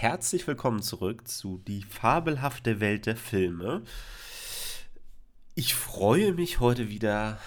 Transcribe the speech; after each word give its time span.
herzlich 0.00 0.46
willkommen 0.46 0.80
zurück 0.80 1.26
zu 1.26 1.58
Die 1.66 1.82
fabelhafte 1.82 2.78
Welt 2.78 3.06
der 3.06 3.16
Filme. 3.16 3.82
Ich 5.56 5.74
freue 5.74 6.32
mich 6.34 6.60
heute 6.60 6.88
wieder, 6.88 7.40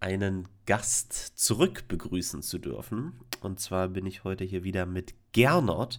einen 0.00 0.48
Gast 0.64 1.12
zurück 1.12 1.84
begrüßen 1.86 2.40
zu 2.40 2.56
dürfen. 2.56 3.20
Und 3.42 3.60
zwar 3.60 3.88
bin 3.88 4.06
ich 4.06 4.24
heute 4.24 4.42
hier 4.42 4.64
wieder 4.64 4.86
mit 4.86 5.12
Gernot, 5.32 5.98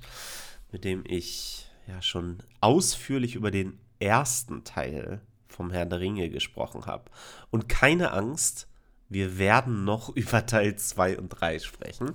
mit 0.72 0.84
dem 0.84 1.04
ich 1.06 1.70
ja 1.86 2.02
schon 2.02 2.40
ausführlich 2.60 3.36
über 3.36 3.52
den 3.52 3.78
ersten 4.00 4.64
Teil 4.64 5.22
vom 5.48 5.70
Herrn 5.70 5.92
der 5.92 6.00
Ringe 6.00 6.32
gesprochen 6.32 6.88
habe. 6.88 7.12
Und 7.52 7.70
keine 7.70 8.14
Angst, 8.14 8.68
wir 9.10 9.38
werden 9.38 9.86
noch 9.86 10.10
über 10.16 10.44
Teil 10.48 10.76
2 10.76 11.20
und 11.20 11.30
3 11.30 11.60
sprechen. 11.60 12.14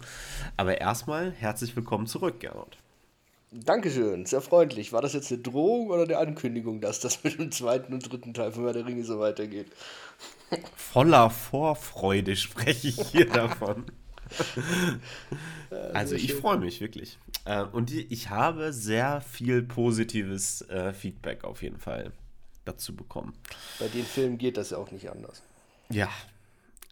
Aber 0.56 0.80
erstmal 0.80 1.30
herzlich 1.30 1.76
willkommen 1.76 2.08
zurück, 2.08 2.40
Gernot. 2.40 2.81
Dankeschön, 3.52 4.24
sehr 4.24 4.40
freundlich. 4.40 4.92
War 4.92 5.02
das 5.02 5.12
jetzt 5.12 5.30
eine 5.30 5.42
Drohung 5.42 5.90
oder 5.90 6.04
eine 6.04 6.16
Ankündigung, 6.16 6.80
dass 6.80 7.00
das 7.00 7.22
mit 7.22 7.38
dem 7.38 7.52
zweiten 7.52 7.92
und 7.92 8.10
dritten 8.10 8.32
Teil 8.32 8.52
von 8.52 8.64
Herr 8.64 8.72
der 8.72 8.86
Ringe 8.86 9.04
so 9.04 9.20
weitergeht? 9.20 9.70
Voller 10.74 11.28
Vorfreude 11.28 12.34
spreche 12.36 12.88
ich 12.88 13.00
hier 13.08 13.26
davon. 13.28 13.84
also 15.92 16.14
ich 16.14 16.32
freue 16.32 16.58
mich 16.58 16.80
wirklich. 16.80 17.18
Äh, 17.44 17.64
und 17.64 17.92
ich 17.92 18.30
habe 18.30 18.72
sehr 18.72 19.20
viel 19.20 19.62
positives 19.62 20.62
äh, 20.70 20.94
Feedback 20.94 21.44
auf 21.44 21.62
jeden 21.62 21.78
Fall 21.78 22.12
dazu 22.64 22.96
bekommen. 22.96 23.34
Bei 23.78 23.88
den 23.88 24.04
Filmen 24.04 24.38
geht 24.38 24.56
das 24.56 24.70
ja 24.70 24.78
auch 24.78 24.90
nicht 24.90 25.10
anders. 25.10 25.42
Ja, 25.90 26.08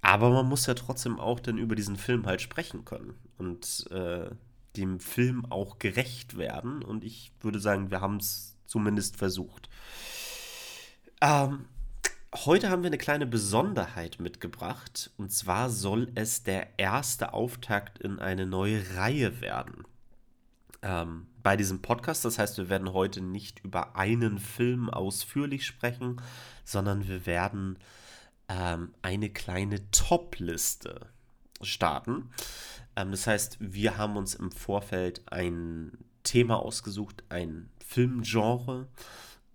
aber 0.03 0.29
man 0.29 0.47
muss 0.47 0.67
ja 0.67 0.75
trotzdem 0.75 1.19
auch 1.19 1.41
dann 1.41 1.57
über 1.57 1.75
diesen 1.75 1.97
Film 1.97 2.27
halt 2.27 2.43
sprechen 2.43 2.85
können. 2.85 3.15
Und 3.39 3.87
äh, 3.91 4.31
dem 4.77 5.01
Film 5.01 5.47
auch 5.47 5.79
gerecht 5.79 6.37
werden. 6.37 6.83
Und 6.83 7.05
ich 7.05 7.33
würde 7.41 7.61
sagen, 7.61 7.91
wir 7.91 8.01
haben 8.01 8.17
es 8.17 8.57
zumindest 8.67 9.17
versucht. 9.17 9.69
Ähm, 11.21 11.67
heute 12.35 12.71
haben 12.71 12.83
wir 12.83 12.89
eine 12.89 12.99
kleine 12.99 13.27
Besonderheit 13.27 14.21
mitgebracht. 14.21 15.11
Und 15.17 15.33
zwar 15.33 15.71
soll 15.71 16.11
es 16.15 16.43
der 16.43 16.79
erste 16.79 17.33
Auftakt 17.33 17.99
in 17.99 18.19
eine 18.19 18.47
neue 18.47 18.97
Reihe 18.97 19.41
werden. 19.41 19.85
Ähm, 20.83 21.27
bei 21.43 21.57
diesem 21.57 21.83
Podcast. 21.83 22.25
Das 22.25 22.39
heißt, 22.39 22.59
wir 22.59 22.69
werden 22.69 22.93
heute 22.93 23.21
nicht 23.21 23.61
über 23.65 23.97
einen 23.97 24.39
Film 24.39 24.89
ausführlich 24.89 25.67
sprechen, 25.67 26.21
sondern 26.65 27.09
wir 27.09 27.27
werden 27.27 27.79
ähm, 28.49 28.93
eine 29.03 29.31
kleine 29.31 29.91
Top-Liste 29.91 31.07
starten. 31.63 32.31
Ähm, 33.01 33.11
das 33.11 33.27
heißt, 33.27 33.57
wir 33.61 33.97
haben 33.97 34.17
uns 34.17 34.35
im 34.35 34.51
Vorfeld 34.53 35.23
ein 35.27 35.99
Thema 36.23 36.57
ausgesucht, 36.57 37.25
ein 37.29 37.71
Filmgenre. 37.85 38.89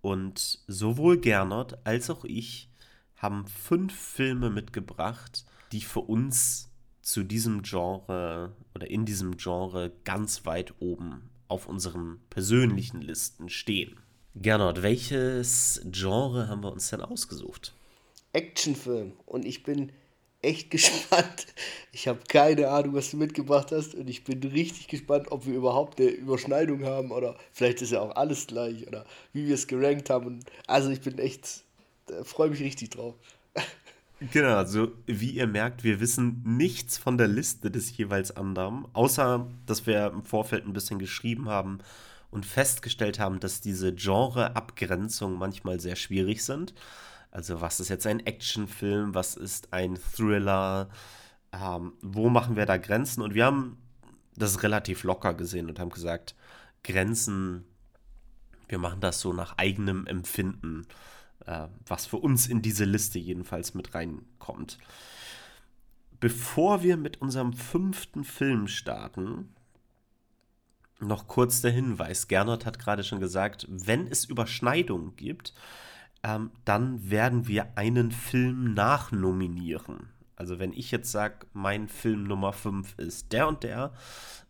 Und 0.02 0.59
sowohl 0.67 1.19
Gernot 1.19 1.77
als 1.83 2.09
auch 2.09 2.25
ich 2.25 2.69
haben 3.15 3.47
fünf 3.47 3.93
Filme 3.93 4.49
mitgebracht, 4.49 5.45
die 5.71 5.81
für 5.81 6.02
uns 6.02 6.69
zu 7.02 7.23
diesem 7.23 7.61
Genre 7.63 8.53
oder 8.73 8.89
in 8.89 9.05
diesem 9.05 9.37
Genre 9.37 9.91
ganz 10.03 10.45
weit 10.45 10.73
oben 10.80 11.30
auf 11.47 11.67
unseren 11.67 12.19
persönlichen 12.30 13.02
Listen 13.02 13.49
stehen. 13.49 13.99
Gernot, 14.35 14.81
welches 14.81 15.81
Genre 15.91 16.49
haben 16.49 16.63
wir 16.63 16.71
uns 16.71 16.89
denn 16.89 17.02
ausgesucht? 17.02 17.73
Actionfilm. 18.33 19.13
Und 19.25 19.45
ich 19.45 19.63
bin 19.63 19.91
echt 20.45 20.71
gespannt. 20.71 21.47
Ich 21.91 22.07
habe 22.07 22.19
keine 22.27 22.69
Ahnung, 22.69 22.95
was 22.95 23.11
du 23.11 23.17
mitgebracht 23.17 23.71
hast 23.71 23.95
und 23.95 24.09
ich 24.09 24.23
bin 24.23 24.43
richtig 24.43 24.87
gespannt, 24.87 25.31
ob 25.31 25.45
wir 25.45 25.55
überhaupt 25.55 25.99
eine 25.99 26.09
Überschneidung 26.09 26.85
haben 26.85 27.11
oder 27.11 27.35
vielleicht 27.52 27.81
ist 27.81 27.91
ja 27.91 28.02
auch 28.02 28.15
alles 28.15 28.47
gleich 28.47 28.87
oder 28.87 29.05
wie 29.33 29.47
wir 29.47 29.55
es 29.55 29.67
gerankt 29.67 30.09
haben. 30.09 30.27
Und 30.27 30.45
also 30.67 30.89
ich 30.89 31.02
bin 31.02 31.17
echt, 31.19 31.63
freue 32.23 32.49
mich 32.49 32.61
richtig 32.61 32.91
drauf. 32.91 33.15
Genau, 34.31 34.55
also 34.55 34.93
wie 35.08 35.31
ihr 35.31 35.45
merkt, 35.45 35.83
wir 35.83 35.99
wissen 35.99 36.42
nichts 36.45 36.97
von 36.97 37.17
der 37.17 37.27
Liste 37.27 37.70
des 37.70 37.95
jeweils 37.97 38.31
anderen, 38.31 38.86
außer 38.93 39.45
dass 39.65 39.86
wir 39.86 40.08
im 40.08 40.23
Vorfeld 40.23 40.65
ein 40.65 40.71
bisschen 40.71 40.99
geschrieben 40.99 41.49
haben 41.49 41.80
und 42.31 42.45
festgestellt 42.45 43.20
haben, 43.20 43.41
dass 43.41 43.59
diese 43.59 43.93
Genre-Abgrenzungen 43.93 45.37
manchmal 45.37 45.81
sehr 45.81 45.97
schwierig 45.97 46.45
sind. 46.45 46.73
Also 47.35 47.59
was 47.59 47.81
ist 47.81 47.89
jetzt 47.89 48.07
ein 48.07 48.25
Actionfilm, 48.25 49.13
was 49.13 49.35
ist 49.35 49.73
ein 49.73 49.97
Thriller, 50.15 50.87
ähm, 51.51 51.91
wo 52.01 52.29
machen 52.29 52.55
wir 52.55 52.65
da 52.65 52.77
Grenzen? 52.77 53.21
Und 53.21 53.33
wir 53.33 53.43
haben 53.43 53.77
das 54.37 54.63
relativ 54.63 55.03
locker 55.03 55.33
gesehen 55.33 55.67
und 55.67 55.77
haben 55.77 55.89
gesagt, 55.89 56.33
Grenzen, 56.85 57.65
wir 58.69 58.77
machen 58.77 59.01
das 59.01 59.19
so 59.19 59.33
nach 59.33 59.57
eigenem 59.57 60.07
Empfinden, 60.07 60.87
äh, 61.45 61.67
was 61.85 62.05
für 62.05 62.15
uns 62.15 62.47
in 62.47 62.61
diese 62.61 62.85
Liste 62.85 63.19
jedenfalls 63.19 63.73
mit 63.73 63.93
reinkommt. 63.93 64.77
Bevor 66.21 66.83
wir 66.83 66.95
mit 66.95 67.21
unserem 67.21 67.52
fünften 67.52 68.23
Film 68.23 68.69
starten, 68.69 69.53
noch 71.02 71.27
kurz 71.27 71.59
der 71.59 71.71
Hinweis. 71.71 72.29
Gernot 72.29 72.65
hat 72.65 72.79
gerade 72.79 73.03
schon 73.03 73.19
gesagt, 73.19 73.67
wenn 73.69 74.07
es 74.07 74.23
Überschneidungen 74.23 75.17
gibt, 75.17 75.53
ähm, 76.25 76.49
dann 76.65 77.11
werden 77.11 77.47
wir 77.47 77.77
einen 77.77 78.11
Film 78.11 78.73
nachnominieren. 78.73 80.09
Also 80.36 80.58
wenn 80.58 80.73
ich 80.73 80.89
jetzt 80.89 81.11
sage, 81.11 81.45
mein 81.53 81.87
Film 81.87 82.23
Nummer 82.23 82.52
5 82.52 82.97
ist 82.97 83.31
der 83.31 83.47
und 83.47 83.63
der 83.63 83.93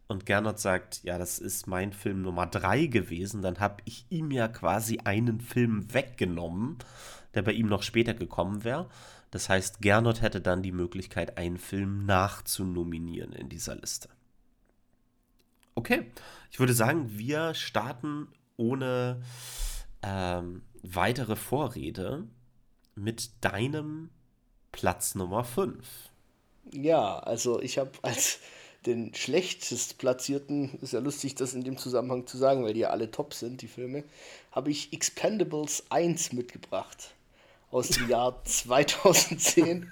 und 0.07 0.25
Gernot 0.25 0.57
sagt, 0.57 1.03
ja, 1.03 1.17
das 1.17 1.37
ist 1.37 1.67
mein 1.67 1.91
Film 1.91 2.21
Nummer 2.21 2.45
3 2.45 2.85
gewesen, 2.85 3.41
dann 3.41 3.59
habe 3.59 3.77
ich 3.83 4.05
ihm 4.09 4.31
ja 4.31 4.47
quasi 4.47 4.99
einen 5.03 5.41
Film 5.41 5.93
weggenommen, 5.93 6.77
der 7.33 7.41
bei 7.41 7.51
ihm 7.51 7.67
noch 7.67 7.83
später 7.83 8.13
gekommen 8.13 8.63
wäre. 8.63 8.87
Das 9.31 9.49
heißt, 9.49 9.81
Gernot 9.81 10.21
hätte 10.21 10.39
dann 10.39 10.63
die 10.63 10.71
Möglichkeit, 10.71 11.37
einen 11.37 11.57
Film 11.57 12.05
nachzunominieren 12.05 13.33
in 13.33 13.49
dieser 13.49 13.75
Liste. 13.75 14.07
Okay, 15.73 16.09
ich 16.51 16.59
würde 16.59 16.73
sagen, 16.73 17.17
wir 17.17 17.53
starten 17.53 18.29
ohne 18.55 19.21
ähm, 20.01 20.61
weitere 20.93 21.35
Vorrede 21.35 22.27
mit 22.95 23.31
deinem 23.41 24.09
Platz 24.71 25.15
Nummer 25.15 25.43
5. 25.43 25.85
Ja, 26.71 27.19
also 27.19 27.61
ich 27.61 27.77
habe 27.77 27.91
als 28.01 28.39
den 28.85 29.13
schlechtest 29.15 29.97
platzierten, 29.97 30.77
ist 30.81 30.93
ja 30.93 30.99
lustig, 30.99 31.35
das 31.35 31.53
in 31.53 31.63
dem 31.63 31.77
Zusammenhang 31.77 32.27
zu 32.27 32.37
sagen, 32.37 32.63
weil 32.63 32.73
die 32.73 32.81
ja 32.81 32.89
alle 32.89 33.09
top 33.09 33.33
sind, 33.33 33.61
die 33.61 33.67
Filme, 33.67 34.03
habe 34.51 34.71
ich 34.71 34.93
Expendables 34.93 35.85
1 35.89 36.33
mitgebracht. 36.33 37.13
Aus 37.71 37.89
dem 37.89 38.09
Jahr 38.09 38.41
2010. 38.45 39.91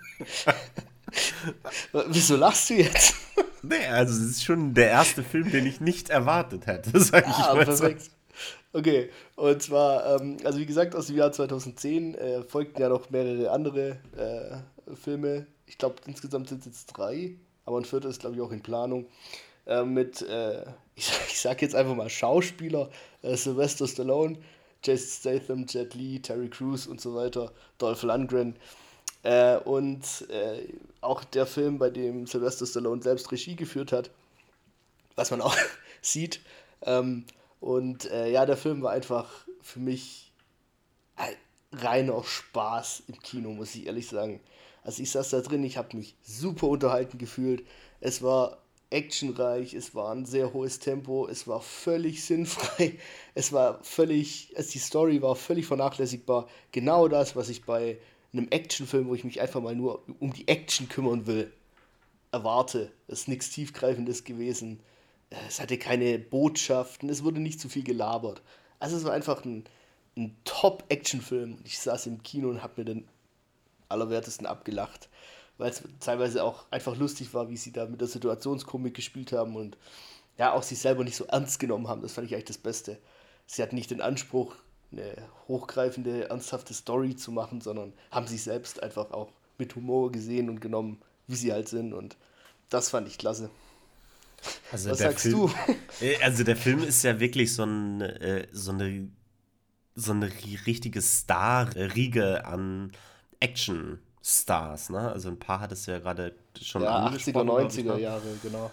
Wieso 2.07 2.35
lachst 2.35 2.69
du 2.69 2.75
jetzt? 2.75 3.15
Nee, 3.61 3.85
also 3.87 4.21
es 4.21 4.31
ist 4.31 4.43
schon 4.43 4.73
der 4.73 4.89
erste 4.89 5.23
Film, 5.23 5.49
den 5.51 5.65
ich 5.65 5.79
nicht 5.79 6.09
erwartet 6.09 6.67
hätte, 6.67 6.99
sag 6.99 7.27
ich 7.27 7.33
ah, 7.33 7.55
mal 7.55 7.65
perfekt. 7.65 8.01
So. 8.01 8.11
Okay, 8.75 9.11
und 9.35 9.61
zwar, 9.61 10.19
ähm, 10.19 10.37
also 10.43 10.57
wie 10.57 10.65
gesagt, 10.65 10.95
aus 10.95 11.05
dem 11.05 11.15
Jahr 11.15 11.31
2010 11.31 12.15
äh, 12.15 12.41
folgten 12.41 12.81
ja 12.81 12.89
noch 12.89 13.11
mehrere 13.11 13.51
andere 13.51 13.99
äh, 14.17 14.95
Filme. 14.95 15.45
Ich 15.67 15.77
glaube, 15.77 15.97
insgesamt 16.07 16.49
sind 16.49 16.61
es 16.61 16.65
jetzt 16.65 16.85
drei, 16.87 17.35
aber 17.65 17.77
ein 17.77 17.85
vierter 17.85 18.09
ist, 18.09 18.21
glaube 18.21 18.35
ich, 18.35 18.41
auch 18.41 18.51
in 18.51 18.63
Planung. 18.63 19.05
Äh, 19.67 19.83
mit, 19.83 20.23
äh, 20.23 20.63
ich, 20.95 21.11
ich 21.27 21.39
sage 21.39 21.61
jetzt 21.61 21.75
einfach 21.75 21.93
mal 21.93 22.09
Schauspieler, 22.09 22.89
äh, 23.21 23.35
Sylvester 23.37 23.87
Stallone, 23.87 24.39
Jason 24.83 25.37
Statham, 25.37 25.65
Jet 25.69 25.93
Li, 25.93 26.19
Terry 26.19 26.49
Crews 26.49 26.87
und 26.87 26.99
so 26.99 27.13
weiter, 27.13 27.51
Dolph 27.77 28.01
Lundgren. 28.01 28.55
Äh, 29.21 29.57
und 29.57 30.03
auch 30.99 31.23
der 31.23 31.45
Film, 31.45 31.77
bei 31.77 31.91
dem 31.91 32.25
Sylvester 32.25 32.65
Stallone 32.65 33.03
selbst 33.03 33.31
Regie 33.31 33.55
geführt 33.55 33.91
hat, 33.91 34.09
was 35.15 35.29
man 35.29 35.41
auch 35.41 35.55
sieht. 36.01 36.41
Ähm, 36.81 37.25
und 37.63 38.11
äh, 38.11 38.29
ja, 38.29 38.45
der 38.45 38.57
Film 38.57 38.81
war 38.81 38.91
einfach 38.91 39.31
für 39.61 39.79
mich 39.79 40.33
äh, 41.15 41.33
reiner 41.71 42.21
Spaß 42.21 43.03
im 43.07 43.17
Kino, 43.19 43.51
muss 43.51 43.73
ich 43.73 43.85
ehrlich 43.85 44.07
sagen. 44.09 44.41
Also 44.83 45.01
ich 45.01 45.11
saß 45.11 45.29
da 45.29 45.39
drin, 45.39 45.63
ich 45.63 45.77
habe 45.77 45.95
mich 45.95 46.17
super 46.21 46.67
unterhalten 46.67 47.17
gefühlt. 47.17 47.65
Es 48.01 48.21
war 48.21 48.57
actionreich, 48.89 49.73
es 49.75 49.95
war 49.95 50.11
ein 50.11 50.25
sehr 50.25 50.51
hohes 50.51 50.79
Tempo, 50.79 51.25
es 51.25 51.47
war 51.47 51.61
völlig 51.61 52.25
sinnfrei, 52.25 52.99
es 53.33 53.53
war 53.53 53.81
völlig, 53.81 54.51
also 54.57 54.69
die 54.69 54.79
Story 54.79 55.21
war 55.21 55.37
völlig 55.37 55.65
vernachlässigbar. 55.65 56.49
Genau 56.73 57.07
das, 57.07 57.37
was 57.37 57.47
ich 57.47 57.63
bei 57.63 57.97
einem 58.33 58.49
Actionfilm, 58.49 59.07
wo 59.07 59.15
ich 59.15 59.23
mich 59.23 59.39
einfach 59.39 59.61
mal 59.61 59.73
nur 59.73 60.03
um 60.19 60.33
die 60.33 60.49
Action 60.49 60.89
kümmern 60.89 61.27
will, 61.27 61.49
erwarte. 62.29 62.91
Es 63.07 63.21
ist 63.21 63.27
nichts 63.29 63.51
Tiefgreifendes 63.51 64.25
gewesen 64.25 64.81
es 65.47 65.59
hatte 65.59 65.77
keine 65.77 66.19
Botschaften, 66.19 67.09
es 67.09 67.23
wurde 67.23 67.39
nicht 67.39 67.59
zu 67.59 67.69
viel 67.69 67.83
gelabert. 67.83 68.41
Also 68.79 68.97
es 68.97 69.03
war 69.03 69.13
einfach 69.13 69.43
ein, 69.45 69.63
ein 70.17 70.35
Top-Action-Film. 70.43 71.59
Ich 71.63 71.79
saß 71.79 72.07
im 72.07 72.21
Kino 72.23 72.49
und 72.49 72.61
habe 72.61 72.73
mir 72.77 72.85
den 72.85 73.07
allerwertesten 73.89 74.47
abgelacht, 74.47 75.09
weil 75.57 75.71
es 75.71 75.83
teilweise 75.99 76.43
auch 76.43 76.65
einfach 76.71 76.97
lustig 76.97 77.33
war, 77.33 77.49
wie 77.49 77.57
sie 77.57 77.71
da 77.71 77.85
mit 77.85 78.01
der 78.01 78.07
Situationskomik 78.07 78.93
gespielt 78.93 79.31
haben 79.31 79.55
und 79.55 79.77
ja, 80.37 80.53
auch 80.53 80.63
sich 80.63 80.79
selber 80.79 81.03
nicht 81.03 81.15
so 81.15 81.25
ernst 81.25 81.59
genommen 81.59 81.87
haben. 81.87 82.01
Das 82.01 82.13
fand 82.13 82.27
ich 82.27 82.33
eigentlich 82.33 82.45
das 82.45 82.57
Beste. 82.57 82.97
Sie 83.45 83.61
hatten 83.61 83.75
nicht 83.75 83.91
den 83.91 84.01
Anspruch, 84.01 84.55
eine 84.91 85.15
hochgreifende, 85.47 86.29
ernsthafte 86.29 86.73
Story 86.73 87.15
zu 87.15 87.31
machen, 87.31 87.61
sondern 87.61 87.93
haben 88.11 88.27
sich 88.27 88.43
selbst 88.43 88.81
einfach 88.81 89.11
auch 89.11 89.31
mit 89.57 89.75
Humor 89.75 90.11
gesehen 90.11 90.49
und 90.49 90.59
genommen, 90.59 91.01
wie 91.27 91.35
sie 91.35 91.53
halt 91.53 91.69
sind. 91.69 91.93
Und 91.93 92.17
das 92.69 92.89
fand 92.89 93.07
ich 93.07 93.17
klasse. 93.17 93.49
Also 94.71 94.89
Was 94.91 95.01
sagst 95.01 95.21
Film, 95.21 95.33
du? 95.33 95.51
Äh, 95.99 96.17
also 96.23 96.43
der 96.43 96.55
Film 96.55 96.83
ist 96.83 97.03
ja 97.03 97.19
wirklich 97.19 97.53
so, 97.53 97.63
ein, 97.63 98.01
äh, 98.01 98.47
so 98.51 98.71
eine 98.71 99.09
so 99.95 100.11
eine 100.11 100.31
richtige 100.65 101.01
Star-Riege 101.01 102.45
an 102.45 102.91
Action-Stars, 103.39 104.89
ne? 104.89 105.11
Also 105.11 105.29
ein 105.29 105.39
paar 105.39 105.59
hattest 105.59 105.87
du 105.87 105.91
ja 105.91 105.99
gerade 105.99 106.35
schon 106.61 106.81
Ja, 106.81 107.07
80er, 107.07 107.43
90er 107.43 107.95
ne? 107.95 107.99
Jahre, 108.01 108.39
genau. 108.41 108.71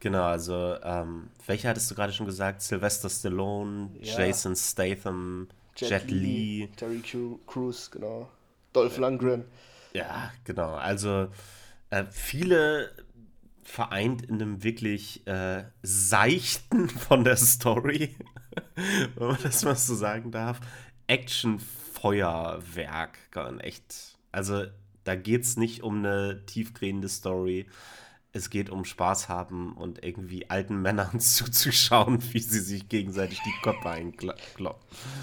Genau, 0.00 0.24
also 0.24 0.76
ähm, 0.82 1.30
welche 1.46 1.68
hattest 1.68 1.90
du 1.90 1.94
gerade 1.94 2.12
schon 2.12 2.26
gesagt? 2.26 2.62
Sylvester 2.62 3.08
Stallone, 3.08 3.90
ja. 4.00 4.18
Jason 4.18 4.54
Statham, 4.56 5.48
Jet, 5.76 5.90
Jet 5.90 6.10
Lee, 6.10 6.66
Lee, 6.66 6.68
Terry 6.76 7.02
Crews, 7.46 7.90
genau. 7.90 8.28
Dolph 8.72 8.98
Lundgren. 8.98 9.44
Ja, 9.92 10.32
genau. 10.44 10.74
Also 10.74 11.28
äh, 11.90 12.04
viele 12.10 12.90
vereint 13.64 14.22
in 14.22 14.40
einem 14.40 14.62
wirklich 14.62 15.26
äh, 15.26 15.64
seichten 15.82 16.88
von 16.88 17.24
der 17.24 17.36
Story, 17.36 18.14
wenn 19.16 19.28
man 19.28 19.38
das 19.42 19.64
mal 19.64 19.76
so 19.76 19.94
sagen 19.94 20.30
darf, 20.30 20.60
Action-Feuerwerk. 21.06 23.18
Echt. 23.60 24.18
Also 24.32 24.64
da 25.04 25.14
geht 25.16 25.42
es 25.42 25.56
nicht 25.56 25.82
um 25.82 25.98
eine 25.98 26.44
tiefgehende 26.46 27.08
Story. 27.08 27.66
Es 28.36 28.50
geht 28.50 28.68
um 28.68 28.84
Spaß 28.84 29.28
haben 29.28 29.74
und 29.74 30.04
irgendwie 30.04 30.50
alten 30.50 30.82
Männern 30.82 31.20
zuzuschauen, 31.20 32.18
wie 32.32 32.40
sie 32.40 32.58
sich 32.58 32.88
gegenseitig 32.88 33.40
die 33.42 33.54
Köpfe 33.62 33.90
einkloppen. 33.90 34.74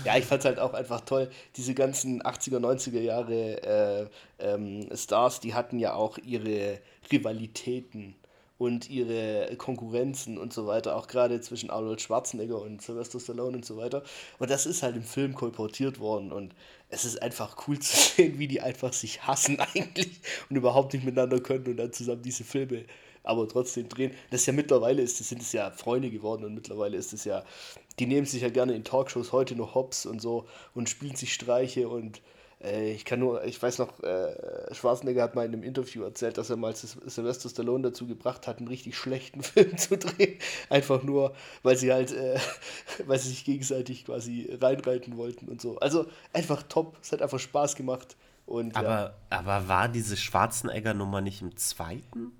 Ja, 0.05 0.17
ich 0.17 0.25
fand 0.25 0.39
es 0.39 0.45
halt 0.45 0.59
auch 0.59 0.73
einfach 0.73 1.01
toll. 1.01 1.29
Diese 1.57 1.73
ganzen 1.73 2.21
80er, 2.21 2.59
90er 2.59 3.01
Jahre 3.01 3.63
äh, 3.63 4.07
ähm, 4.39 4.87
Stars, 4.95 5.41
die 5.41 5.53
hatten 5.53 5.77
ja 5.77 5.93
auch 5.93 6.17
ihre 6.19 6.79
Rivalitäten 7.11 8.15
und 8.61 8.91
ihre 8.91 9.55
Konkurrenzen 9.57 10.37
und 10.37 10.53
so 10.53 10.67
weiter, 10.67 10.95
auch 10.95 11.07
gerade 11.07 11.41
zwischen 11.41 11.71
Arnold 11.71 11.99
Schwarzenegger 11.99 12.61
und 12.61 12.79
Sylvester 12.79 13.19
Stallone 13.19 13.57
und 13.57 13.65
so 13.65 13.75
weiter. 13.75 14.03
Und 14.37 14.51
das 14.51 14.67
ist 14.67 14.83
halt 14.83 14.95
im 14.95 15.01
Film 15.01 15.33
kolportiert 15.33 15.99
worden 15.99 16.31
und 16.31 16.53
es 16.89 17.03
ist 17.03 17.19
einfach 17.23 17.67
cool 17.67 17.79
zu 17.79 17.97
sehen, 18.15 18.37
wie 18.37 18.47
die 18.47 18.61
einfach 18.61 18.93
sich 18.93 19.25
hassen 19.25 19.59
eigentlich 19.59 20.19
und 20.51 20.57
überhaupt 20.57 20.93
nicht 20.93 21.03
miteinander 21.03 21.39
können 21.39 21.65
und 21.65 21.77
dann 21.77 21.91
zusammen 21.91 22.21
diese 22.21 22.43
Filme 22.43 22.85
aber 23.23 23.47
trotzdem 23.47 23.89
drehen. 23.89 24.11
Das 24.29 24.41
ist 24.41 24.45
ja 24.45 24.53
mittlerweile 24.53 25.01
ist, 25.01 25.19
das 25.19 25.29
sind 25.29 25.41
es 25.41 25.53
ja 25.53 25.71
Freunde 25.71 26.11
geworden 26.11 26.43
und 26.43 26.53
mittlerweile 26.53 26.97
ist 26.97 27.13
es 27.13 27.23
ja, 27.23 27.43
die 27.97 28.05
nehmen 28.05 28.27
sich 28.27 28.43
ja 28.43 28.49
gerne 28.49 28.75
in 28.75 28.83
Talkshows 28.83 29.31
heute 29.31 29.55
noch 29.55 29.73
Hops 29.73 30.05
und 30.05 30.21
so 30.21 30.45
und 30.75 30.87
spielen 30.87 31.15
sich 31.15 31.33
Streiche 31.33 31.89
und 31.89 32.21
ich 32.63 33.05
kann 33.05 33.19
nur, 33.19 33.43
ich 33.43 33.61
weiß 33.61 33.79
noch, 33.79 34.03
äh, 34.03 34.73
Schwarzenegger 34.73 35.23
hat 35.23 35.33
mal 35.33 35.45
in 35.45 35.53
einem 35.53 35.63
Interview 35.63 36.03
erzählt, 36.03 36.37
dass 36.37 36.51
er 36.51 36.57
mal 36.57 36.75
Sylvester 36.75 37.49
Stallone 37.49 37.89
dazu 37.89 38.05
gebracht 38.05 38.45
hat, 38.47 38.59
einen 38.59 38.67
richtig 38.67 38.95
schlechten 38.95 39.41
Film 39.43 39.77
zu 39.77 39.97
drehen. 39.97 40.37
Einfach 40.69 41.01
nur, 41.01 41.33
weil 41.63 41.75
sie 41.75 41.91
halt, 41.91 42.11
äh, 42.11 42.39
weil 43.07 43.17
sie 43.17 43.29
sich 43.29 43.45
gegenseitig 43.45 44.05
quasi 44.05 44.55
reinreiten 44.61 45.17
wollten 45.17 45.47
und 45.47 45.59
so. 45.59 45.77
Also 45.79 46.07
einfach 46.33 46.61
top, 46.63 46.97
es 47.01 47.11
hat 47.11 47.21
einfach 47.21 47.39
Spaß 47.39 47.75
gemacht. 47.75 48.15
Und, 48.45 48.75
aber, 48.75 48.89
ja. 48.89 49.13
aber 49.29 49.67
war 49.67 49.87
diese 49.87 50.17
Schwarzenegger-Nummer 50.17 51.21
nicht 51.21 51.41
im 51.41 51.55
zweiten? 51.57 52.31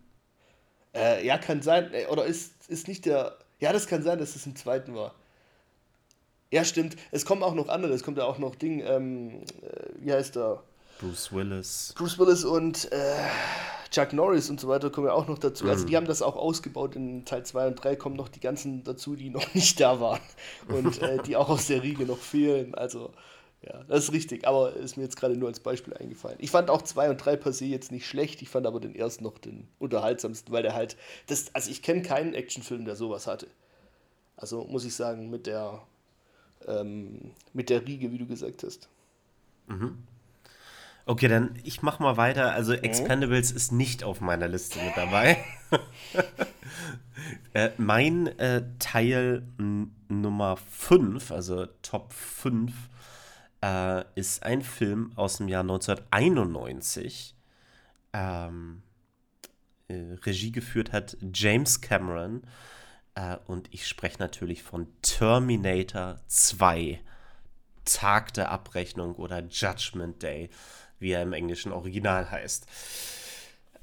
Äh, 0.94 1.25
ja, 1.25 1.38
kann 1.38 1.62
sein. 1.62 1.94
Äh, 1.94 2.06
oder 2.07 2.25
ist, 2.25 2.69
ist 2.69 2.88
nicht 2.88 3.06
der. 3.06 3.38
Ja, 3.59 3.73
das 3.73 3.88
kann 3.88 4.03
sein, 4.03 4.19
dass 4.19 4.35
es 4.35 4.45
im 4.45 4.56
zweiten 4.56 4.94
war. 4.94 5.15
Ja, 6.51 6.65
stimmt. 6.65 6.98
Es 7.12 7.25
kommen 7.25 7.44
auch 7.44 7.53
noch 7.53 7.69
andere. 7.69 7.94
Es 7.94 8.03
kommt 8.03 8.18
ja 8.18 8.25
auch 8.25 8.38
noch 8.38 8.56
Ding, 8.56 8.83
ähm, 8.86 9.42
äh, 9.62 9.89
wie 10.00 10.12
heißt 10.12 10.36
der? 10.36 10.62
Bruce 11.00 11.31
Willis. 11.33 11.94
Bruce 11.98 12.19
Willis 12.19 12.44
und 12.44 12.92
äh, 12.92 13.15
Chuck 13.89 14.13
Norris 14.13 14.50
und 14.50 14.59
so 14.59 14.68
weiter 14.68 14.89
kommen 14.89 15.07
ja 15.07 15.13
auch 15.13 15.27
noch 15.27 15.39
dazu. 15.39 15.63
Also 15.63 15.65
mhm. 15.65 15.71
Also 15.71 15.86
die 15.86 15.98
haben 15.98 16.07
das 16.07 16.21
auch 16.21 16.36
ausgebaut. 16.36 16.95
In 16.95 17.25
Teil 17.25 17.45
2 17.45 17.68
und 17.68 17.75
3 17.75 17.95
kommen 17.95 18.15
noch 18.15 18.27
die 18.27 18.42
ganzen 18.42 18.83
dazu, 18.83 19.15
die 19.15 19.30
noch 19.30 19.53
nicht 19.53 19.80
da 19.80 20.00
waren. 20.00 20.21
Und 20.68 21.01
äh, 21.01 21.24
die 21.24 21.38
auch 21.38 21.50
aus 21.50 21.68
der 21.68 21.81
Riege 21.83 22.06
noch 22.06 22.19
fehlen. 22.19 22.75
Also 22.75 23.12
ja, 23.62 23.83
das 23.88 24.06
ist 24.06 24.13
richtig. 24.13 24.45
Aber 24.45 24.74
ist 24.74 24.97
mir 24.97 25.04
jetzt 25.04 25.15
gerade 25.15 25.38
nur 25.38 25.47
als 25.47 25.62
Beispiel 25.62 25.94
eingefallen. 25.94 26.38
Ich 26.39 26.51
fand 26.51 26.69
auch 26.69 26.81
2 26.81 27.12
und 27.12 27.18
3 27.18 27.38
per 27.38 27.54
se 27.54 27.65
jetzt 27.65 27.92
nicht 27.92 28.06
schlecht. 28.06 28.42
Ich 28.42 28.50
fand 28.50 28.68
aber 28.68 28.81
den 28.81 28.94
ersten 28.94 29.24
noch 29.24 29.38
den 29.38 29.69
unterhaltsamsten, 29.80 30.54
weil 30.54 30.63
der 30.63 30.74
halt. 30.74 30.97
Das, 31.27 31.54
also 31.54 31.71
ich 31.71 31.81
kenne 31.81 32.01
keinen 32.01 32.33
Actionfilm, 32.33 32.83
der 32.83 32.97
sowas 32.97 33.25
hatte. 33.25 33.47
Also 34.36 34.65
muss 34.65 34.83
ich 34.83 34.95
sagen, 34.95 35.30
mit 35.30 35.47
der 35.47 35.81
ähm, 36.68 37.31
mit 37.54 37.69
der 37.69 37.86
Riege, 37.86 38.12
wie 38.12 38.18
du 38.18 38.25
gesagt 38.25 38.63
hast. 38.63 38.90
Mhm. 39.68 39.98
Okay, 41.06 41.28
dann 41.28 41.58
ich 41.63 41.81
mach 41.81 42.00
mal 42.00 42.18
weiter. 42.18 42.54
Also 42.54 42.74
mhm. 42.74 42.84
Expendables 42.84 43.52
ist 43.52 43.72
nicht 43.72 44.04
auf 44.04 44.22
meiner 44.22 44.48
Liste 44.48 44.80
mit 44.80 44.96
dabei. 44.96 45.44
äh, 47.54 47.72
mein 47.78 48.28
äh, 48.40 48.63
Teil 48.80 49.44
Nummer 50.08 50.58
5, 50.58 51.31
also 51.31 51.66
Top 51.81 52.13
5, 52.13 52.74
äh, 53.64 54.04
ist 54.16 54.44
ein 54.44 54.62
Film 54.62 55.12
aus 55.16 55.38
dem 55.38 55.48
Jahr 55.48 55.62
1991. 55.62 57.36
Ähm, 58.14 58.84
äh, 59.88 60.16
Regie 60.24 60.52
geführt 60.52 60.92
hat 60.92 61.18
James 61.34 61.81
Cameron 61.81 62.44
äh, 63.16 63.38
und 63.48 63.68
ich 63.74 63.88
spreche 63.88 64.19
natürlich 64.19 64.63
von 64.63 64.88
Terminator 65.02 66.19
2. 66.28 67.00
Tag 67.86 68.34
der 68.34 68.52
Abrechnung 68.52 69.16
oder 69.16 69.44
Judgment 69.44 70.22
Day, 70.22 70.50
wie 71.00 71.12
er 71.12 71.24
im 71.24 71.34
englischen 71.34 71.72
Original 71.72 72.30
heißt. 72.30 72.68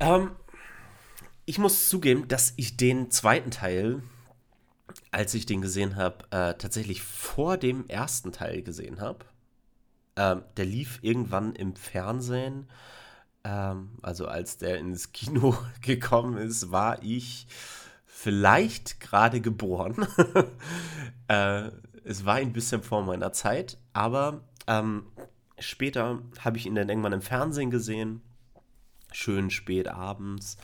Ähm, 0.01 0.31
ich 1.45 1.59
muss 1.59 1.89
zugeben, 1.89 2.29
dass 2.29 2.53
ich 2.57 2.77
den 2.77 3.11
zweiten 3.11 3.51
Teil, 3.51 4.03
als 5.11 5.35
ich 5.35 5.47
den 5.47 5.63
gesehen 5.63 5.97
habe, 5.97 6.25
äh, 6.31 6.55
tatsächlich 6.55 7.03
vor 7.03 7.57
dem 7.57 7.87
ersten 7.89 8.33
Teil 8.33 8.63
gesehen 8.63 9.01
habe. 9.01 9.25
Ähm, 10.17 10.43
der 10.57 10.67
lief 10.67 10.99
irgendwann 11.03 11.55
im 11.55 11.75
Fernsehen. 11.75 12.69
Ähm, 13.45 13.99
also 14.03 14.27
als 14.27 14.59
der 14.59 14.79
ins 14.79 15.13
Kino 15.13 15.57
gekommen 15.81 16.37
ist, 16.37 16.71
war 16.71 17.03
ich 17.03 17.47
vielleicht 18.29 19.01
gerade 19.01 19.41
geboren. 19.41 20.07
äh, 21.29 21.71
es 22.05 22.27
war 22.27 22.35
ein 22.35 22.53
bisschen 22.53 22.83
vor 22.83 23.03
meiner 23.03 23.33
Zeit, 23.33 23.79
aber 23.95 24.43
ähm, 24.67 25.07
später 25.59 26.21
habe 26.41 26.59
ich 26.59 26.67
ihn 26.67 26.75
dann 26.75 26.91
irgendwann 26.91 27.15
im 27.15 27.23
Fernsehen 27.23 27.71
gesehen. 27.71 28.21
Schön 29.13 29.49
spät 29.49 29.89
abends. 29.89 30.59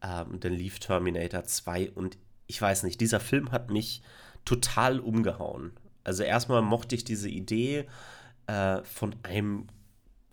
Ähm, 0.00 0.38
dann 0.38 0.52
lief 0.52 0.78
Terminator 0.78 1.42
2 1.42 1.90
und 1.90 2.16
ich 2.46 2.62
weiß 2.62 2.84
nicht, 2.84 3.00
dieser 3.00 3.18
Film 3.18 3.50
hat 3.50 3.72
mich 3.72 4.02
total 4.44 5.00
umgehauen. 5.00 5.72
Also 6.04 6.22
erstmal 6.22 6.62
mochte 6.62 6.94
ich 6.94 7.02
diese 7.02 7.28
Idee 7.28 7.86
äh, 8.46 8.84
von 8.84 9.16
einem 9.24 9.66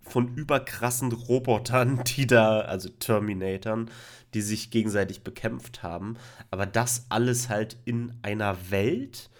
von 0.08 0.34
überkrassen 0.34 1.12
Robotern, 1.12 2.02
die 2.06 2.26
da, 2.26 2.60
also 2.60 2.88
Terminatoren, 2.88 3.90
die 4.34 4.42
sich 4.42 4.70
gegenseitig 4.70 5.22
bekämpft 5.22 5.82
haben. 5.82 6.16
Aber 6.50 6.66
das 6.66 7.06
alles 7.08 7.48
halt 7.48 7.76
in 7.84 8.12
einer 8.22 8.70
Welt, 8.70 9.30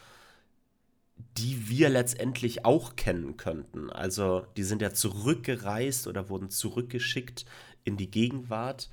die 1.36 1.68
wir 1.68 1.88
letztendlich 1.88 2.64
auch 2.64 2.96
kennen 2.96 3.36
könnten. 3.36 3.90
Also 3.90 4.46
die 4.56 4.64
sind 4.64 4.82
ja 4.82 4.92
zurückgereist 4.92 6.06
oder 6.06 6.28
wurden 6.28 6.50
zurückgeschickt 6.50 7.44
in 7.84 7.96
die 7.96 8.10
Gegenwart, 8.10 8.90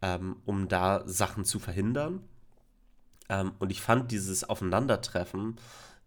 ähm, 0.00 0.36
um 0.44 0.68
da 0.68 1.02
Sachen 1.06 1.44
zu 1.44 1.58
verhindern. 1.58 2.20
Ähm, 3.28 3.52
und 3.58 3.70
ich 3.70 3.80
fand 3.80 4.10
dieses 4.10 4.44
Aufeinandertreffen 4.44 5.56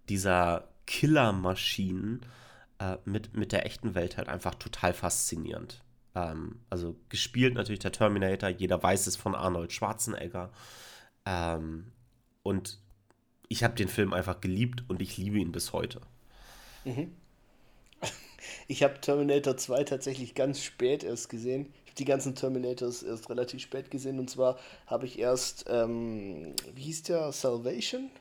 dieser 0.08 0.70
Killermaschinen 0.86 2.22
äh, 2.80 2.98
mit, 3.06 3.36
mit 3.36 3.52
der 3.52 3.66
echten 3.66 3.96
Welt 3.96 4.18
halt 4.18 4.28
einfach 4.28 4.56
total 4.56 4.94
faszinierend. 4.94 5.84
Ähm, 6.16 6.60
also 6.70 6.96
gespielt 7.10 7.54
natürlich 7.54 7.80
der 7.80 7.92
Terminator, 7.92 8.50
jeder 8.50 8.82
weiß 8.82 9.08
es 9.08 9.16
von 9.16 9.36
Arnold 9.36 9.72
Schwarzenegger. 9.74 10.52
Ähm, 11.26 11.92
und 12.44 12.80
ich 13.48 13.64
habe 13.64 13.76
den 13.76 13.88
Film 13.88 14.14
einfach 14.14 14.42
geliebt 14.42 14.84
und 14.88 15.02
ich 15.02 15.18
liebe 15.18 15.38
ihn 15.38 15.52
bis 15.52 15.74
heute. 15.74 16.02
Mhm. 16.84 17.14
Ich 18.68 18.84
habe 18.84 19.02
Terminator 19.02 19.58
2 19.58 19.84
tatsächlich 19.86 20.36
ganz 20.36 20.62
spät 20.62 21.04
erst 21.04 21.30
gesehen. 21.30 21.74
Ich 21.84 21.92
habe 21.92 21.98
die 21.98 22.06
ganzen 22.06 22.36
Terminators 22.36 23.02
erst 23.02 23.30
relativ 23.30 23.62
spät 23.62 23.90
gesehen. 23.90 24.20
Und 24.20 24.30
zwar 24.30 24.60
habe 24.86 25.08
ich 25.08 25.18
erst, 25.18 25.66
ähm, 25.68 26.54
wie 26.76 26.84
hieß 26.84 27.04
der, 27.04 27.32
Salvation? 27.32 28.12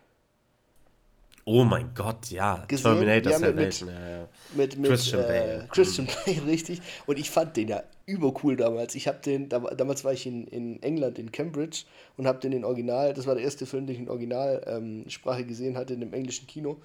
Oh 1.47 1.65
mein 1.65 1.93
Gott, 1.95 2.31
ja. 2.31 2.65
Gesehen? 2.67 2.93
Terminator 2.93 3.33
ja, 3.33 3.39
Salvation. 3.39 3.91
Mit, 3.91 3.99
ja, 3.99 4.09
ja. 4.09 4.29
mit, 4.55 4.79
mit 4.79 4.91
Christian, 4.91 5.21
äh, 5.21 5.27
Bale. 5.27 5.69
Christian 5.71 6.07
Bale, 6.07 6.47
richtig. 6.47 6.81
Und 7.07 7.19
ich 7.19 7.31
fand 7.31 7.57
den 7.57 7.69
ja 7.69 7.83
übercool 8.07 8.57
damals. 8.57 8.95
Ich 8.95 9.09
habe 9.09 9.19
den, 9.19 9.49
damals 9.51 10.05
war 10.05 10.13
ich 10.13 10.27
in, 10.27 10.47
in 10.47 10.83
England, 10.83 11.19
in 11.19 11.33
Cambridge 11.33 11.85
und 12.17 12.27
habe 12.27 12.39
den 12.41 12.53
in 12.53 12.65
Original, 12.65 13.13
das 13.13 13.27
war 13.27 13.35
der 13.35 13.45
erste 13.45 13.67
Film, 13.67 13.87
den 13.87 13.95
ich 13.95 14.03
in 14.03 14.09
Originalsprache 14.09 15.43
ähm, 15.43 15.49
gesehen 15.49 15.77
hatte, 15.77 15.95
in 15.95 16.01
dem 16.01 16.15
englischen 16.15 16.47
Kino. 16.47 16.81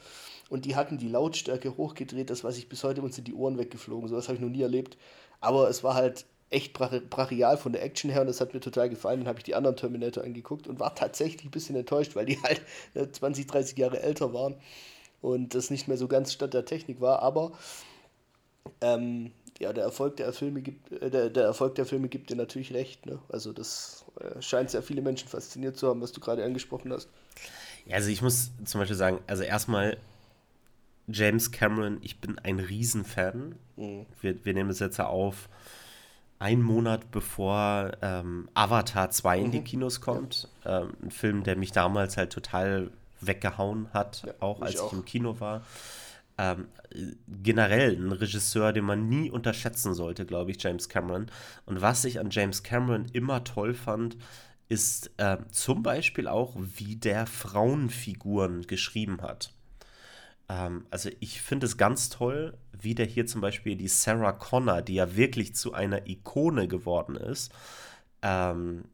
Und 0.49 0.65
die 0.65 0.75
hatten 0.75 0.97
die 0.97 1.07
Lautstärke 1.07 1.77
hochgedreht, 1.77 2.29
das, 2.29 2.43
was 2.43 2.57
ich 2.57 2.67
bis 2.67 2.83
heute 2.83 3.01
uns 3.01 3.17
in 3.17 3.23
die 3.23 3.33
Ohren 3.33 3.57
weggeflogen. 3.57 4.09
So 4.09 4.17
was 4.17 4.27
habe 4.27 4.35
ich 4.35 4.41
noch 4.41 4.49
nie 4.49 4.61
erlebt. 4.61 4.97
Aber 5.39 5.69
es 5.69 5.83
war 5.83 5.93
halt 5.93 6.25
echt 6.49 6.73
brachial 6.73 7.57
von 7.57 7.73
der 7.73 7.83
Action 7.83 8.09
her 8.09 8.21
und 8.21 8.27
das 8.27 8.41
hat 8.41 8.53
mir 8.53 8.59
total 8.59 8.89
gefallen. 8.89 9.19
Dann 9.19 9.27
habe 9.27 9.39
ich 9.39 9.43
die 9.43 9.55
anderen 9.55 9.75
Terminator 9.75 10.23
angeguckt 10.23 10.67
und 10.67 10.79
war 10.79 10.95
tatsächlich 10.95 11.45
ein 11.45 11.51
bisschen 11.51 11.75
enttäuscht, 11.75 12.15
weil 12.15 12.25
die 12.25 12.39
halt 12.41 12.61
20, 13.15 13.45
ne, 13.45 13.51
30 13.51 13.77
Jahre 13.77 14.01
älter 14.01 14.33
waren 14.33 14.55
und 15.21 15.53
das 15.53 15.69
nicht 15.69 15.87
mehr 15.87 15.97
so 15.97 16.07
ganz 16.07 16.33
statt 16.33 16.53
der 16.53 16.65
Technik 16.65 17.01
war. 17.01 17.21
Aber 17.21 17.51
ähm, 18.81 19.31
ja, 19.59 19.73
der 19.73 19.83
Erfolg 19.83 20.17
der 20.17 20.33
Filme 20.33 20.61
gibt, 20.61 20.91
äh, 20.91 21.09
der, 21.09 21.29
der 21.29 21.43
Erfolg 21.43 21.75
der 21.75 21.85
Filme 21.85 22.07
gibt 22.07 22.29
dir 22.29 22.35
natürlich 22.35 22.73
recht. 22.73 23.05
Ne? 23.05 23.19
Also 23.29 23.53
das 23.53 24.05
äh, 24.19 24.41
scheint 24.41 24.71
sehr 24.71 24.81
viele 24.81 25.01
Menschen 25.01 25.27
fasziniert 25.27 25.77
zu 25.77 25.87
haben, 25.87 26.01
was 26.01 26.11
du 26.11 26.21
gerade 26.21 26.43
angesprochen 26.43 26.91
hast. 26.91 27.09
Ja, 27.85 27.95
also 27.95 28.09
ich 28.09 28.21
muss 28.21 28.51
zum 28.65 28.79
Beispiel 28.79 28.97
sagen, 28.97 29.19
also 29.27 29.43
erstmal 29.43 29.97
James 31.07 31.51
Cameron, 31.51 31.97
ich 32.01 32.19
bin 32.19 32.39
ein 32.39 32.59
Riesenfan. 32.59 33.55
Mhm. 33.75 34.05
Wir, 34.21 34.45
wir 34.45 34.53
nehmen 34.53 34.69
es 34.69 34.79
jetzt 34.79 34.99
auf, 34.99 35.49
einen 36.39 36.63
Monat 36.63 37.11
bevor 37.11 37.91
ähm, 38.01 38.49
Avatar 38.53 39.09
2 39.11 39.37
mhm. 39.37 39.45
in 39.45 39.51
die 39.51 39.59
mhm. 39.59 39.63
Kinos 39.65 40.01
kommt. 40.01 40.47
Ja. 40.65 40.81
Ähm, 40.81 40.93
ein 41.03 41.11
Film, 41.11 41.43
der 41.43 41.55
mich 41.55 41.71
damals 41.71 42.17
halt 42.17 42.31
total 42.31 42.91
weggehauen 43.21 43.89
hat, 43.93 44.23
ja, 44.25 44.33
auch 44.39 44.61
als 44.61 44.75
ich, 44.75 44.79
auch. 44.79 44.87
ich 44.87 44.93
im 44.93 45.05
Kino 45.05 45.39
war 45.39 45.63
ähm, 46.39 46.69
generell 47.27 47.95
ein 47.95 48.13
Regisseur, 48.13 48.71
den 48.71 48.85
man 48.85 49.09
nie 49.09 49.29
unterschätzen 49.29 49.93
sollte, 49.93 50.25
glaube 50.25 50.51
ich, 50.51 50.63
James 50.63 50.87
Cameron. 50.87 51.27
Und 51.65 51.81
was 51.81 52.05
ich 52.05 52.19
an 52.19 52.29
James 52.31 52.63
Cameron 52.63 53.05
immer 53.11 53.43
toll 53.43 53.73
fand, 53.73 54.17
ist 54.69 55.11
äh, 55.17 55.37
zum 55.51 55.83
Beispiel 55.83 56.27
auch, 56.27 56.55
wie 56.55 56.95
der 56.95 57.27
Frauenfiguren 57.27 58.67
geschrieben 58.67 59.21
hat. 59.21 59.51
Ähm, 60.49 60.85
also 60.89 61.09
ich 61.19 61.41
finde 61.41 61.67
es 61.67 61.77
ganz 61.77 62.09
toll, 62.09 62.57
wie 62.77 62.95
der 62.95 63.05
hier 63.05 63.25
zum 63.25 63.41
Beispiel 63.41 63.75
die 63.75 63.87
Sarah 63.87 64.33
Connor, 64.33 64.81
die 64.81 64.95
ja 64.95 65.15
wirklich 65.15 65.55
zu 65.55 65.73
einer 65.73 66.07
Ikone 66.07 66.67
geworden 66.67 67.15
ist, 67.15 67.53
ähm, 68.21 68.85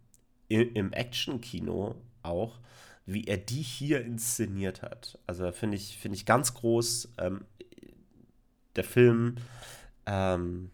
im 0.47 0.93
Action-Kino 0.93 1.95
auch, 2.21 2.59
wie 3.07 3.25
er 3.25 3.37
die 3.37 3.61
hier 3.61 4.03
inszeniert 4.03 4.83
hat. 4.83 5.17
Also 5.25 5.51
finde 5.51 5.77
ich, 5.77 5.97
find 5.97 6.13
ich 6.15 6.25
ganz 6.25 6.53
groß. 6.53 7.13
Ähm, 7.17 7.45
der 8.75 8.83
Film, 8.83 9.37
ähm, 10.05 10.69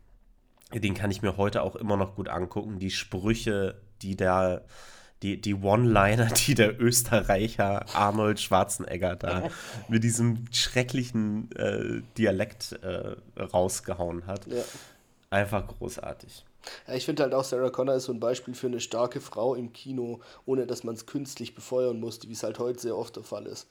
den 0.73 0.93
kann 0.93 1.11
ich 1.11 1.21
mir 1.21 1.37
heute 1.37 1.61
auch 1.61 1.75
immer 1.75 1.97
noch 1.97 2.15
gut 2.15 2.27
angucken. 2.27 2.79
Die 2.79 2.91
Sprüche, 2.91 3.81
die 4.01 4.15
der, 4.15 4.65
die, 5.21 5.39
die 5.39 5.55
One-Liner, 5.55 6.25
die 6.47 6.55
der 6.55 6.79
Österreicher 6.79 7.85
Arnold 7.95 8.39
Schwarzenegger 8.39 9.15
da 9.15 9.49
mit 9.87 10.03
diesem 10.03 10.45
schrecklichen 10.51 11.51
äh, 11.55 12.01
Dialekt 12.17 12.79
äh, 12.81 13.15
rausgehauen 13.39 14.25
hat. 14.27 14.47
Ja. 14.47 14.63
Einfach 15.29 15.67
großartig. 15.67 16.45
Ja, 16.87 16.93
ich 16.93 17.05
finde 17.05 17.23
halt 17.23 17.33
auch, 17.33 17.43
Sarah 17.43 17.69
Connor 17.69 17.95
ist 17.95 18.05
so 18.05 18.13
ein 18.13 18.19
Beispiel 18.19 18.53
für 18.53 18.67
eine 18.67 18.79
starke 18.79 19.21
Frau 19.21 19.55
im 19.55 19.73
Kino, 19.73 20.19
ohne 20.45 20.67
dass 20.67 20.83
man 20.83 20.95
es 20.95 21.05
künstlich 21.05 21.55
befeuern 21.55 21.99
musste, 21.99 22.27
wie 22.27 22.33
es 22.33 22.43
halt 22.43 22.59
heute 22.59 22.79
sehr 22.79 22.97
oft 22.97 23.15
der 23.15 23.23
Fall 23.23 23.45
ist. 23.47 23.67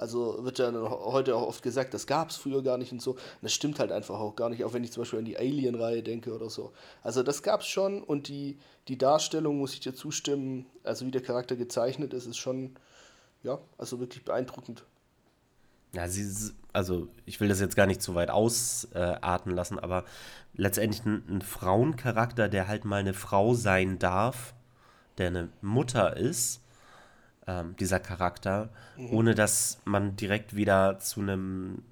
Also 0.00 0.42
wird 0.44 0.58
ja 0.58 0.72
heute 0.72 1.36
auch 1.36 1.46
oft 1.46 1.62
gesagt, 1.62 1.92
das 1.92 2.06
gab 2.06 2.30
es 2.30 2.36
früher 2.36 2.62
gar 2.62 2.78
nicht 2.78 2.90
und 2.90 3.02
so. 3.02 3.12
Und 3.12 3.42
das 3.42 3.52
stimmt 3.52 3.78
halt 3.78 3.92
einfach 3.92 4.18
auch 4.18 4.34
gar 4.34 4.48
nicht, 4.48 4.64
auch 4.64 4.72
wenn 4.72 4.82
ich 4.82 4.92
zum 4.92 5.02
Beispiel 5.02 5.18
an 5.18 5.26
die 5.26 5.36
Alien-Reihe 5.36 6.02
denke 6.02 6.34
oder 6.34 6.48
so. 6.48 6.72
Also 7.02 7.22
das 7.22 7.42
gab 7.42 7.60
es 7.60 7.66
schon 7.66 8.02
und 8.02 8.28
die, 8.28 8.56
die 8.88 8.96
Darstellung, 8.96 9.58
muss 9.58 9.74
ich 9.74 9.80
dir 9.80 9.94
zustimmen, 9.94 10.64
also 10.84 11.04
wie 11.04 11.10
der 11.10 11.20
Charakter 11.20 11.54
gezeichnet 11.54 12.14
ist, 12.14 12.24
ist 12.24 12.38
schon, 12.38 12.76
ja, 13.42 13.58
also 13.76 14.00
wirklich 14.00 14.24
beeindruckend. 14.24 14.84
Ja, 15.92 16.08
sie, 16.08 16.50
also 16.72 17.08
ich 17.26 17.38
will 17.38 17.48
das 17.48 17.60
jetzt 17.60 17.76
gar 17.76 17.86
nicht 17.86 18.00
zu 18.00 18.14
weit 18.14 18.30
ausarten 18.30 19.52
äh, 19.52 19.54
lassen, 19.54 19.78
aber 19.78 20.06
letztendlich 20.54 21.04
ein, 21.04 21.24
ein, 21.28 21.42
Frauencharakter, 21.42 22.48
der 22.48 22.68
halt 22.68 22.86
mal 22.86 23.00
eine 23.00 23.12
Frau 23.12 23.52
sein 23.52 23.98
darf, 23.98 24.54
der 25.18 25.26
eine 25.26 25.50
Mutter 25.60 26.16
ist, 26.16 26.62
ähm, 27.50 27.74
dieser 27.78 27.98
Charakter, 27.98 28.70
mhm. 28.96 29.12
ohne 29.12 29.34
dass 29.34 29.78
man 29.84 30.16
direkt 30.16 30.54
wieder 30.54 30.98
zu 31.00 31.20
einem 31.20 31.82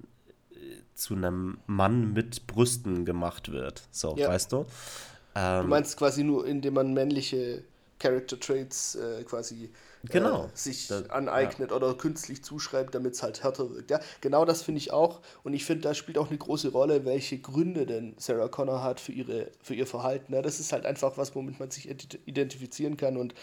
zu 0.99 1.15
einem 1.15 1.59
Mann 1.65 2.13
mit 2.13 2.45
Brüsten 2.45 3.05
gemacht 3.05 3.51
wird. 3.51 3.83
So, 3.89 4.15
ja. 4.17 4.27
weißt 4.27 4.51
du? 4.51 4.65
Ähm, 5.33 5.61
du 5.63 5.67
meinst 5.69 5.97
quasi 5.97 6.23
nur, 6.23 6.45
indem 6.45 6.73
man 6.75 6.93
männliche 6.93 7.63
Character 7.99 8.39
Traits 8.39 8.95
äh, 8.95 9.23
quasi 9.23 9.71
genau. 10.03 10.45
äh, 10.45 10.49
sich 10.53 10.87
das, 10.87 11.09
aneignet 11.09 11.71
ja. 11.71 11.75
oder 11.75 11.93
künstlich 11.93 12.43
zuschreibt, 12.43 12.95
damit 12.95 13.13
es 13.13 13.23
halt 13.23 13.43
härter 13.43 13.69
wirkt. 13.71 13.91
Ja, 13.91 13.99
genau 14.21 14.45
das 14.45 14.61
finde 14.61 14.79
ich 14.79 14.91
auch. 14.91 15.21
Und 15.43 15.53
ich 15.53 15.65
finde, 15.65 15.81
da 15.81 15.93
spielt 15.93 16.17
auch 16.17 16.29
eine 16.29 16.37
große 16.37 16.71
Rolle, 16.71 17.05
welche 17.05 17.39
Gründe 17.39 17.85
denn 17.85 18.15
Sarah 18.17 18.47
Connor 18.47 18.83
hat 18.83 18.99
für, 18.99 19.11
ihre, 19.11 19.51
für 19.61 19.75
ihr 19.75 19.87
Verhalten. 19.87 20.33
Ja, 20.33 20.41
das 20.41 20.59
ist 20.59 20.71
halt 20.71 20.85
einfach 20.85 21.17
was, 21.17 21.35
womit 21.35 21.59
man 21.59 21.71
sich 21.71 21.89
identifizieren 22.25 22.97
kann 22.97 23.17
und 23.17 23.33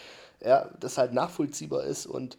ja, 0.43 0.69
das 0.79 0.97
halt 0.97 1.13
nachvollziehbar 1.13 1.83
ist 1.83 2.05
und 2.05 2.37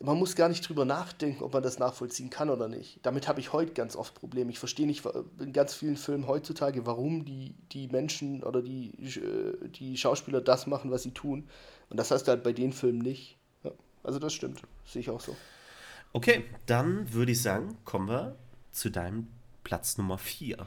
man 0.00 0.18
muss 0.18 0.34
gar 0.34 0.48
nicht 0.48 0.68
drüber 0.68 0.84
nachdenken, 0.84 1.42
ob 1.42 1.52
man 1.52 1.62
das 1.62 1.78
nachvollziehen 1.78 2.28
kann 2.28 2.50
oder 2.50 2.68
nicht. 2.68 2.98
Damit 3.02 3.28
habe 3.28 3.40
ich 3.40 3.52
heute 3.52 3.72
ganz 3.72 3.96
oft 3.96 4.14
Probleme. 4.14 4.50
Ich 4.50 4.58
verstehe 4.58 4.86
nicht 4.86 5.04
in 5.38 5.52
ganz 5.52 5.74
vielen 5.74 5.96
Filmen 5.96 6.26
heutzutage, 6.26 6.84
warum 6.86 7.24
die, 7.24 7.54
die 7.72 7.88
Menschen 7.88 8.42
oder 8.42 8.60
die, 8.60 8.90
äh, 9.02 9.68
die 9.68 9.96
Schauspieler 9.96 10.40
das 10.40 10.66
machen, 10.66 10.90
was 10.90 11.02
sie 11.02 11.12
tun. 11.12 11.48
Und 11.90 11.98
das 11.98 12.10
hast 12.10 12.24
du 12.24 12.32
halt 12.32 12.42
bei 12.42 12.52
den 12.52 12.72
Filmen 12.72 12.98
nicht. 12.98 13.36
Ja, 13.62 13.70
also 14.02 14.18
das 14.18 14.32
stimmt. 14.32 14.62
Sehe 14.84 15.00
ich 15.00 15.10
auch 15.10 15.20
so. 15.20 15.36
Okay, 16.12 16.44
dann 16.66 17.12
würde 17.12 17.32
ich 17.32 17.42
sagen, 17.42 17.76
kommen 17.84 18.08
wir 18.08 18.36
zu 18.70 18.90
deinem 18.90 19.28
Platz 19.64 19.98
Nummer 19.98 20.18
4. 20.18 20.66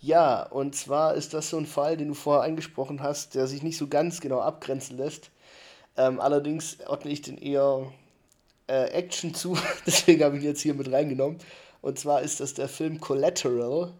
Ja, 0.00 0.42
und 0.42 0.74
zwar 0.74 1.14
ist 1.14 1.34
das 1.34 1.50
so 1.50 1.56
ein 1.56 1.66
Fall, 1.66 1.96
den 1.96 2.08
du 2.08 2.14
vorher 2.14 2.44
angesprochen 2.44 3.02
hast, 3.02 3.34
der 3.34 3.46
sich 3.46 3.62
nicht 3.62 3.78
so 3.78 3.88
ganz 3.88 4.20
genau 4.20 4.40
abgrenzen 4.40 4.96
lässt. 4.96 5.30
Ähm, 5.96 6.20
allerdings 6.20 6.78
ordne 6.86 7.10
ich 7.10 7.22
den 7.22 7.38
eher 7.38 7.92
äh, 8.66 8.90
Action 8.90 9.34
zu, 9.34 9.56
deswegen 9.86 10.22
habe 10.22 10.36
ich 10.36 10.42
ihn 10.42 10.48
jetzt 10.48 10.60
hier 10.60 10.74
mit 10.74 10.90
reingenommen. 10.90 11.38
Und 11.80 11.98
zwar 11.98 12.22
ist 12.22 12.40
das 12.40 12.54
der 12.54 12.68
Film 12.68 13.00
Collateral 13.00 13.92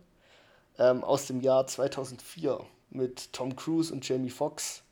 ähm, 0.79 1.05
aus 1.05 1.27
dem 1.27 1.41
Jahr 1.41 1.67
2004 1.67 2.61
mit 2.91 3.33
Tom 3.33 3.57
Cruise 3.57 3.93
und 3.93 4.07
Jamie 4.07 4.31
Foxx. 4.31 4.83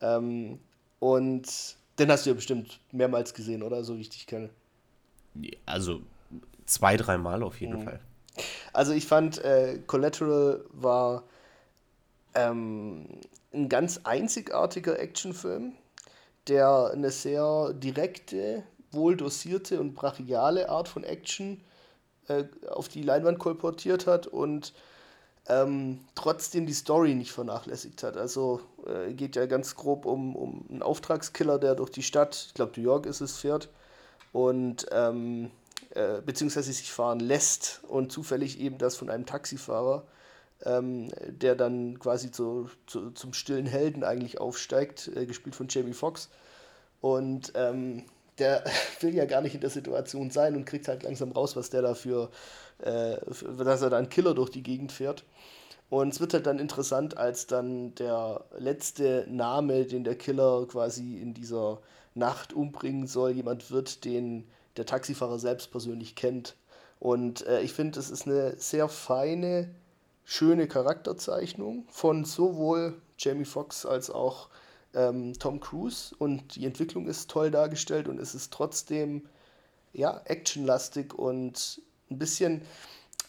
Ähm, 0.00 0.58
und 0.98 1.76
den 1.98 2.10
hast 2.10 2.26
du 2.26 2.30
ja 2.30 2.34
bestimmt 2.34 2.80
mehrmals 2.92 3.34
gesehen, 3.34 3.62
oder? 3.62 3.84
So 3.84 3.96
wie 3.96 4.02
ich 4.02 4.10
dich 4.10 4.26
kenne. 4.26 4.50
Also 5.64 6.00
zwei, 6.66 6.96
dreimal 6.96 7.42
auf 7.42 7.60
jeden 7.60 7.80
mhm. 7.80 7.84
Fall. 7.84 8.00
Also 8.72 8.92
ich 8.92 9.06
fand, 9.06 9.38
äh, 9.38 9.78
Collateral 9.86 10.64
war 10.70 11.24
ähm, 12.34 13.06
ein 13.52 13.68
ganz 13.68 14.00
einzigartiger 14.04 14.98
Actionfilm, 14.98 15.72
der 16.48 16.90
eine 16.92 17.10
sehr 17.10 17.72
direkte, 17.72 18.62
wohl 18.92 19.16
dosierte 19.16 19.80
und 19.80 19.94
brachiale 19.94 20.68
Art 20.68 20.88
von 20.88 21.04
Action 21.04 21.62
äh, 22.28 22.44
auf 22.68 22.88
die 22.88 23.02
Leinwand 23.02 23.38
kolportiert 23.38 24.06
hat 24.06 24.26
und 24.26 24.74
ähm, 25.48 26.00
trotzdem 26.14 26.66
die 26.66 26.72
Story 26.72 27.14
nicht 27.14 27.32
vernachlässigt 27.32 28.02
hat. 28.02 28.16
Also 28.16 28.60
äh, 28.86 29.12
geht 29.12 29.36
ja 29.36 29.46
ganz 29.46 29.76
grob 29.76 30.04
um, 30.06 30.34
um 30.34 30.64
einen 30.68 30.82
Auftragskiller, 30.82 31.58
der 31.58 31.74
durch 31.74 31.90
die 31.90 32.02
Stadt, 32.02 32.46
ich 32.48 32.54
glaube 32.54 32.72
New 32.76 32.82
York 32.82 33.06
ist 33.06 33.20
es, 33.20 33.36
fährt 33.36 33.68
und 34.32 34.86
ähm, 34.90 35.50
äh, 35.90 36.20
beziehungsweise 36.20 36.72
sich 36.72 36.92
fahren 36.92 37.20
lässt 37.20 37.80
und 37.88 38.12
zufällig 38.12 38.60
eben 38.60 38.78
das 38.78 38.96
von 38.96 39.08
einem 39.08 39.24
Taxifahrer, 39.24 40.04
ähm, 40.64 41.10
der 41.26 41.54
dann 41.54 41.98
quasi 41.98 42.30
zu, 42.30 42.68
zu, 42.86 43.12
zum 43.12 43.32
stillen 43.32 43.66
Helden 43.66 44.04
eigentlich 44.04 44.40
aufsteigt, 44.40 45.10
äh, 45.14 45.26
gespielt 45.26 45.54
von 45.54 45.68
Jamie 45.68 45.92
Foxx. 45.92 46.28
Und 47.00 47.52
ähm, 47.54 48.04
der 48.38 48.64
will 49.00 49.14
ja 49.14 49.26
gar 49.26 49.40
nicht 49.40 49.54
in 49.54 49.60
der 49.60 49.70
Situation 49.70 50.30
sein 50.30 50.56
und 50.56 50.64
kriegt 50.64 50.88
halt 50.88 51.02
langsam 51.02 51.32
raus, 51.32 51.56
was 51.56 51.70
der 51.70 51.82
dafür, 51.82 52.30
äh, 52.78 53.16
dass 53.58 53.82
er 53.82 53.90
da 53.90 53.98
einen 53.98 54.08
Killer 54.08 54.34
durch 54.34 54.50
die 54.50 54.62
Gegend 54.62 54.92
fährt. 54.92 55.24
Und 55.88 56.12
es 56.12 56.20
wird 56.20 56.34
halt 56.34 56.46
dann 56.46 56.58
interessant, 56.58 57.16
als 57.16 57.46
dann 57.46 57.94
der 57.94 58.44
letzte 58.58 59.26
Name, 59.28 59.84
den 59.84 60.04
der 60.04 60.16
Killer 60.16 60.66
quasi 60.66 61.18
in 61.18 61.32
dieser 61.32 61.80
Nacht 62.14 62.52
umbringen 62.52 63.06
soll, 63.06 63.32
jemand 63.32 63.70
wird, 63.70 64.04
den 64.04 64.48
der 64.76 64.86
Taxifahrer 64.86 65.38
selbst 65.38 65.70
persönlich 65.70 66.16
kennt. 66.16 66.56
Und 66.98 67.46
äh, 67.46 67.60
ich 67.60 67.72
finde, 67.72 68.00
es 68.00 68.10
ist 68.10 68.26
eine 68.26 68.56
sehr 68.58 68.88
feine, 68.88 69.70
schöne 70.24 70.66
Charakterzeichnung 70.66 71.84
von 71.88 72.24
sowohl 72.24 73.00
Jamie 73.18 73.44
Foxx 73.44 73.86
als 73.86 74.10
auch 74.10 74.48
ähm, 74.94 75.34
Tom 75.38 75.60
Cruise 75.60 76.14
und 76.18 76.56
die 76.56 76.66
Entwicklung 76.66 77.06
ist 77.06 77.30
toll 77.30 77.50
dargestellt 77.50 78.08
und 78.08 78.18
es 78.18 78.34
ist 78.34 78.52
trotzdem 78.52 79.28
ja, 79.92 80.20
actionlastig 80.24 81.14
und 81.14 81.80
ein 82.10 82.18
bisschen, 82.18 82.62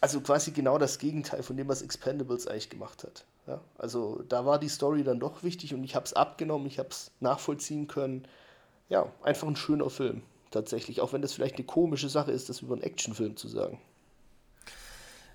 also 0.01 0.22
quasi 0.22 0.51
genau 0.51 0.77
das 0.77 1.00
Gegenteil 1.00 1.43
von 1.43 1.57
dem, 1.57 1.67
was 1.67 1.81
Expendables 1.81 2.48
eigentlich 2.48 2.69
gemacht 2.69 3.03
hat. 3.03 3.25
Ja, 3.48 3.62
also 3.77 4.24
da 4.27 4.46
war 4.46 4.60
die 4.60 4.69
Story 4.69 5.03
dann 5.03 5.19
doch 5.19 5.43
wichtig 5.43 5.74
und 5.74 5.84
ich 5.84 5.96
habe 5.96 6.05
es 6.05 6.13
abgenommen, 6.13 6.67
ich 6.67 6.79
habe 6.79 6.89
es 6.89 7.12
nachvollziehen 7.19 7.88
können. 7.88 8.27
Ja, 8.89 9.12
einfach 9.24 9.48
ein 9.48 9.55
schöner 9.55 9.89
Film 9.89 10.22
tatsächlich, 10.51 11.01
auch 11.01 11.13
wenn 11.13 11.22
das 11.22 11.34
vielleicht 11.34 11.55
eine 11.55 11.65
komische 11.65 12.10
Sache 12.10 12.31
ist, 12.31 12.50
das 12.50 12.62
über 12.62 12.74
einen 12.74 12.84
Actionfilm 12.84 13.38
zu 13.38 13.48
sagen. 13.48 13.79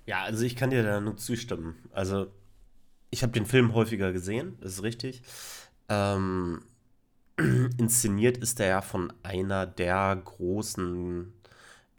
Ja, 0.05 0.23
also 0.23 0.43
ich 0.43 0.55
kann 0.55 0.69
dir 0.69 0.83
da 0.83 0.99
nur 0.99 1.17
zustimmen. 1.17 1.77
Also 1.91 2.27
ich 3.09 3.23
habe 3.23 3.31
den 3.31 3.45
Film 3.45 3.73
häufiger 3.73 4.11
gesehen, 4.11 4.57
das 4.61 4.73
ist 4.73 4.83
richtig. 4.83 5.21
Ähm, 5.89 6.61
inszeniert 7.77 8.37
ist 8.37 8.59
er 8.59 8.67
ja 8.67 8.81
von 8.81 9.13
einer 9.23 9.65
der 9.65 10.21
großen 10.23 11.33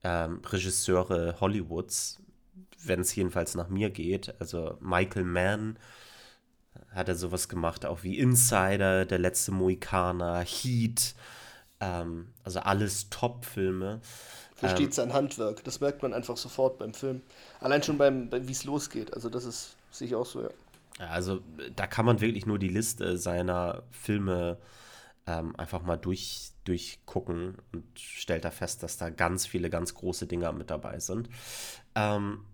ähm, 0.05 0.41
Regisseure 0.45 1.41
Hollywoods, 1.41 2.21
wenn 2.85 3.01
es 3.01 3.15
jedenfalls 3.15 3.55
nach 3.55 3.69
mir 3.69 3.91
geht. 3.91 4.35
Also 4.41 4.77
Michael 4.81 5.25
Mann 5.25 5.79
hat 6.91 7.09
er 7.09 7.17
sowas 7.17 7.49
gemacht, 7.49 7.85
auch 7.87 8.03
wie 8.03 8.19
Insider, 8.19 9.05
Der 9.05 9.19
letzte 9.19 9.53
Mohikaner, 9.53 10.41
Heat, 10.41 11.15
ähm, 11.81 12.29
also 12.45 12.61
alles 12.61 13.11
Top-Filme. 13.11 14.01
Versteht 14.55 14.87
ähm, 14.87 14.93
sein 14.93 15.13
Handwerk, 15.13 15.65
das 15.65 15.81
merkt 15.81 16.03
man 16.03 16.15
einfach 16.15 16.37
sofort 16.37 16.79
beim 16.79 16.95
Film. 16.95 17.23
Allein 17.61 17.83
schon 17.83 17.99
beim, 17.99 18.31
beim 18.31 18.47
wie 18.47 18.53
es 18.53 18.65
losgeht, 18.65 19.13
also 19.13 19.29
das 19.29 19.45
ist 19.45 19.77
sich 19.91 20.15
auch 20.15 20.27
so, 20.27 20.43
ja. 20.43 20.51
Also 20.99 21.41
da 21.75 21.89
kann 21.89 22.07
man 22.07 22.21
wirklich 22.21 22.47
nur 22.47 22.59
die 22.59 22.69
Liste 22.69 23.19
seiner 23.19 23.83
Filme 23.91 24.59
ähm, 25.27 25.57
einfach 25.57 25.83
mal 25.83 25.97
durch, 25.97 26.51
durchgucken 26.65 27.57
und 27.73 27.85
stellt 27.99 28.45
da 28.45 28.51
fest, 28.51 28.83
dass 28.83 28.97
da 28.97 29.11
ganz 29.11 29.47
viele 29.47 29.71
ganz 29.71 29.95
große 29.95 30.27
Dinger 30.27 30.53
mit 30.53 30.71
dabei 30.71 30.99
sind. 30.99 31.29
Ähm, 31.95 32.45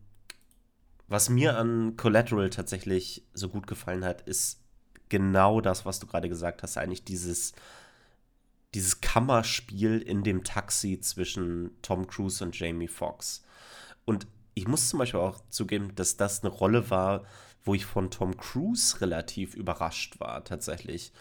was 1.08 1.28
mir 1.28 1.56
an 1.56 1.96
Collateral 1.96 2.50
tatsächlich 2.50 3.24
so 3.34 3.48
gut 3.48 3.66
gefallen 3.66 4.04
hat, 4.04 4.22
ist 4.22 4.60
genau 5.08 5.60
das, 5.60 5.84
was 5.84 5.98
du 5.98 6.06
gerade 6.06 6.28
gesagt 6.28 6.62
hast, 6.62 6.76
eigentlich 6.76 7.04
dieses, 7.04 7.52
dieses 8.74 9.00
Kammerspiel 9.00 10.00
in 10.00 10.22
dem 10.22 10.44
Taxi 10.44 11.00
zwischen 11.00 11.70
Tom 11.82 12.06
Cruise 12.06 12.44
und 12.44 12.58
Jamie 12.58 12.88
Foxx. 12.88 13.42
Und 14.04 14.26
ich 14.54 14.68
muss 14.68 14.88
zum 14.88 15.00
Beispiel 15.00 15.20
auch 15.20 15.40
zugeben, 15.50 15.94
dass 15.94 16.16
das 16.16 16.42
eine 16.42 16.50
Rolle 16.52 16.90
war, 16.90 17.24
wo 17.64 17.74
ich 17.74 17.84
von 17.84 18.10
Tom 18.10 18.36
Cruise 18.36 19.00
relativ 19.00 19.54
überrascht 19.54 20.20
war, 20.20 20.44
tatsächlich. 20.44 21.12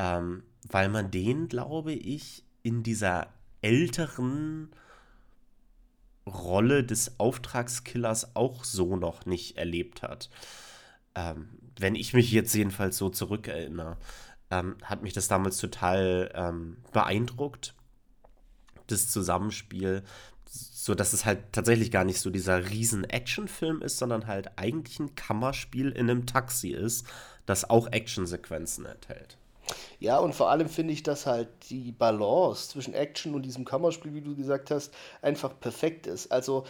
Ähm, 0.00 0.44
weil 0.70 0.88
man 0.88 1.10
den, 1.10 1.48
glaube 1.48 1.92
ich, 1.92 2.42
in 2.62 2.82
dieser 2.82 3.26
älteren 3.60 4.70
Rolle 6.26 6.84
des 6.84 7.20
Auftragskillers 7.20 8.34
auch 8.34 8.64
so 8.64 8.96
noch 8.96 9.26
nicht 9.26 9.58
erlebt 9.58 10.02
hat. 10.02 10.30
Ähm, 11.14 11.50
wenn 11.78 11.96
ich 11.96 12.14
mich 12.14 12.32
jetzt 12.32 12.54
jedenfalls 12.54 12.96
so 12.96 13.10
zurückerinnere, 13.10 13.98
ähm, 14.50 14.76
hat 14.82 15.02
mich 15.02 15.12
das 15.12 15.28
damals 15.28 15.58
total 15.58 16.30
ähm, 16.34 16.78
beeindruckt, 16.92 17.74
das 18.86 19.10
Zusammenspiel, 19.10 20.02
so 20.46 20.94
dass 20.94 21.12
es 21.12 21.26
halt 21.26 21.52
tatsächlich 21.52 21.90
gar 21.90 22.04
nicht 22.04 22.20
so 22.20 22.30
dieser 22.30 22.70
riesen 22.70 23.04
Actionfilm 23.04 23.82
ist, 23.82 23.98
sondern 23.98 24.26
halt 24.26 24.58
eigentlich 24.58 24.98
ein 24.98 25.14
Kammerspiel 25.14 25.90
in 25.90 26.08
einem 26.08 26.24
Taxi 26.24 26.70
ist, 26.70 27.06
das 27.44 27.68
auch 27.68 27.88
Actionsequenzen 27.88 28.86
enthält. 28.86 29.36
Ja, 29.98 30.18
und 30.18 30.34
vor 30.34 30.50
allem 30.50 30.68
finde 30.68 30.92
ich, 30.92 31.02
dass 31.02 31.26
halt 31.26 31.48
die 31.68 31.92
Balance 31.92 32.70
zwischen 32.70 32.94
Action 32.94 33.34
und 33.34 33.42
diesem 33.42 33.64
Kammerspiel, 33.64 34.14
wie 34.14 34.22
du 34.22 34.34
gesagt 34.34 34.70
hast, 34.70 34.92
einfach 35.22 35.58
perfekt 35.60 36.06
ist. 36.06 36.32
Also 36.32 36.64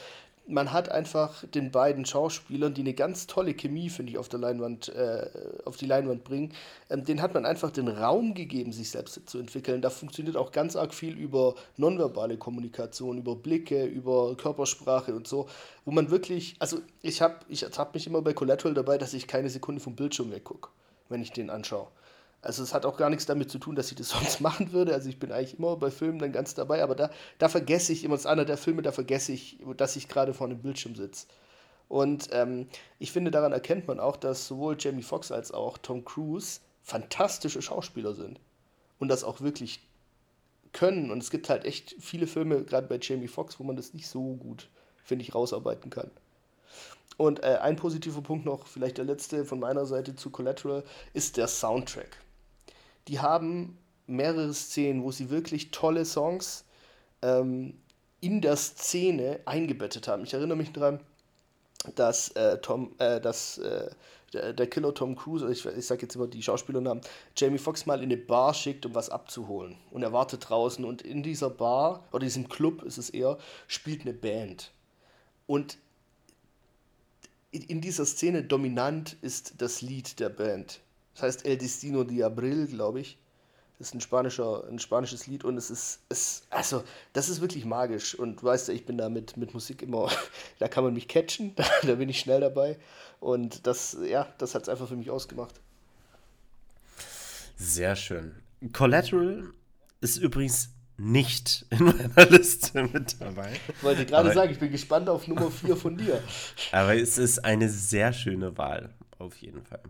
man 0.51 0.73
hat 0.73 0.91
einfach 0.91 1.45
den 1.47 1.71
beiden 1.71 2.05
Schauspielern, 2.05 2.75
die 2.75 2.81
eine 2.81 2.95
ganz 2.95 3.27
tolle 3.27 3.55
Chemie, 3.55 3.89
finde 3.89 4.13
ich, 4.13 4.19
auf 4.19 4.29
der 4.29 4.41
Leinwand, 4.41 4.89
äh, 4.89 5.29
auf 5.65 5.77
die 5.77 5.87
Leinwand 5.87 6.25
bringen, 6.25 6.53
ähm, 6.91 7.05
den 7.05 7.23
hat 7.23 7.35
man 7.35 7.47
einfach 7.47 7.71
den 7.71 7.89
Raum 7.89 8.35
gegeben, 8.35 8.73
sich 8.73 8.91
selbst 8.91 9.29
zu 9.29 9.39
entwickeln. 9.39 9.81
Da 9.83 9.91
funktioniert 9.91 10.37
auch 10.37 10.53
ganz 10.53 10.77
arg 10.77 10.93
viel 10.93 11.17
über 11.17 11.55
nonverbale 11.77 12.37
Kommunikation, 12.37 13.19
über 13.19 13.37
Blicke, 13.37 13.85
über 13.85 14.37
Körpersprache 14.37 15.15
und 15.15 15.29
so, 15.29 15.49
wo 15.85 15.93
man 15.93 16.11
wirklich, 16.11 16.57
also 16.59 16.79
ich 17.03 17.23
habe 17.23 17.37
ich 17.49 17.63
hab 17.63 17.95
mich 17.95 18.07
immer 18.07 18.23
bei 18.23 18.33
Collateral 18.33 18.75
dabei, 18.75 18.99
dass 18.99 19.15
ich 19.15 19.27
keine 19.27 19.51
Sekunde 19.51 19.81
vom 19.81 19.95
Bildschirm 19.95 20.33
weggucke, 20.33 20.71
wenn 21.09 21.23
ich 21.23 21.33
den 21.33 21.51
anschaue. 21.51 21.89
Also 22.43 22.63
es 22.63 22.73
hat 22.73 22.87
auch 22.87 22.97
gar 22.97 23.11
nichts 23.11 23.27
damit 23.27 23.51
zu 23.51 23.59
tun, 23.59 23.77
dass 23.77 23.91
ich 23.91 23.97
das 23.97 24.09
sonst 24.11 24.41
machen 24.41 24.73
würde. 24.73 24.95
Also 24.95 25.09
ich 25.09 25.19
bin 25.19 25.33
eigentlich 25.33 25.59
immer 25.59 25.77
bei 25.77 25.91
Filmen 25.91 26.19
dann 26.19 26.33
ganz 26.33 26.55
dabei, 26.55 26.83
aber 26.83 26.95
da, 26.95 27.11
da 27.39 27.49
vergesse 27.49 27.93
ich 27.93 28.05
immer, 28.05 28.15
das 28.15 28.23
ist 28.23 28.31
einer 28.31 28.45
der 28.45 28.57
Filme, 28.57 28.83
da 28.83 28.93
vergesse 28.93 29.33
ich, 29.33 29.59
dass 29.77 29.97
ich 29.97 30.09
gerade 30.09 30.35
vor 30.35 30.47
einem 30.47 30.61
Bildschirm 30.61 30.95
sitze. 30.95 31.27
Und 31.89 32.29
ähm, 32.33 32.69
ich 32.99 33.11
finde, 33.13 33.31
daran 33.31 33.53
erkennt 33.53 33.89
man 33.89 33.99
auch, 33.99 34.17
dass 34.17 34.47
sowohl 34.47 34.77
Jamie 34.79 35.03
Foxx 35.03 35.33
als 35.33 35.53
auch 35.53 35.77
Tom 35.77 36.05
Cruise 36.05 36.61
fantastische 36.83 37.63
Schauspieler 37.63 38.15
sind. 38.15 38.39
Und 39.01 39.09
das 39.09 39.25
auch 39.25 39.41
wirklich 39.41 39.81
können. 40.73 41.11
Und 41.11 41.23
es 41.23 41.31
gibt 41.31 41.49
halt 41.49 41.65
echt 41.65 41.97
viele 41.99 42.27
Filme, 42.27 42.63
gerade 42.63 42.87
bei 42.87 42.99
Jamie 43.01 43.29
Foxx, 43.29 43.59
wo 43.59 43.65
man 43.65 43.77
das 43.77 43.93
nicht 43.93 44.07
so 44.07 44.35
gut, 44.35 44.69
finde 45.03 45.25
ich, 45.25 45.35
rausarbeiten 45.35 45.91
kann. 45.91 46.11
Und 47.17 47.43
äh, 47.43 47.59
ein 47.61 47.77
positiver 47.77 48.23
Punkt 48.23 48.47
noch, 48.47 48.67
vielleicht 48.67 48.99
der 48.99 49.05
letzte 49.05 49.45
von 49.45 49.59
meiner 49.59 49.85
Seite 49.85 50.15
zu 50.15 50.31
Collateral, 50.31 50.85
ist 51.13 51.37
der 51.37 51.49
Soundtrack 51.49 52.17
die 53.11 53.19
haben 53.19 53.77
mehrere 54.07 54.55
Szenen, 54.55 55.03
wo 55.03 55.11
sie 55.11 55.31
wirklich 55.31 55.73
tolle 55.73 56.05
Songs 56.05 56.65
ähm, 57.23 57.75
in 58.21 58.41
der 58.41 58.57
Szene 58.57 59.41
eingebettet 59.47 60.07
haben. 60.07 60.23
Ich 60.23 60.33
erinnere 60.33 60.57
mich 60.57 60.73
daran, 60.73 61.01
dass 61.97 62.29
äh, 62.31 62.59
Tom, 62.59 62.95
äh, 62.99 63.21
dass 63.21 63.59
äh, 63.59 63.91
der, 64.33 64.53
der, 64.53 64.69
Killer 64.69 64.95
Tom 64.95 65.17
Cruise, 65.17 65.51
ich, 65.51 65.67
ich 65.67 65.87
sage 65.87 66.03
jetzt 66.03 66.15
immer 66.15 66.29
die 66.29 66.41
Schauspielernamen, 66.41 67.03
Jamie 67.37 67.59
Foxx 67.59 67.85
mal 67.85 67.99
in 67.99 68.05
eine 68.05 68.17
Bar 68.17 68.55
schickt, 68.55 68.87
um 68.87 68.95
was 68.95 69.11
abzuholen. 69.11 69.77
Und 69.91 70.05
er 70.05 70.13
wartet 70.13 70.49
draußen 70.49 70.85
und 70.85 71.03
in 71.03 71.25
dieser 71.25 71.51
Bar, 71.51 72.05
oder 72.13 72.25
diesem 72.25 72.49
Club 72.49 72.83
ist 72.83 72.99
es 72.99 73.11
eher, 73.11 73.39
spielt 73.67 74.03
eine 74.03 74.13
Band. 74.13 74.71
Und 75.49 75.79
in 77.51 77.81
dieser 77.81 78.07
Szene 78.07 78.45
dominant 78.45 79.17
ist 79.21 79.55
das 79.59 79.83
Lied 79.83 80.21
der 80.21 80.29
Band. 80.29 80.81
Das 81.21 81.37
heißt 81.37 81.45
El 81.45 81.59
Destino 81.59 82.03
de 82.03 82.23
Abril, 82.23 82.67
glaube 82.67 83.01
ich. 83.01 83.19
Das 83.79 83.89
ist 83.89 83.95
ein, 83.95 84.01
spanischer, 84.01 84.65
ein 84.71 84.79
spanisches 84.79 85.27
Lied 85.27 85.45
und 85.45 85.59
es 85.59 85.71
ist, 85.71 86.01
es, 86.09 86.45
also, 86.49 86.83
das 87.13 87.29
ist 87.29 87.43
wirklich 87.43 87.67
magisch. 87.67 88.15
Und 88.15 88.41
du 88.41 88.47
weißt 88.47 88.69
ja, 88.69 88.75
ich 88.75 88.87
bin 88.87 88.97
da 88.97 89.11
mit, 89.11 89.37
mit 89.37 89.53
Musik 89.53 89.83
immer, 89.83 90.11
da 90.59 90.69
kann 90.69 90.83
man 90.83 90.95
mich 90.95 91.09
catchen, 91.09 91.55
da, 91.57 91.65
da 91.83 91.95
bin 91.97 92.09
ich 92.09 92.21
schnell 92.21 92.41
dabei. 92.41 92.79
Und 93.21 93.67
das, 93.67 93.99
ja, 94.03 94.33
das 94.39 94.55
hat 94.55 94.63
es 94.63 94.71
einfach 94.71 94.89
für 94.89 94.97
mich 94.97 95.11
ausgemacht. 95.11 95.61
Sehr 97.57 97.97
schön. 97.97 98.35
Collateral 98.73 99.45
ist 100.01 100.17
übrigens 100.17 100.71
nicht 100.97 101.67
in 101.71 101.85
meiner 101.85 102.31
Liste 102.31 102.85
mit 102.85 103.21
dabei. 103.21 103.53
Ich 103.77 103.83
wollte 103.83 104.07
gerade 104.07 104.33
sagen, 104.33 104.53
ich 104.53 104.59
bin 104.59 104.73
gespannt 104.73 105.11
auf 105.11 105.29
Nummer 105.29 105.51
4 105.51 105.77
von 105.77 105.99
dir. 105.99 106.23
Aber 106.73 106.97
es 106.97 107.19
ist 107.19 107.45
eine 107.45 107.69
sehr 107.69 108.15
schöne 108.15 108.57
Wahl, 108.57 108.95
auf 109.19 109.37
jeden 109.37 109.63
Fall. 109.63 109.83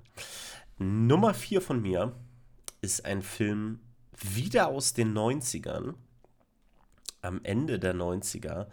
Nummer 0.83 1.35
4 1.35 1.61
von 1.61 1.83
mir 1.83 2.15
ist 2.81 3.05
ein 3.05 3.21
Film 3.21 3.81
wieder 4.13 4.69
aus 4.69 4.95
den 4.95 5.13
90ern, 5.13 5.93
am 7.21 7.41
Ende 7.43 7.79
der 7.79 7.95
90er, 7.95 8.67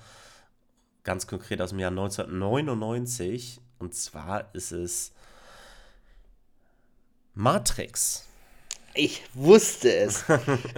ganz 1.04 1.28
konkret 1.28 1.60
aus 1.62 1.72
dem 1.72 1.80
Jahr 1.80 1.92
1999. 1.92 3.60
Und 3.78 3.94
zwar 3.94 4.56
ist 4.56 4.72
es 4.72 5.12
Matrix. 7.34 8.27
Ich 8.98 9.22
wusste 9.34 9.94
es. 9.94 10.26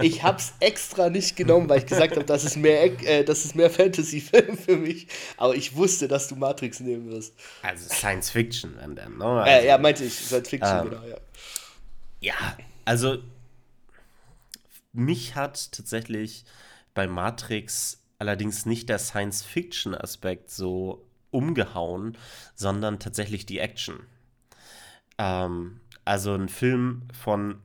Ich 0.00 0.22
habe 0.22 0.38
es 0.38 0.52
extra 0.60 1.08
nicht 1.08 1.36
genommen, 1.36 1.68
weil 1.68 1.78
ich 1.78 1.86
gesagt 1.86 2.16
habe, 2.16 2.24
das 2.24 2.44
ist 2.44 2.56
mehr, 2.56 2.84
äh, 3.02 3.24
das 3.24 3.44
ist 3.44 3.54
mehr 3.56 3.70
Fantasy-Film 3.70 4.58
für 4.58 4.76
mich. 4.76 5.08
Aber 5.36 5.54
ich 5.54 5.74
wusste, 5.74 6.06
dass 6.06 6.28
du 6.28 6.36
Matrix 6.36 6.80
nehmen 6.80 7.10
wirst. 7.10 7.34
Also 7.62 7.88
Science 7.88 8.30
Fiction, 8.30 8.76
wenn 8.78 8.94
dann, 8.94 9.16
ne? 9.16 9.24
Also, 9.24 9.50
äh, 9.50 9.66
ja, 9.66 9.78
meinte 9.78 10.04
ich, 10.04 10.14
Science 10.14 10.48
Fiction, 10.48 10.78
ähm, 10.78 10.90
genau, 10.90 11.02
ja. 11.04 11.16
Ja, 12.20 12.58
also 12.84 13.18
mich 14.92 15.34
hat 15.34 15.72
tatsächlich 15.72 16.44
bei 16.92 17.06
Matrix 17.06 18.02
allerdings 18.18 18.66
nicht 18.66 18.88
der 18.88 18.98
Science-Fiction-Aspekt 18.98 20.50
so 20.50 21.06
umgehauen, 21.30 22.18
sondern 22.54 22.98
tatsächlich 22.98 23.46
die 23.46 23.60
Action. 23.60 24.00
Ähm, 25.16 25.80
also 26.04 26.34
ein 26.34 26.48
Film 26.48 27.08
von 27.18 27.62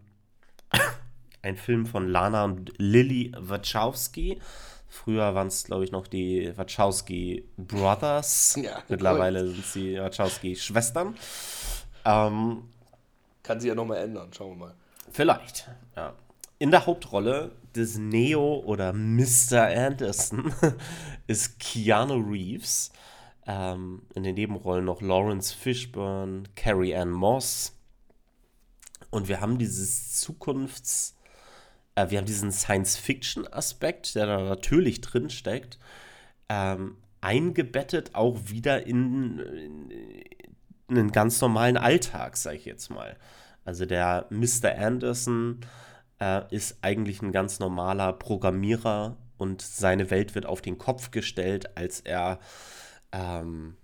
ein 1.42 1.58
Film 1.58 1.86
von 1.86 2.08
Lana 2.10 2.46
und 2.46 2.74
Lily 2.78 3.32
Wachowski. 3.38 4.40
Früher 4.88 5.36
waren 5.36 5.48
es, 5.48 5.66
glaube 5.66 5.84
ich, 5.84 5.92
noch 5.92 6.08
die 6.08 6.52
Wachowski 6.56 7.46
Brothers. 7.58 8.56
Ja, 8.62 8.82
Mittlerweile 8.88 9.42
cool. 9.42 9.52
sind 9.52 9.66
sie 9.66 10.00
Wachowski 10.00 10.56
Schwestern. 10.56 11.16
Ähm, 12.06 12.64
Kann 13.44 13.60
sie 13.60 13.68
ja 13.68 13.76
nochmal 13.76 13.98
ändern, 13.98 14.32
schauen 14.34 14.52
wir 14.58 14.68
mal. 14.68 14.76
Vielleicht, 15.12 15.68
ja. 15.96 16.14
In 16.58 16.72
der 16.72 16.86
Hauptrolle 16.86 17.52
des 17.76 17.98
Neo 17.98 18.64
oder 18.66 18.94
Mr. 18.94 19.68
Anderson 19.68 20.54
ist 21.28 21.60
Keanu 21.60 22.16
Reeves. 22.16 22.92
Ähm, 23.46 24.02
in 24.16 24.24
den 24.24 24.36
Nebenrollen 24.36 24.86
noch 24.86 25.02
Lawrence 25.02 25.54
Fishburne, 25.54 26.44
Carrie 26.56 26.96
Ann 26.96 27.12
Moss, 27.12 27.74
Und 29.10 29.28
wir 29.28 29.42
haben 29.42 29.58
dieses 29.58 30.22
Zukunfts-, 30.22 31.14
äh, 31.96 32.10
wir 32.10 32.18
haben 32.18 32.26
diesen 32.26 32.52
Science-Fiction-Aspekt, 32.52 34.16
der 34.16 34.26
da 34.26 34.42
natürlich 34.42 35.02
drin 35.02 35.30
steckt, 35.30 35.80
ähm, 36.50 36.98
eingebettet 37.22 38.14
auch 38.14 38.38
wieder 38.46 38.86
in, 38.86 39.40
in, 39.40 39.92
in 40.90 40.98
einen 40.98 41.12
ganz 41.12 41.42
normalen 41.42 41.78
Alltag, 41.78 42.38
sag 42.38 42.56
ich 42.56 42.66
jetzt 42.66 42.90
mal. 42.90 43.18
Also 43.64 43.86
der 43.86 44.28
Mr. 44.30 44.78
Anderson 44.78 45.62
äh, 46.22 46.44
ist 46.54 46.78
eigentlich 46.82 47.22
ein 47.22 47.32
ganz 47.32 47.60
normaler 47.60 48.14
Programmierer 48.14 49.18
und 49.38 49.62
seine 49.62 50.12
Welt 50.12 50.36
wird 50.36 50.46
auf 50.46 50.62
den 50.62 50.78
Kopf 50.78 51.12
gestellt, 51.12 51.76
als 51.76 52.00
er, 52.00 52.40
ähm, 53.12 53.76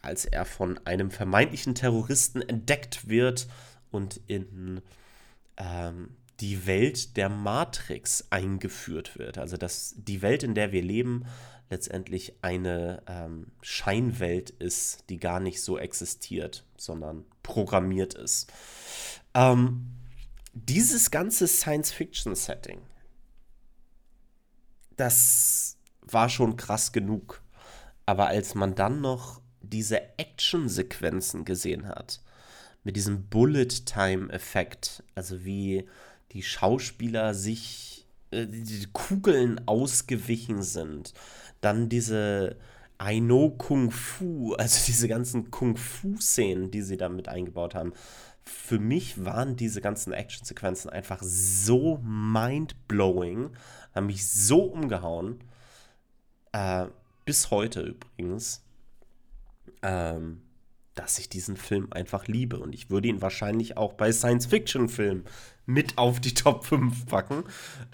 als 0.00 0.24
er 0.24 0.44
von 0.44 0.78
einem 0.86 1.10
vermeintlichen 1.10 1.74
Terroristen 1.74 2.40
entdeckt 2.40 3.08
wird 3.08 3.48
und 3.92 4.20
in 4.26 4.82
ähm, 5.56 6.16
die 6.40 6.66
Welt 6.66 7.16
der 7.16 7.28
Matrix 7.28 8.26
eingeführt 8.30 9.16
wird. 9.18 9.38
Also 9.38 9.56
dass 9.56 9.94
die 9.96 10.22
Welt, 10.22 10.42
in 10.42 10.54
der 10.54 10.72
wir 10.72 10.82
leben, 10.82 11.24
letztendlich 11.70 12.34
eine 12.42 13.02
ähm, 13.06 13.52
Scheinwelt 13.62 14.50
ist, 14.50 15.08
die 15.08 15.18
gar 15.18 15.40
nicht 15.40 15.62
so 15.62 15.78
existiert, 15.78 16.64
sondern 16.76 17.24
programmiert 17.42 18.14
ist. 18.14 18.52
Ähm, 19.34 19.86
dieses 20.52 21.10
ganze 21.10 21.46
Science-Fiction-Setting, 21.46 22.82
das 24.96 25.78
war 26.02 26.28
schon 26.28 26.56
krass 26.56 26.92
genug. 26.92 27.42
Aber 28.04 28.26
als 28.26 28.54
man 28.54 28.74
dann 28.74 29.00
noch 29.00 29.40
diese 29.62 30.18
Action-Sequenzen 30.18 31.44
gesehen 31.44 31.88
hat, 31.88 32.20
mit 32.84 32.96
diesem 32.96 33.24
Bullet-Time-Effekt, 33.28 35.02
also 35.14 35.44
wie 35.44 35.86
die 36.32 36.42
Schauspieler 36.42 37.34
sich 37.34 38.06
äh, 38.30 38.46
die 38.46 38.86
Kugeln 38.92 39.60
ausgewichen 39.66 40.62
sind, 40.62 41.14
dann 41.60 41.88
diese 41.88 42.56
I 43.00 43.20
know 43.20 43.50
Kung 43.50 43.90
Fu, 43.90 44.54
also 44.58 44.84
diese 44.86 45.08
ganzen 45.08 45.50
Kung 45.50 45.76
Fu-Szenen, 45.76 46.70
die 46.70 46.82
sie 46.82 46.96
da 46.96 47.08
mit 47.08 47.28
eingebaut 47.28 47.74
haben. 47.74 47.92
Für 48.44 48.80
mich 48.80 49.24
waren 49.24 49.54
diese 49.54 49.80
ganzen 49.80 50.12
Actionsequenzen 50.12 50.90
einfach 50.90 51.22
so 51.22 51.98
mind-blowing, 51.98 53.50
haben 53.94 54.06
mich 54.06 54.28
so 54.28 54.64
umgehauen. 54.64 55.38
Äh, 56.50 56.86
bis 57.24 57.50
heute 57.52 57.82
übrigens. 57.82 58.64
Ähm, 59.82 60.42
dass 60.94 61.18
ich 61.18 61.28
diesen 61.28 61.56
Film 61.56 61.88
einfach 61.92 62.26
liebe. 62.26 62.58
Und 62.58 62.74
ich 62.74 62.90
würde 62.90 63.08
ihn 63.08 63.22
wahrscheinlich 63.22 63.76
auch 63.76 63.94
bei 63.94 64.12
Science-Fiction-Filmen 64.12 65.24
mit 65.66 65.98
auf 65.98 66.20
die 66.20 66.34
Top 66.34 66.64
5 66.64 67.06
packen. 67.06 67.44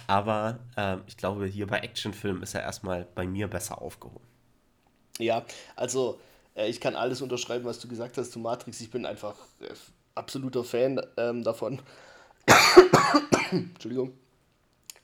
Aber 0.07 0.59
äh, 0.77 0.97
ich 1.07 1.17
glaube, 1.17 1.47
hier 1.47 1.67
bei 1.67 1.79
Actionfilmen 1.79 2.43
ist 2.43 2.55
er 2.55 2.63
erstmal 2.63 3.07
bei 3.15 3.27
mir 3.27 3.49
besser 3.49 3.81
aufgehoben. 3.81 4.27
Ja, 5.19 5.45
also 5.77 6.19
äh, 6.55 6.69
ich 6.69 6.81
kann 6.81 6.97
alles 6.97 7.23
unterschreiben, 7.23 7.65
was 7.65 7.79
du 7.79 7.89
gesagt 7.89 8.19
hast 8.19 8.33
zu 8.33 8.39
Matrix. 8.39 8.81
Ich 8.81 8.91
bin 8.91 9.07
einfach 9.07 9.37
äh, 9.61 9.73
absoluter 10.15 10.65
Fan 10.65 11.01
ähm, 11.17 11.45
davon. 11.45 11.81
Entschuldigung. 13.51 14.13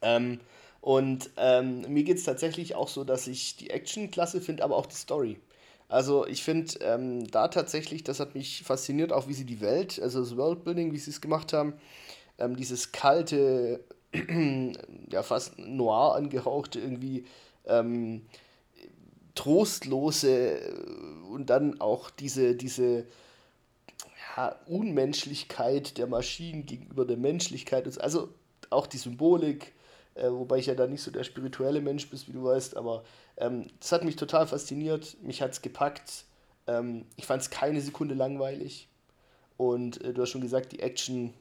Ähm, 0.03 0.41
und 0.81 1.31
ähm, 1.39 1.81
mir 1.89 2.05
geht 2.05 2.19
es 2.19 2.25
tatsächlich 2.25 2.75
auch 2.75 2.89
so, 2.89 3.05
dass 3.05 3.27
ich 3.27 3.57
die 3.57 3.71
Action 3.71 4.11
klasse 4.11 4.41
finde, 4.41 4.65
aber 4.65 4.77
auch 4.77 4.87
die 4.87 4.97
Story. 4.97 5.41
Also 5.89 6.27
ich 6.27 6.43
finde 6.43 6.79
ähm, 6.81 7.27
da 7.31 7.49
tatsächlich, 7.49 8.03
das 8.05 8.21
hat 8.21 8.35
mich 8.35 8.63
fasziniert, 8.63 9.13
auch 9.13 9.29
wie 9.29 9.35
sie 9.35 9.45
die 9.45 9.61
Welt, 9.61 10.01
also 10.01 10.21
das 10.21 10.37
Worldbuilding, 10.37 10.93
wie 10.93 10.99
sie 10.99 11.11
es 11.11 11.21
gemacht 11.21 11.53
haben, 11.53 11.75
ähm, 12.39 12.57
dieses 12.57 12.93
kalte, 12.93 13.81
ja 15.11 15.23
fast 15.23 15.59
noir 15.59 16.15
angehauchte, 16.15 16.81
irgendwie 16.81 17.27
ähm, 17.67 18.23
trostlose 19.35 20.59
und 21.31 21.51
dann 21.51 21.81
auch 21.81 22.11
diese, 22.11 22.55
diese 22.55 23.07
ja, 24.37 24.57
Unmenschlichkeit 24.67 25.99
der 25.99 26.07
Maschinen 26.07 26.67
gegenüber 26.67 27.05
der 27.05 27.17
Menschlichkeit, 27.17 27.99
also 28.01 28.29
auch 28.71 28.87
die 28.87 28.99
Symbolik, 28.99 29.73
äh, 30.15 30.31
wobei 30.31 30.59
ich 30.59 30.67
ja 30.67 30.75
da 30.75 30.87
nicht 30.87 31.03
so 31.03 31.11
der 31.11 31.25
spirituelle 31.25 31.81
Mensch 31.81 32.09
bin, 32.09 32.21
wie 32.27 32.33
du 32.33 32.45
weißt, 32.45 32.77
aber 32.77 33.05
ähm, 33.37 33.67
das 33.81 33.93
hat 33.93 34.05
mich 34.05 34.17
total 34.17 34.47
fasziniert, 34.47 35.17
mich 35.23 35.43
hat 35.43 35.53
es 35.53 35.63
gepackt. 35.63 36.25
Ähm, 36.67 37.07
ich 37.17 37.27
fand 37.27 37.43
es 37.43 37.51
keine 37.51 37.81
Sekunde 37.81 38.15
langweilig. 38.15 38.89
Und 39.57 40.03
äh, 40.03 40.13
du 40.13 40.23
hast 40.23 40.31
schon 40.31 40.41
gesagt, 40.41 40.73
die 40.73 40.81
Action, 40.81 41.35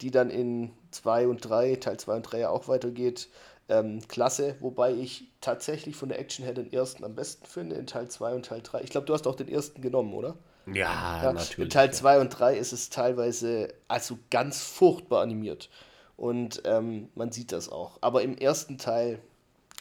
die 0.00 0.10
dann 0.10 0.30
in 0.30 0.72
2 0.90 1.28
und 1.28 1.38
3, 1.38 1.76
Teil 1.76 1.98
2 1.98 2.16
und 2.16 2.22
3 2.22 2.38
ja 2.40 2.50
auch 2.50 2.68
weitergeht, 2.68 3.28
ähm, 3.68 4.06
klasse. 4.08 4.56
Wobei 4.60 4.92
ich 4.92 5.28
tatsächlich 5.40 5.96
von 5.96 6.08
der 6.08 6.18
Action 6.18 6.44
her 6.44 6.54
den 6.54 6.72
ersten 6.72 7.04
am 7.04 7.14
besten 7.14 7.46
finde, 7.46 7.76
in 7.76 7.86
Teil 7.86 8.08
2 8.08 8.34
und 8.34 8.46
Teil 8.46 8.60
3. 8.62 8.82
Ich 8.82 8.90
glaube, 8.90 9.06
du 9.06 9.14
hast 9.14 9.26
auch 9.26 9.36
den 9.36 9.48
ersten 9.48 9.80
genommen, 9.80 10.12
oder? 10.14 10.36
Ja, 10.66 11.22
ja 11.22 11.32
natürlich. 11.32 11.58
In 11.58 11.70
Teil 11.70 11.92
2 11.92 12.14
ja. 12.14 12.20
und 12.20 12.30
3 12.30 12.56
ist 12.56 12.72
es 12.72 12.90
teilweise 12.90 13.68
also 13.88 14.18
ganz 14.30 14.62
furchtbar 14.62 15.22
animiert. 15.22 15.70
Und 16.16 16.62
ähm, 16.64 17.08
man 17.14 17.32
sieht 17.32 17.52
das 17.52 17.68
auch. 17.68 17.98
Aber 18.00 18.22
im 18.22 18.36
ersten 18.36 18.78
Teil 18.78 19.20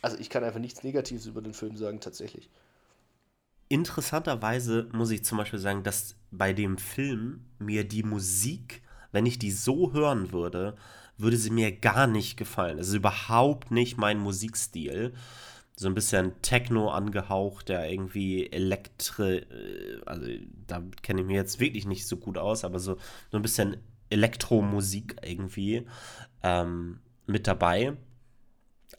also 0.03 0.17
ich 0.19 0.29
kann 0.29 0.43
einfach 0.43 0.59
nichts 0.59 0.83
Negatives 0.83 1.25
über 1.25 1.41
den 1.41 1.53
Film 1.53 1.77
sagen, 1.77 1.99
tatsächlich. 1.99 2.49
Interessanterweise 3.69 4.89
muss 4.91 5.09
ich 5.09 5.23
zum 5.23 5.37
Beispiel 5.37 5.59
sagen, 5.59 5.83
dass 5.83 6.15
bei 6.29 6.53
dem 6.53 6.77
Film 6.77 7.45
mir 7.57 7.87
die 7.87 8.03
Musik, 8.03 8.83
wenn 9.11 9.25
ich 9.25 9.39
die 9.39 9.51
so 9.51 9.93
hören 9.93 10.31
würde, 10.31 10.75
würde 11.17 11.37
sie 11.37 11.51
mir 11.51 11.71
gar 11.71 12.05
nicht 12.05 12.37
gefallen. 12.37 12.79
Es 12.79 12.89
ist 12.89 12.95
überhaupt 12.95 13.71
nicht 13.71 13.97
mein 13.97 14.19
Musikstil. 14.19 15.13
So 15.75 15.87
ein 15.87 15.95
bisschen 15.95 16.33
Techno 16.41 16.91
angehaucht, 16.91 17.69
der 17.69 17.89
irgendwie 17.89 18.51
Elektri, 18.51 19.37
äh, 19.37 20.01
also 20.05 20.27
da 20.67 20.83
kenne 21.01 21.21
ich 21.21 21.27
mich 21.27 21.35
jetzt 21.35 21.59
wirklich 21.59 21.87
nicht 21.87 22.05
so 22.05 22.17
gut 22.17 22.37
aus, 22.37 22.65
aber 22.65 22.79
so, 22.79 22.97
so 23.31 23.37
ein 23.37 23.41
bisschen 23.41 23.77
Elektromusik 24.09 25.15
irgendwie 25.23 25.87
ähm, 26.43 26.99
mit 27.25 27.47
dabei. 27.47 27.95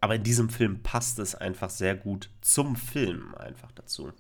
Aber 0.05 0.17
in 0.17 0.23
diesem 0.23 0.51
Film 0.51 0.83
passt 0.83 1.19
es 1.19 1.35
einfach 1.35 1.71
sehr 1.71 1.97
gut 1.97 2.29
zum 2.43 2.77
Film 2.77 3.35
einfach 3.37 3.73
dazu. 3.73 4.13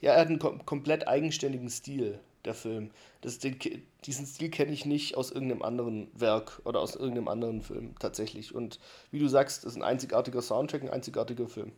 Ja, 0.00 0.14
er 0.14 0.22
hat 0.22 0.26
einen 0.26 0.40
kom 0.40 0.66
komplett 0.66 1.06
eigenständigen 1.06 1.70
Stil, 1.70 2.18
der 2.44 2.54
Film. 2.54 2.90
Das, 3.20 3.38
den, 3.38 3.56
diesen 4.04 4.26
Stil 4.26 4.50
kenne 4.50 4.72
ich 4.72 4.86
nicht 4.86 5.16
aus 5.16 5.30
irgendeinem 5.30 5.62
anderen 5.62 6.08
Werk 6.18 6.60
oder 6.64 6.80
aus 6.80 6.96
irgendeinem 6.96 7.28
anderen 7.28 7.62
Film 7.62 7.94
tatsächlich. 8.00 8.56
Und 8.56 8.80
wie 9.12 9.20
du 9.20 9.28
sagst, 9.28 9.62
das 9.62 9.74
ist 9.74 9.76
ein 9.76 9.84
einzigartiger 9.84 10.42
Soundtrack, 10.42 10.82
ein 10.82 10.90
einzigartiger 10.90 11.48
Film, 11.48 11.70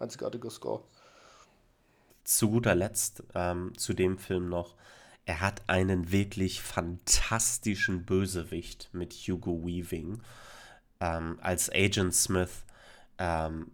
einzigartiger 0.00 0.50
Score. 0.50 0.82
Zu 2.24 2.50
guter 2.50 2.74
Letzt 2.74 3.22
ähm, 3.36 3.70
zu 3.76 3.94
dem 3.94 4.18
Film 4.18 4.48
noch. 4.48 4.74
Er 5.26 5.42
hat 5.42 5.62
einen 5.68 6.10
wirklich 6.10 6.60
fantastischen 6.60 8.04
Bösewicht 8.04 8.90
mit 8.92 9.12
Hugo 9.12 9.64
Weaving 9.64 10.22
ähm, 10.98 11.38
als 11.40 11.70
Agent 11.70 12.12
Smith 12.12 12.64
ähm, 13.18 13.70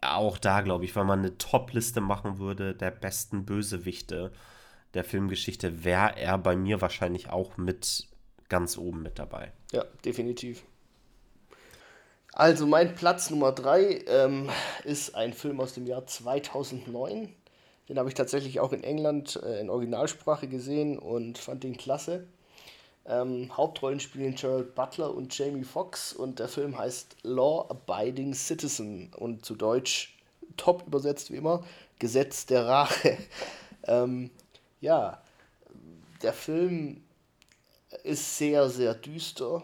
auch 0.00 0.38
da, 0.38 0.60
glaube 0.62 0.84
ich, 0.84 0.96
wenn 0.96 1.06
man 1.06 1.20
eine 1.20 1.36
Top-Liste 1.36 2.00
machen 2.00 2.38
würde 2.38 2.74
der 2.74 2.90
besten 2.90 3.44
Bösewichte 3.44 4.32
der 4.94 5.04
Filmgeschichte, 5.04 5.84
wäre 5.84 6.16
er 6.16 6.38
bei 6.38 6.56
mir 6.56 6.80
wahrscheinlich 6.80 7.30
auch 7.30 7.56
mit 7.56 8.08
ganz 8.48 8.76
oben 8.76 9.02
mit 9.02 9.18
dabei. 9.18 9.52
Ja, 9.72 9.84
definitiv. 10.04 10.64
Also 12.32 12.66
mein 12.66 12.94
Platz 12.94 13.30
Nummer 13.30 13.52
3 13.52 14.04
ähm, 14.06 14.48
ist 14.84 15.14
ein 15.14 15.32
Film 15.32 15.60
aus 15.60 15.74
dem 15.74 15.86
Jahr 15.86 16.06
2009. 16.06 17.34
Den 17.88 17.98
habe 17.98 18.08
ich 18.08 18.14
tatsächlich 18.14 18.60
auch 18.60 18.72
in 18.72 18.84
England 18.84 19.40
äh, 19.42 19.60
in 19.60 19.68
Originalsprache 19.68 20.46
gesehen 20.48 20.98
und 20.98 21.38
fand 21.38 21.64
den 21.64 21.76
klasse. 21.76 22.26
Ähm, 23.06 23.56
Hauptrollen 23.56 24.00
spielen 24.00 24.34
Gerald 24.34 24.74
Butler 24.74 25.14
und 25.14 25.36
Jamie 25.36 25.64
Foxx 25.64 26.12
und 26.12 26.38
der 26.38 26.48
Film 26.48 26.78
heißt 26.78 27.16
Law 27.22 27.66
Abiding 27.68 28.34
Citizen 28.34 29.10
und 29.16 29.44
zu 29.44 29.54
Deutsch 29.54 30.16
top 30.56 30.86
übersetzt 30.86 31.30
wie 31.30 31.36
immer 31.36 31.64
Gesetz 31.98 32.46
der 32.46 32.66
Rache. 32.66 33.16
ähm, 33.86 34.30
ja, 34.80 35.22
der 36.22 36.32
Film 36.32 37.02
ist 38.04 38.38
sehr, 38.38 38.68
sehr 38.68 38.94
düster 38.94 39.62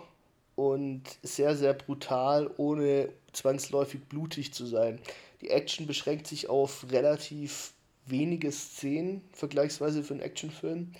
und 0.54 1.02
sehr, 1.22 1.54
sehr 1.56 1.74
brutal, 1.74 2.50
ohne 2.56 3.10
zwangsläufig 3.32 4.02
blutig 4.08 4.54
zu 4.54 4.66
sein. 4.66 4.98
Die 5.42 5.50
Action 5.50 5.86
beschränkt 5.86 6.26
sich 6.26 6.48
auf 6.48 6.86
relativ 6.90 7.74
wenige 8.06 8.50
Szenen, 8.50 9.22
vergleichsweise 9.32 10.02
für 10.02 10.14
einen 10.14 10.22
Actionfilm 10.22 10.92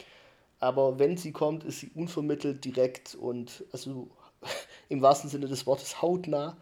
aber 0.61 0.99
wenn 0.99 1.17
sie 1.17 1.33
kommt, 1.33 1.65
ist 1.65 1.81
sie 1.81 1.91
unvermittelt 1.95 2.65
direkt 2.65 3.15
und 3.15 3.65
also 3.73 4.09
im 4.89 5.03
wahrsten 5.03 5.31
Sinne 5.31 5.49
des 5.49 5.67
Wortes 5.67 6.01
hautnah. 6.01 6.57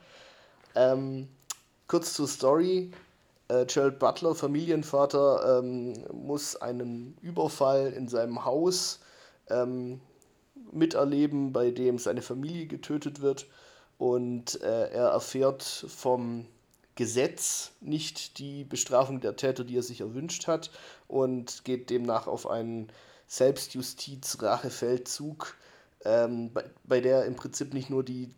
Ähm, 0.75 1.29
kurz 1.87 2.15
zur 2.15 2.29
Story. 2.29 2.91
Äh, 3.49 3.67
Gerald 3.67 3.99
Butler, 3.99 4.35
Familienvater, 4.35 5.59
ähm, 5.59 5.93
muss 6.13 6.57
einen 6.57 7.17
Überfall 7.21 7.93
in 7.93 8.09
seinem 8.09 8.45
Haus 8.45 9.01
ähm, 9.51 10.01
miterleben, 10.73 11.53
bei 11.53 11.71
dem 11.71 11.99
seine 11.99 12.23
Familie 12.23 12.67
getötet 12.67 13.21
wird 13.21 13.47
und 13.99 14.61
äh, 14.63 14.91
er 14.91 15.09
erfährt 15.09 15.63
vom 15.63 16.47
Gesetz 16.97 17.73
nicht 17.81 18.39
die 18.39 18.65
Bestrafung 18.65 19.21
der 19.21 19.37
Täter, 19.37 19.65
die 19.65 19.77
er 19.77 19.83
sich 19.83 20.01
erwünscht 20.01 20.47
hat 20.47 20.71
und 21.09 21.65
geht 21.65 21.91
demnach 21.91 22.27
auf 22.27 22.49
einen 22.49 22.89
Selbstjustiz-Rachefeldzug, 23.27 25.55
ähm, 26.05 26.53
bei, 26.53 26.65
bei 26.85 27.01
der 27.01 27.25
im 27.25 27.37
Prinzip 27.37 27.75
nicht 27.75 27.91
nur 27.91 28.05
die 28.05 28.31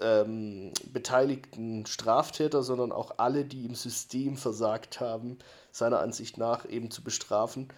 ähm, 0.00 0.72
beteiligten 0.92 1.86
Straftäter, 1.86 2.62
sondern 2.62 2.92
auch 2.92 3.18
alle, 3.18 3.44
die 3.44 3.66
im 3.66 3.74
System 3.74 4.36
versagt 4.36 5.00
haben, 5.00 5.38
seiner 5.70 6.00
Ansicht 6.00 6.38
nach 6.38 6.68
eben 6.68 6.90
zu 6.90 7.02
bestrafen. 7.02 7.68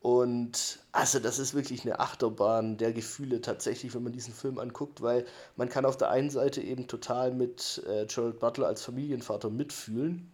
Und 0.00 0.80
also 0.90 1.20
das 1.20 1.38
ist 1.38 1.54
wirklich 1.54 1.84
eine 1.84 2.00
Achterbahn 2.00 2.76
der 2.76 2.92
Gefühle 2.92 3.40
tatsächlich, 3.40 3.94
wenn 3.94 4.02
man 4.02 4.12
diesen 4.12 4.34
Film 4.34 4.58
anguckt, 4.58 5.00
weil 5.00 5.24
man 5.56 5.68
kann 5.68 5.84
auf 5.84 5.96
der 5.96 6.10
einen 6.10 6.30
Seite 6.30 6.60
eben 6.60 6.88
total 6.88 7.32
mit 7.32 7.82
äh, 7.86 8.06
Gerald 8.06 8.40
Butler 8.40 8.66
als 8.66 8.82
Familienvater 8.82 9.48
mitfühlen. 9.48 10.32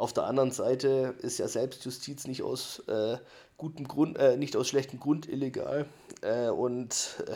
Auf 0.00 0.14
der 0.14 0.24
anderen 0.24 0.50
Seite 0.50 1.14
ist 1.18 1.36
ja 1.36 1.46
Selbstjustiz 1.46 2.26
nicht 2.26 2.42
aus 2.42 2.78
äh, 2.88 3.18
gutem 3.58 3.86
Grund, 3.86 4.16
äh, 4.16 4.38
nicht 4.38 4.56
aus 4.56 4.66
schlechtem 4.66 4.98
Grund 4.98 5.28
illegal. 5.28 5.84
Äh, 6.22 6.48
und 6.48 7.22
äh, 7.26 7.34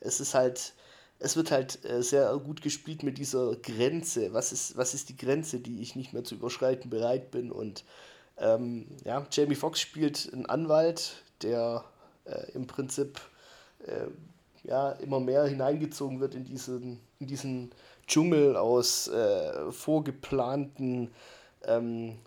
es 0.00 0.18
ist 0.18 0.34
halt, 0.34 0.72
es 1.20 1.36
wird 1.36 1.52
halt 1.52 1.84
äh, 1.84 2.02
sehr 2.02 2.36
gut 2.38 2.60
gespielt 2.60 3.04
mit 3.04 3.18
dieser 3.18 3.54
Grenze. 3.54 4.32
Was 4.32 4.50
ist, 4.50 4.76
was 4.76 4.94
ist 4.94 5.10
die 5.10 5.16
Grenze, 5.16 5.60
die 5.60 5.80
ich 5.80 5.94
nicht 5.94 6.12
mehr 6.12 6.24
zu 6.24 6.34
überschreiten 6.34 6.90
bereit 6.90 7.30
bin? 7.30 7.52
Und 7.52 7.84
ähm, 8.36 8.88
ja, 9.04 9.24
Jamie 9.30 9.54
Foxx 9.54 9.78
spielt 9.78 10.28
einen 10.32 10.46
Anwalt, 10.46 11.22
der 11.40 11.84
äh, 12.24 12.50
im 12.50 12.66
Prinzip 12.66 13.20
ja, 14.62 14.92
immer 14.92 15.18
mehr 15.18 15.44
hineingezogen 15.44 16.20
wird 16.20 16.36
in 16.36 16.44
diesen, 16.44 17.00
in 17.18 17.26
diesen 17.26 17.72
Dschungel 18.06 18.56
aus 18.56 19.10
vorgeplanten 19.70 21.10
ähm, 21.66 22.18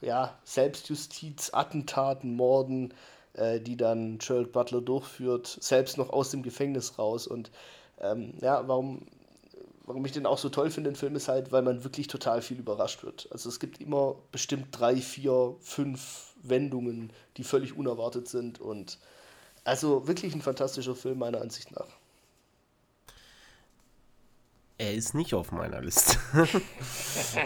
ja, 0.00 0.38
Selbstjustiz, 0.44 1.50
Attentaten, 1.52 2.34
Morden, 2.34 2.94
äh, 3.34 3.60
die 3.60 3.76
dann 3.76 4.18
Gerald 4.18 4.52
Butler 4.52 4.80
durchführt, 4.80 5.46
selbst 5.60 5.98
noch 5.98 6.10
aus 6.10 6.30
dem 6.30 6.42
Gefängnis 6.42 6.98
raus. 6.98 7.26
Und 7.26 7.50
ähm, 8.00 8.34
ja, 8.40 8.66
warum 8.66 9.06
warum 9.84 10.04
ich 10.04 10.12
den 10.12 10.26
auch 10.26 10.38
so 10.38 10.48
toll 10.48 10.70
finde, 10.70 10.90
den 10.90 10.96
Film, 10.96 11.16
ist 11.16 11.28
halt, 11.28 11.52
weil 11.52 11.62
man 11.62 11.84
wirklich 11.84 12.06
total 12.06 12.42
viel 12.42 12.58
überrascht 12.58 13.02
wird. 13.02 13.28
Also 13.30 13.48
es 13.48 13.60
gibt 13.60 13.80
immer 13.80 14.16
bestimmt 14.30 14.68
drei, 14.70 14.96
vier, 14.96 15.56
fünf 15.60 16.34
Wendungen, 16.42 17.12
die 17.36 17.44
völlig 17.44 17.76
unerwartet 17.76 18.28
sind. 18.28 18.60
Und 18.60 18.98
also 19.64 20.06
wirklich 20.06 20.34
ein 20.34 20.42
fantastischer 20.42 20.94
Film, 20.94 21.18
meiner 21.18 21.40
Ansicht 21.40 21.72
nach. 21.72 21.88
Er 24.82 24.94
ist 24.94 25.14
nicht 25.14 25.32
auf 25.32 25.52
meiner 25.52 25.80
Liste. 25.80 26.18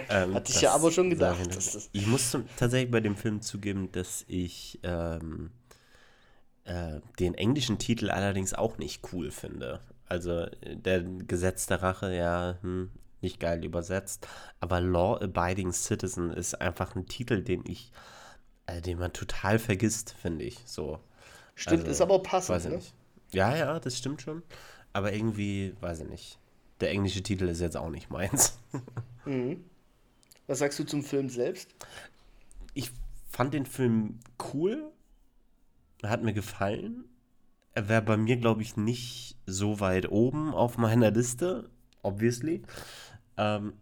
ähm, 0.09 0.35
Hatte 0.35 0.51
ich 0.51 0.62
ja 0.62 0.72
aber 0.72 0.90
schon 0.90 1.11
gedacht. 1.11 1.38
Ich, 1.55 1.90
ich 1.92 2.07
muss 2.07 2.35
tatsächlich 2.57 2.90
bei 2.90 3.01
dem 3.01 3.14
Film 3.14 3.42
zugeben, 3.42 3.92
dass 3.92 4.25
ich 4.27 4.81
ähm, 4.83 5.51
äh, 6.64 7.01
den 7.18 7.35
englischen 7.35 7.77
Titel 7.77 8.09
allerdings 8.09 8.55
auch 8.55 8.79
nicht 8.79 9.12
cool 9.12 9.31
finde. 9.31 9.81
Also 10.07 10.46
der 10.64 11.03
Gesetz 11.03 11.66
der 11.66 11.83
Rache, 11.83 12.14
ja, 12.14 12.57
hm, 12.62 12.90
nicht 13.20 13.38
geil 13.38 13.62
übersetzt. 13.66 14.27
Aber 14.61 14.81
Law 14.81 15.20
Abiding 15.20 15.75
Citizen 15.75 16.31
ist 16.31 16.59
einfach 16.62 16.96
ein 16.96 17.05
Titel, 17.05 17.42
den 17.42 17.64
ich, 17.66 17.92
äh, 18.64 18.81
den 18.81 18.99
man 18.99 19.12
total 19.12 19.59
vergisst, 19.59 20.14
finde 20.18 20.46
ich. 20.46 20.61
So. 20.64 21.01
Stimmt, 21.55 21.81
also, 21.81 21.90
ist 21.90 22.01
aber 22.01 22.22
passend. 22.22 22.57
Weiß 22.57 22.64
ich 22.64 22.70
ne? 22.70 22.77
nicht. 22.77 22.94
Ja, 23.33 23.55
ja, 23.55 23.79
das 23.79 23.99
stimmt 23.99 24.22
schon. 24.22 24.42
Aber 24.94 25.12
irgendwie, 25.12 25.75
weiß 25.83 26.01
ich 26.01 26.09
nicht. 26.09 26.38
Der 26.80 26.90
englische 26.90 27.22
Titel 27.22 27.48
ist 27.48 27.60
jetzt 27.60 27.76
auch 27.76 27.90
nicht 27.90 28.10
meins. 28.10 28.58
Mhm. 29.24 29.64
Was 30.46 30.60
sagst 30.60 30.78
du 30.78 30.84
zum 30.84 31.02
Film 31.02 31.28
selbst? 31.28 31.74
Ich 32.74 32.92
fand 33.28 33.52
den 33.54 33.66
Film 33.66 34.20
cool. 34.54 34.92
Hat 36.04 36.22
mir 36.22 36.32
gefallen. 36.32 37.06
Er 37.74 37.88
wäre 37.88 38.02
bei 38.02 38.16
mir, 38.16 38.36
glaube 38.36 38.62
ich, 38.62 38.76
nicht 38.76 39.36
so 39.46 39.80
weit 39.80 40.10
oben 40.10 40.54
auf 40.54 40.78
meiner 40.78 41.10
Liste, 41.10 41.68
obviously. 42.02 42.62
Ähm, 43.36 43.72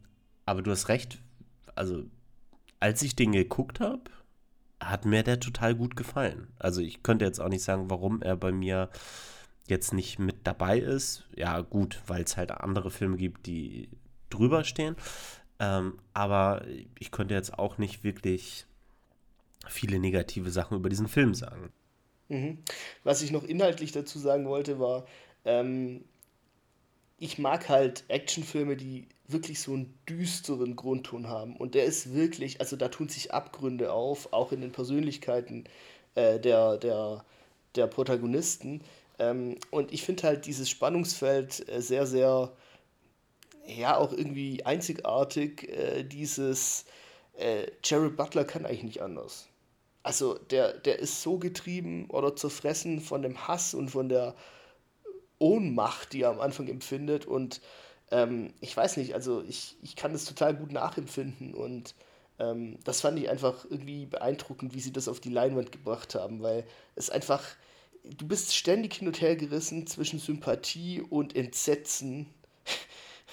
aber 0.47 0.63
du 0.63 0.71
hast 0.71 0.89
recht. 0.89 1.19
Also, 1.75 2.05
als 2.81 3.03
ich 3.03 3.15
den 3.15 3.33
geguckt 3.33 3.81
habe, 3.81 4.05
hat 4.81 5.05
mir 5.05 5.23
der 5.23 5.41
total 5.41 5.75
gut 5.75 5.95
gefallen. 5.95 6.49
Also, 6.59 6.81
ich 6.81 7.03
könnte 7.03 7.25
jetzt 7.25 7.41
auch 7.41 7.49
nicht 7.49 7.63
sagen, 7.63 7.91
warum 7.91 8.23
er 8.23 8.37
bei 8.37 8.51
mir 8.51 8.89
jetzt 9.69 9.93
nicht 9.93 10.19
mit 10.19 10.47
dabei 10.47 10.79
ist. 10.79 11.25
Ja, 11.37 11.61
gut, 11.61 12.03
weil 12.07 12.23
es 12.23 12.37
halt 12.37 12.51
andere 12.51 12.91
Filme 12.91 13.17
gibt, 13.17 13.47
die 13.47 13.89
drüber 14.31 14.65
stehen. 14.65 14.97
Ähm, 15.59 15.99
aber 16.13 16.65
ich 16.99 17.11
könnte 17.11 17.35
jetzt 17.35 17.59
auch 17.59 17.79
nicht 17.79 18.05
wirklich 18.05 18.67
viele 19.69 19.99
negative 19.99 20.51
Sachen 20.51 20.77
über 20.77 20.89
diesen 20.89 21.09
Film 21.09 21.35
sagen. 21.35 21.73
Mhm. 22.29 22.59
Was 23.05 23.23
ich 23.23 23.31
noch 23.31 23.45
inhaltlich 23.45 23.93
dazu 23.93 24.19
sagen 24.19 24.47
wollte, 24.47 24.79
war, 24.79 25.07
ähm, 25.45 26.05
ich 27.19 27.39
mag 27.39 27.69
halt 27.69 28.05
Actionfilme, 28.09 28.77
die 28.77 29.09
wirklich 29.27 29.61
so 29.61 29.73
einen 29.73 29.99
düsteren 30.09 30.77
Grundton 30.77 31.29
haben. 31.29 31.57
Und 31.57 31.75
der 31.75 31.85
ist 31.85 32.13
wirklich, 32.15 32.61
also 32.61 32.77
da 32.77 32.89
tun 32.89 33.09
sich 33.09 33.33
Abgründe 33.33 33.93
auf, 33.93 34.33
auch 34.33 34.53
in 34.53 34.61
den 34.61 34.73
Persönlichkeiten 34.73 35.65
äh, 36.15 36.39
der, 36.39 36.77
der, 36.77 37.25
der 37.77 37.87
Protagonisten. 37.87 38.83
Ähm, 39.19 39.57
und 39.71 39.93
ich 39.93 40.03
finde 40.03 40.25
halt 40.25 40.47
dieses 40.47 40.69
Spannungsfeld 40.71 41.69
äh, 41.69 41.81
sehr, 41.81 42.07
sehr, 42.07 42.53
ja, 43.67 43.97
auch 43.97 44.13
irgendwie 44.13 44.65
einzigartig. 44.65 45.69
Äh, 45.69 46.05
dieses 46.05 46.85
äh, 47.39 47.67
Jared 47.83 48.17
Butler 48.17 48.45
kann 48.45 48.67
eigentlich 48.67 48.83
nicht 48.85 49.03
anders 49.03 49.49
also 50.05 50.35
der, 50.35 50.75
der 50.75 51.01
ist 51.01 51.23
so 51.23 51.39
getrieben 51.39 52.09
oder 52.11 52.37
zerfressen 52.37 53.01
von 53.01 53.23
dem 53.23 53.49
Hass 53.49 53.75
und 53.75 53.89
von 53.89 54.09
der 54.09 54.37
Ohnmacht, 55.39 56.13
die 56.13 56.23
er 56.23 56.31
am 56.31 56.41
Anfang 56.41 56.69
empfindet. 56.69 57.27
Und 57.27 57.63
ähm, 58.11 58.53
ich 58.61 58.77
weiß 58.77 58.99
nicht, 58.99 59.15
also 59.15 59.43
ich, 59.43 59.77
ich 59.83 59.97
kann 59.97 60.13
das 60.13 60.27
total 60.27 60.55
gut 60.55 60.73
nachempfinden. 60.73 61.55
Und 61.55 61.95
ähm, 62.39 62.79
das 62.85 63.01
fand 63.01 63.19
ich 63.19 63.31
einfach 63.31 63.65
irgendwie 63.69 64.05
beeindruckend, 64.05 64.75
wie 64.75 64.81
sie 64.81 64.93
das 64.93 65.09
auf 65.09 65.21
die 65.21 65.31
Leinwand 65.31 65.73
gebracht 65.73 66.15
haben, 66.15 66.43
weil 66.43 66.67
es 66.97 67.09
einfach, 67.09 67.43
du 68.05 68.29
bist 68.29 68.55
ständig 68.55 68.95
hin 68.95 69.09
und 69.09 69.21
her 69.21 69.37
gerissen 69.37 69.87
zwischen 69.87 70.19
Sympathie 70.19 71.01
und 71.01 71.35
Entsetzen, 71.35 72.27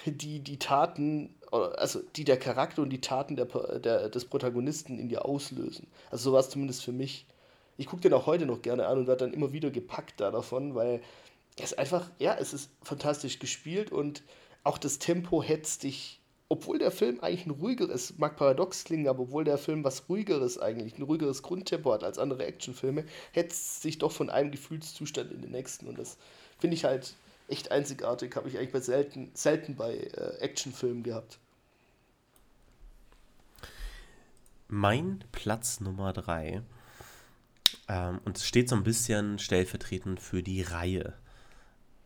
die 0.06 0.40
die 0.40 0.58
Taten 0.58 1.36
also 1.52 2.02
die 2.16 2.24
der 2.24 2.38
Charakter 2.38 2.82
und 2.82 2.90
die 2.90 3.02
Taten 3.02 3.36
der, 3.36 3.46
der, 3.46 4.10
des 4.10 4.26
Protagonisten 4.26 4.98
in 4.98 5.10
dir 5.10 5.26
auslösen. 5.26 5.88
Also 6.10 6.30
so 6.30 6.34
war 6.34 6.40
es 6.40 6.50
zumindest 6.50 6.84
für 6.84 6.94
mich. 6.94 7.26
Ich 7.78 7.88
gucke 7.88 8.02
den 8.02 8.14
auch 8.14 8.26
heute 8.26 8.46
noch 8.46 8.62
gerne 8.62 8.88
an 8.88 9.00
und 9.00 9.08
werde 9.08 9.26
dann 9.26 9.34
immer 9.34 9.52
wieder 9.52 9.70
gepackt 9.70 10.22
da 10.22 10.32
davon, 10.32 10.76
weil 10.76 11.02
es 11.58 11.74
einfach, 11.74 12.10
ja, 12.20 12.36
es 12.40 12.54
ist 12.54 12.72
fantastisch 12.82 13.40
gespielt 13.40 13.92
und 13.92 14.24
auch 14.64 14.78
das 14.78 15.00
Tempo 15.00 15.44
hetzt 15.44 15.84
dich, 15.84 16.21
obwohl 16.52 16.80
der 16.80 16.92
Film 16.92 17.22
eigentlich 17.22 17.46
ein 17.46 17.52
ruhigeres, 17.52 18.18
mag 18.18 18.36
paradox 18.36 18.84
klingen, 18.84 19.08
aber 19.08 19.22
obwohl 19.22 19.46
der 19.46 19.58
Film 19.58 19.86
was 19.86 20.10
ruhigeres 20.10 20.58
eigentlich, 20.58 20.98
ein 20.98 21.04
ruhigeres 21.04 21.44
Grundtempo 21.44 21.94
hat 21.94 22.04
als 22.04 22.20
andere 22.20 22.46
Actionfilme, 22.46 23.06
hetzt 23.32 23.82
sich 23.82 24.00
doch 24.00 24.12
von 24.12 24.30
einem 24.30 24.52
Gefühlszustand 24.52 25.32
in 25.32 25.42
den 25.42 25.52
nächsten 25.52 25.88
und 25.88 25.98
das 25.98 26.18
finde 26.60 26.76
ich 26.76 26.84
halt 26.84 27.16
echt 27.48 27.72
einzigartig, 27.72 28.36
habe 28.36 28.50
ich 28.50 28.58
eigentlich 28.58 28.74
bei 28.74 28.82
selten, 28.82 29.32
selten 29.34 29.78
bei 29.78 29.96
äh, 29.96 30.40
Actionfilmen 30.42 31.04
gehabt. 31.04 31.40
Mein 34.68 35.24
Platz 35.32 35.80
Nummer 35.80 36.12
drei, 36.12 36.64
ähm, 37.88 38.20
und 38.26 38.36
es 38.36 38.46
steht 38.46 38.68
so 38.68 38.76
ein 38.76 38.84
bisschen 38.84 39.40
stellvertretend 39.40 40.20
für 40.20 40.44
die 40.44 40.64
Reihe, 40.64 41.14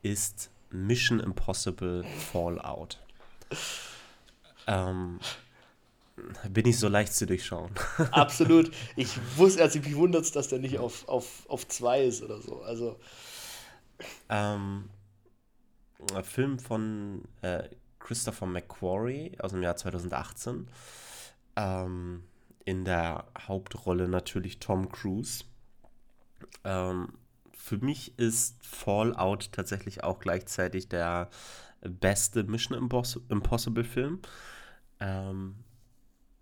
ist 0.03 0.51
Mission 0.69 1.19
Impossible 1.19 2.03
Fallout. 2.31 2.99
Ähm, 4.67 5.19
bin 6.49 6.65
ich 6.65 6.79
so 6.79 6.87
leicht 6.87 7.13
zu 7.13 7.25
durchschauen. 7.25 7.71
Absolut. 8.11 8.71
Ich 8.95 9.17
wusste, 9.37 9.61
also 9.61 9.79
mich 9.79 9.95
wundert 9.95 10.23
es, 10.23 10.31
dass 10.31 10.47
der 10.47 10.59
nicht 10.59 10.77
auf, 10.77 11.07
auf, 11.07 11.45
auf 11.47 11.67
zwei 11.67 12.03
ist 12.03 12.21
oder 12.21 12.41
so. 12.41 12.61
Also. 12.61 12.99
Ähm, 14.29 14.89
ein 16.13 16.23
Film 16.23 16.59
von 16.59 17.23
äh, 17.41 17.63
Christopher 17.99 18.45
McQuarrie 18.45 19.37
aus 19.39 19.51
dem 19.51 19.63
Jahr 19.63 19.75
2018. 19.75 20.67
Ähm, 21.55 22.23
in 22.65 22.85
der 22.85 23.25
Hauptrolle 23.47 24.07
natürlich 24.07 24.59
Tom 24.59 24.89
Cruise. 24.91 25.43
Ähm, 26.63 27.13
für 27.53 27.77
mich 27.77 28.17
ist 28.17 28.57
Fallout 28.65 29.51
tatsächlich 29.51 30.03
auch 30.03 30.19
gleichzeitig 30.19 30.89
der 30.89 31.29
beste 31.81 32.43
Mission 32.43 32.77
Impossible 33.29 33.83
Film 33.83 34.19
ähm, 34.99 35.55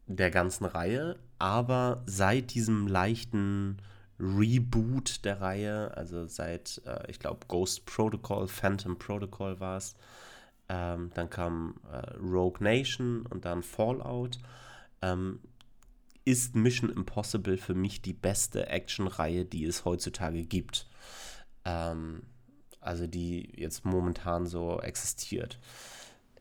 der 0.08 0.32
ganzen 0.32 0.66
Reihe. 0.66 1.20
Aber 1.40 2.04
seit 2.06 2.54
diesem 2.54 2.88
leichten 2.88 3.82
Reboot 4.20 5.26
der 5.26 5.42
Reihe, 5.42 5.96
also 5.98 6.26
seit, 6.28 6.82
äh, 6.86 7.10
ich 7.10 7.20
glaube, 7.20 7.46
Ghost 7.48 7.86
Protocol, 7.86 8.48
Phantom 8.48 8.98
Protocol 8.98 9.60
war 9.60 9.78
es. 9.78 9.96
Ähm, 10.70 11.12
dann 11.14 11.30
kam 11.30 11.76
äh, 11.92 12.16
Rogue 12.18 12.64
Nation 12.64 13.26
und 13.26 13.46
dann 13.46 13.64
Fallout. 13.64 14.40
Ähm, 15.02 15.40
ist 16.26 16.56
Mission 16.56 16.90
Impossible 16.90 17.58
für 17.58 17.74
mich 17.74 18.02
die 18.02 18.14
beste 18.14 18.68
Actionreihe, 18.68 19.44
die 19.44 19.66
es 19.66 19.84
heutzutage 19.84 20.44
gibt. 20.44 20.88
Ähm, 21.66 22.24
also 22.80 23.08
die 23.08 23.52
jetzt 23.56 23.86
momentan 23.86 24.46
so 24.46 24.80
existiert. 24.80 25.60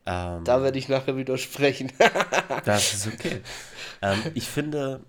Ähm, 0.05 0.45
da 0.45 0.63
werde 0.63 0.79
ich 0.79 0.89
nachher 0.89 1.17
widersprechen. 1.17 1.93
das 2.65 2.95
ist 2.95 3.07
okay. 3.07 3.41
Ähm, 4.01 4.21
ich 4.35 4.49
finde, 4.49 5.05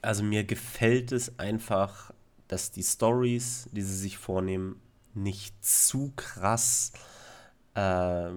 also 0.00 0.22
mir 0.22 0.44
gefällt 0.44 1.12
es 1.12 1.38
einfach, 1.38 2.12
dass 2.48 2.70
die 2.70 2.82
Stories, 2.82 3.68
die 3.72 3.82
sie 3.82 3.96
sich 3.96 4.18
vornehmen, 4.18 4.80
nicht 5.14 5.64
zu 5.64 6.12
krass 6.16 6.92
äh, 7.74 8.30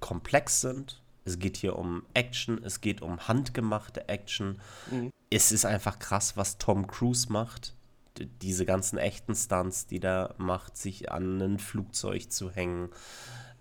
komplex 0.00 0.60
sind. 0.60 1.02
Es 1.24 1.38
geht 1.38 1.56
hier 1.56 1.76
um 1.76 2.04
Action, 2.14 2.62
es 2.64 2.80
geht 2.80 3.02
um 3.02 3.28
handgemachte 3.28 4.08
Action. 4.08 4.60
Mhm. 4.90 5.10
Es 5.30 5.52
ist 5.52 5.64
einfach 5.64 5.98
krass, 5.98 6.36
was 6.36 6.58
Tom 6.58 6.86
Cruise 6.86 7.30
macht. 7.30 7.74
D 8.18 8.28
diese 8.42 8.64
ganzen 8.64 8.98
echten 8.98 9.34
Stunts, 9.34 9.86
die 9.86 10.00
der 10.00 10.34
macht, 10.38 10.76
sich 10.76 11.12
an 11.12 11.40
ein 11.40 11.58
Flugzeug 11.58 12.32
zu 12.32 12.50
hängen. 12.50 12.88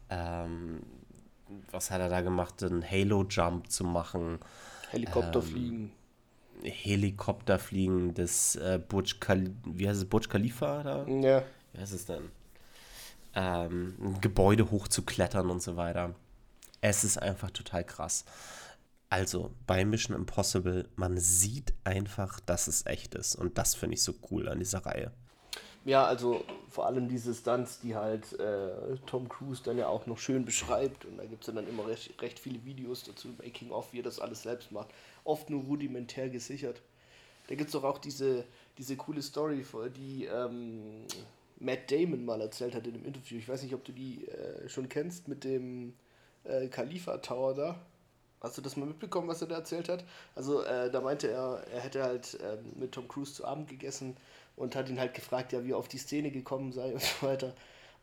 Ähm, 0.09 0.81
was 1.71 1.91
hat 1.91 2.01
er 2.01 2.09
da 2.09 2.21
gemacht? 2.21 2.61
Einen 2.63 2.83
Halo-Jump 2.89 3.71
zu 3.71 3.83
machen. 3.83 4.39
Helikopter 4.91 5.39
ähm, 5.39 5.45
fliegen. 5.45 5.91
Helikopter 6.63 7.59
fliegen, 7.59 8.13
das 8.13 8.55
äh, 8.55 8.79
Burj 8.85 9.19
Khalifa, 9.19 9.53
wie 9.65 9.87
heißt 9.87 9.99
es, 10.01 10.09
Burj 10.09 10.27
Khalifa 10.27 10.83
da? 10.83 11.05
Ja. 11.07 11.43
Wie 11.73 11.79
heißt 11.79 11.93
es 11.93 12.05
denn? 12.05 12.29
Ähm, 13.35 13.95
ein 13.99 14.21
Gebäude 14.21 14.71
hochzuklettern 14.71 15.49
und 15.49 15.61
so 15.61 15.75
weiter. 15.75 16.15
Es 16.81 17.03
ist 17.03 17.21
einfach 17.21 17.51
total 17.51 17.83
krass. 17.83 18.25
Also 19.09 19.51
bei 19.65 19.85
Mission 19.85 20.17
Impossible, 20.17 20.89
man 20.95 21.17
sieht 21.17 21.73
einfach, 21.83 22.39
dass 22.41 22.67
es 22.67 22.85
echt 22.85 23.15
ist. 23.15 23.35
Und 23.35 23.57
das 23.57 23.75
finde 23.75 23.95
ich 23.95 24.03
so 24.03 24.15
cool 24.31 24.49
an 24.49 24.59
dieser 24.59 24.85
Reihe. 24.85 25.11
Ja, 25.87 26.03
also 26.03 26.43
vor 26.69 26.85
allem 26.85 27.07
diese 27.07 27.33
Stunts, 27.33 27.79
die 27.79 27.95
halt 27.95 28.37
äh, 28.41 28.97
Tom 29.05 29.29
Cruise 29.29 29.61
dann 29.63 29.77
ja 29.77 29.87
auch 29.87 30.05
noch 30.05 30.17
schön 30.17 30.43
beschreibt. 30.43 31.05
Und 31.05 31.15
da 31.15 31.23
gibt 31.23 31.47
es 31.47 31.55
dann 31.55 31.65
immer 31.65 31.87
recht, 31.87 32.21
recht 32.21 32.39
viele 32.39 32.65
Videos 32.65 33.03
dazu, 33.03 33.29
Making 33.41 33.71
of, 33.71 33.93
wie 33.93 34.01
er 34.01 34.03
das 34.03 34.19
alles 34.19 34.43
selbst 34.43 34.73
macht. 34.73 34.89
Oft 35.23 35.49
nur 35.49 35.63
rudimentär 35.63 36.29
gesichert. 36.29 36.81
Da 37.47 37.55
gibt 37.55 37.69
es 37.69 37.71
doch 37.71 37.85
auch 37.85 37.99
diese, 37.99 38.43
diese 38.77 38.97
coole 38.97 39.21
Story, 39.21 39.63
die 39.95 40.25
ähm, 40.25 41.05
Matt 41.57 41.89
Damon 41.89 42.25
mal 42.25 42.41
erzählt 42.41 42.75
hat 42.75 42.85
in 42.85 42.95
einem 42.95 43.05
Interview. 43.05 43.37
Ich 43.37 43.47
weiß 43.47 43.63
nicht, 43.63 43.73
ob 43.73 43.85
du 43.85 43.93
die 43.93 44.27
äh, 44.27 44.67
schon 44.67 44.89
kennst 44.89 45.29
mit 45.29 45.45
dem 45.45 45.93
äh, 46.43 46.67
Khalifa 46.67 47.19
Tower 47.19 47.53
da. 47.53 47.79
Hast 48.41 48.57
du 48.57 48.61
das 48.61 48.75
mal 48.75 48.87
mitbekommen, 48.87 49.29
was 49.29 49.41
er 49.41 49.47
da 49.47 49.55
erzählt 49.55 49.87
hat? 49.87 50.03
Also 50.35 50.63
äh, 50.63 50.91
da 50.91 50.99
meinte 50.99 51.29
er, 51.29 51.63
er 51.71 51.79
hätte 51.79 52.03
halt 52.03 52.37
ähm, 52.43 52.73
mit 52.75 52.91
Tom 52.91 53.07
Cruise 53.07 53.33
zu 53.33 53.45
Abend 53.45 53.69
gegessen 53.69 54.17
und 54.57 54.75
hat 54.75 54.89
ihn 54.89 54.99
halt 54.99 55.13
gefragt, 55.13 55.53
ja, 55.53 55.63
wie 55.63 55.71
er 55.71 55.77
auf 55.77 55.87
die 55.87 55.99
Szene 55.99 56.31
gekommen 56.31 56.73
sei 56.73 56.91
und 56.91 57.01
so 57.21 57.27
weiter. 57.27 57.53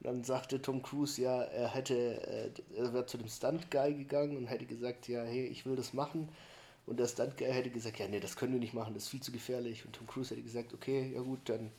Und 0.01 0.07
dann 0.07 0.25
sagte 0.25 0.63
Tom 0.63 0.83
Cruise, 0.83 1.21
ja, 1.21 1.43
er 1.43 1.75
hätte, 1.75 1.95
äh, 1.95 2.51
er 2.77 2.95
wäre 2.95 3.07
zu 3.07 3.19
dem 3.19 3.29
Stunt-Guy 3.29 3.95
gegangen 3.95 4.37
und 4.37 4.47
hätte 4.47 4.65
gesagt, 4.65 5.09
ja, 5.09 5.23
hey, 5.23 5.47
ich 5.47 5.67
will 5.67 5.77
das 5.77 5.93
machen. 5.93 6.29
Und 6.87 6.99
der 6.99 7.09
Stunt-Guy 7.09 7.53
hätte 7.53 7.71
gesagt, 7.71 7.99
ja, 7.99 8.09
nee, 8.09 8.21
das 8.21 8.37
können 8.37 8.53
wir 8.53 8.61
nicht 8.61 8.75
machen, 8.75 8.95
das 8.95 9.05
ist 9.05 9.09
viel 9.11 9.21
zu 9.21 9.33
gefährlich. 9.33 9.85
Und 9.85 9.95
Tom 9.97 10.07
Cruise 10.07 10.31
hätte 10.31 10.43
gesagt, 10.43 10.73
okay, 10.73 11.13
ja 11.15 11.23
gut, 11.23 11.41
dann, 11.47 11.71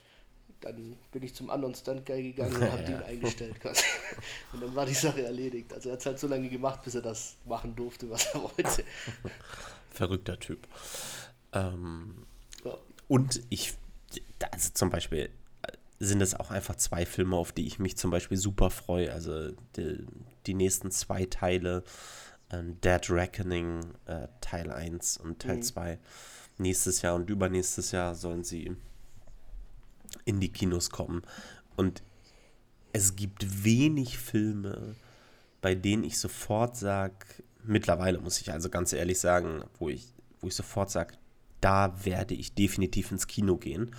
dann 0.62 0.98
bin 1.12 1.24
ich 1.24 1.34
zum 1.34 1.50
anderen 1.50 1.74
Stunt-Guy 1.74 2.34
gegangen 2.34 2.56
und 2.56 2.72
habe 2.72 2.82
ja. 2.84 2.88
den 2.88 3.04
eingestellt. 3.04 3.56
und 4.54 4.62
dann 4.62 4.76
war 4.76 4.86
die 4.86 4.94
Sache 4.94 5.24
erledigt. 5.24 5.74
Also 5.74 5.90
er 5.90 5.94
hat 5.94 6.00
es 6.00 6.06
halt 6.06 6.20
so 6.20 6.28
lange 6.28 6.50
gemacht, 6.50 6.82
bis 6.84 6.96
er 6.96 7.02
das 7.02 7.38
machen 7.46 7.76
durfte, 7.76 8.10
was 8.10 8.26
er 8.34 8.44
wollte. 8.44 8.84
Verrückter 9.92 10.40
Typ. 10.40 10.68
Ähm, 11.54 12.26
ja. 12.66 12.78
Und 13.08 13.42
ich 13.50 13.76
also 14.52 14.70
zum 14.74 14.90
Beispiel 14.90 15.30
äh, 15.64 15.72
sind 16.00 16.22
es 16.22 16.34
auch 16.34 16.52
einfach 16.52 16.76
zwei 16.76 17.06
Filme, 17.06 17.36
auf 17.36 17.52
die 17.52 17.68
ich 17.68 17.80
mich 17.80 17.98
zum 17.98 18.12
Beispiel 18.12 18.38
super 18.38 18.70
freue. 18.70 19.12
Also 19.12 19.52
die, 19.76 20.06
die 20.46 20.54
nächsten 20.54 20.92
zwei 20.92 21.26
Teile, 21.26 21.84
äh, 22.50 22.64
Dead 22.64 23.10
Reckoning 23.10 23.82
äh, 24.06 24.28
Teil 24.42 24.72
1 24.72 25.18
und 25.18 25.40
Teil 25.40 25.58
mhm. 25.58 25.64
2. 25.64 26.00
Nächstes 26.58 27.02
Jahr 27.02 27.16
und 27.16 27.30
übernächstes 27.30 27.92
Jahr 27.92 28.16
sollen 28.16 28.44
sie 28.44 28.76
in 30.24 30.40
die 30.40 30.52
Kinos 30.52 30.90
kommen. 30.90 31.24
Und 31.76 32.02
es 32.94 33.16
gibt 33.16 33.66
wenig 33.66 34.18
Filme, 34.18 34.96
bei 35.62 35.76
denen 35.76 36.04
ich 36.04 36.18
sofort 36.18 36.78
sage, 36.78 37.16
mittlerweile 37.64 38.20
muss 38.20 38.40
ich 38.40 38.52
also 38.52 38.70
ganz 38.70 38.94
ehrlich 38.94 39.20
sagen, 39.20 39.64
wo 39.80 39.90
ich, 39.90 40.14
wo 40.40 40.48
ich 40.48 40.56
sofort 40.56 40.92
sage, 40.92 41.16
da 41.60 42.06
werde 42.06 42.36
ich 42.36 42.54
definitiv 42.54 43.12
ins 43.12 43.28
Kino 43.28 43.58
gehen. 43.58 43.96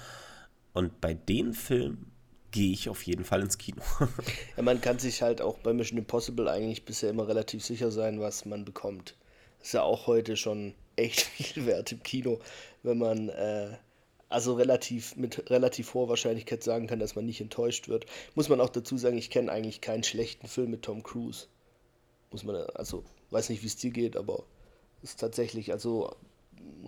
Und 0.77 1.01
bei 1.01 1.15
den 1.15 1.55
Filmen 1.55 2.13
gehe 2.51 2.71
ich 2.71 2.91
auf 2.91 3.03
jeden 3.05 3.25
Fall 3.25 3.41
ins 3.41 3.57
Kino. 3.57 3.81
ja, 4.59 4.63
man 4.63 4.83
kann 4.83 4.99
sich 4.99 5.23
halt 5.23 5.41
auch 5.41 5.57
bei 5.57 5.73
Mission 5.73 5.97
Impossible 5.97 6.51
eigentlich 6.51 6.85
bisher 6.85 7.09
immer 7.09 7.27
relativ 7.27 7.65
sicher 7.65 7.91
sein, 7.91 8.21
was 8.21 8.45
man 8.45 8.67
bekommt. 8.67 9.17
ist 9.63 9.73
ja 9.73 9.83
auch 9.83 10.07
heute 10.07 10.37
schon 10.37 10.75
echt 10.97 11.21
viel 11.23 11.65
wert 11.65 11.93
im 11.93 12.03
Kino, 12.03 12.41
wenn 12.83 12.99
man 12.99 13.31
äh, 13.31 13.71
also 14.29 14.53
relativ 14.53 15.17
mit 15.17 15.49
relativ 15.49 15.95
hoher 15.95 16.11
Wahrscheinlichkeit 16.11 16.63
sagen 16.63 16.89
kann, 16.89 16.99
dass 16.99 17.17
man 17.17 17.25
nicht 17.25 17.41
enttäuscht 17.41 17.89
wird. 17.89 18.05
Muss 18.35 18.51
man 18.51 18.61
auch 18.61 18.69
dazu 18.69 18.99
sagen, 18.99 19.17
ich 19.17 19.31
kenne 19.31 19.51
eigentlich 19.51 19.81
keinen 19.81 20.05
schlechten 20.05 20.47
Film 20.47 20.73
mit 20.73 20.83
Tom 20.83 21.03
Cruise. 21.03 21.47
Muss 22.31 22.45
man 22.45 22.55
also 22.75 23.03
weiß 23.31 23.49
nicht, 23.49 23.63
wie 23.63 23.69
es 23.69 23.77
dir 23.77 23.93
geht, 23.93 24.15
aber 24.15 24.45
ist 25.01 25.21
tatsächlich 25.21 25.73
also 25.73 26.15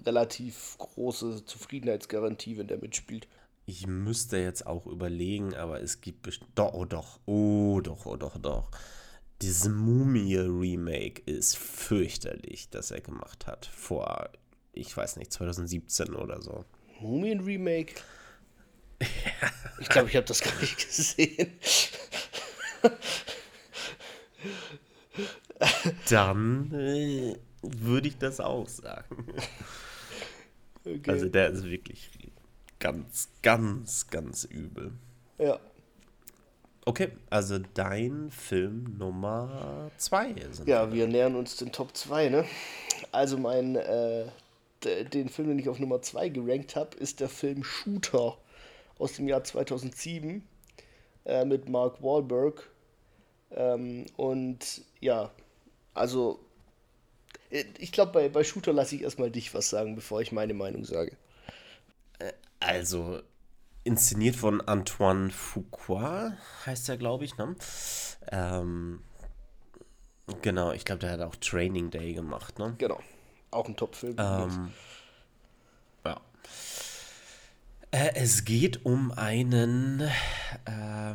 relativ 0.04 0.76
große 0.76 1.46
Zufriedenheitsgarantie, 1.46 2.58
wenn 2.58 2.66
der 2.66 2.76
mitspielt. 2.76 3.26
Ich 3.68 3.86
müsste 3.86 4.38
jetzt 4.38 4.66
auch 4.66 4.86
überlegen, 4.86 5.54
aber 5.54 5.82
es 5.82 6.00
gibt 6.00 6.22
bestimmt. 6.22 6.52
Doch, 6.54 6.72
oh 6.72 6.86
doch, 6.86 7.20
oh 7.26 7.82
doch, 7.82 8.06
oh 8.06 8.16
doch, 8.16 8.38
doch. 8.38 8.70
Dieses 9.42 9.68
Mumie-Remake 9.68 11.20
ist 11.26 11.58
fürchterlich, 11.58 12.70
das 12.70 12.92
er 12.92 13.02
gemacht 13.02 13.46
hat. 13.46 13.66
Vor, 13.66 14.30
ich 14.72 14.96
weiß 14.96 15.16
nicht, 15.18 15.34
2017 15.34 16.14
oder 16.14 16.40
so. 16.40 16.64
Mumien-Remake? 17.00 17.92
Ja. 19.02 19.06
Ich 19.80 19.90
glaube, 19.90 20.08
ich 20.08 20.16
habe 20.16 20.26
das 20.26 20.40
gar 20.40 20.58
nicht 20.60 20.76
gesehen. 20.78 21.52
Dann 26.08 26.72
äh, 26.72 27.36
würde 27.60 28.08
ich 28.08 28.16
das 28.16 28.40
auch 28.40 28.66
sagen. 28.66 29.26
Okay. 30.84 31.10
Also 31.10 31.28
der 31.28 31.50
ist 31.50 31.64
wirklich 31.64 32.10
ganz, 32.78 33.28
ganz, 33.42 34.08
ganz 34.08 34.44
übel. 34.44 34.92
Ja. 35.38 35.58
Okay, 36.84 37.08
also 37.28 37.58
dein 37.74 38.30
Film 38.30 38.96
Nummer 38.96 39.90
zwei. 39.98 40.34
ja, 40.64 40.90
wir 40.92 41.06
nähern 41.06 41.36
uns 41.36 41.56
den 41.56 41.70
Top 41.70 41.94
2, 41.94 42.30
ne? 42.30 42.44
Also 43.12 43.36
mein, 43.36 43.76
äh, 43.76 44.26
den 44.84 45.28
Film, 45.28 45.48
den 45.48 45.58
ich 45.58 45.68
auf 45.68 45.78
Nummer 45.78 46.00
2 46.00 46.30
gerankt 46.30 46.76
habe, 46.76 46.96
ist 46.96 47.20
der 47.20 47.28
Film 47.28 47.62
Shooter 47.62 48.38
aus 48.98 49.12
dem 49.14 49.28
Jahr 49.28 49.44
2007 49.44 50.46
äh, 51.26 51.44
mit 51.44 51.68
Mark 51.68 52.02
Wahlberg. 52.02 52.70
Ähm, 53.50 54.06
und 54.16 54.82
ja, 55.00 55.30
also 55.94 56.38
äh, 57.50 57.64
ich 57.78 57.92
glaube, 57.92 58.12
bei, 58.12 58.28
bei 58.28 58.44
Shooter 58.44 58.72
lasse 58.72 58.96
ich 58.96 59.02
erstmal 59.02 59.30
dich 59.30 59.52
was 59.54 59.68
sagen, 59.68 59.94
bevor 59.94 60.20
ich 60.20 60.32
meine 60.32 60.54
Meinung 60.54 60.84
sage. 60.84 61.16
Also, 62.60 63.20
inszeniert 63.84 64.36
von 64.36 64.60
Antoine 64.60 65.30
Fuqua, 65.30 66.32
heißt 66.66 66.88
er, 66.88 66.96
glaube 66.96 67.24
ich, 67.24 67.36
ne? 67.36 67.54
Ähm, 68.30 69.02
genau, 70.42 70.72
ich 70.72 70.84
glaube, 70.84 71.00
der 71.00 71.12
hat 71.12 71.20
auch 71.20 71.36
Training 71.36 71.90
Day 71.90 72.12
gemacht, 72.14 72.58
ne? 72.58 72.74
Genau, 72.78 73.00
auch 73.50 73.66
ein 73.66 73.76
Top-Film. 73.76 74.16
Ähm, 74.18 74.72
ja. 76.04 76.20
Äh, 77.90 78.10
es 78.14 78.44
geht 78.44 78.84
um 78.84 79.12
einen 79.12 80.00
äh, 80.00 81.14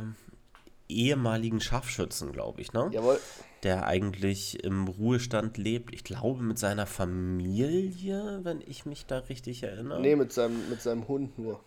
ehemaligen 0.88 1.60
Scharfschützen, 1.60 2.32
glaube 2.32 2.60
ich, 2.60 2.72
ne? 2.72 2.88
Jawohl. 2.90 3.20
Der 3.64 3.86
eigentlich 3.86 4.62
im 4.62 4.86
Ruhestand 4.86 5.56
lebt. 5.58 5.92
Ich 5.94 6.04
glaube 6.04 6.42
mit 6.42 6.58
seiner 6.58 6.86
Familie, 6.86 8.40
wenn 8.42 8.60
ich 8.60 8.86
mich 8.86 9.06
da 9.06 9.18
richtig 9.18 9.62
erinnere. 9.62 10.00
Nee, 10.00 10.16
mit 10.16 10.32
seinem, 10.32 10.68
mit 10.68 10.80
seinem 10.82 11.08
Hund 11.08 11.38
nur. 11.38 11.60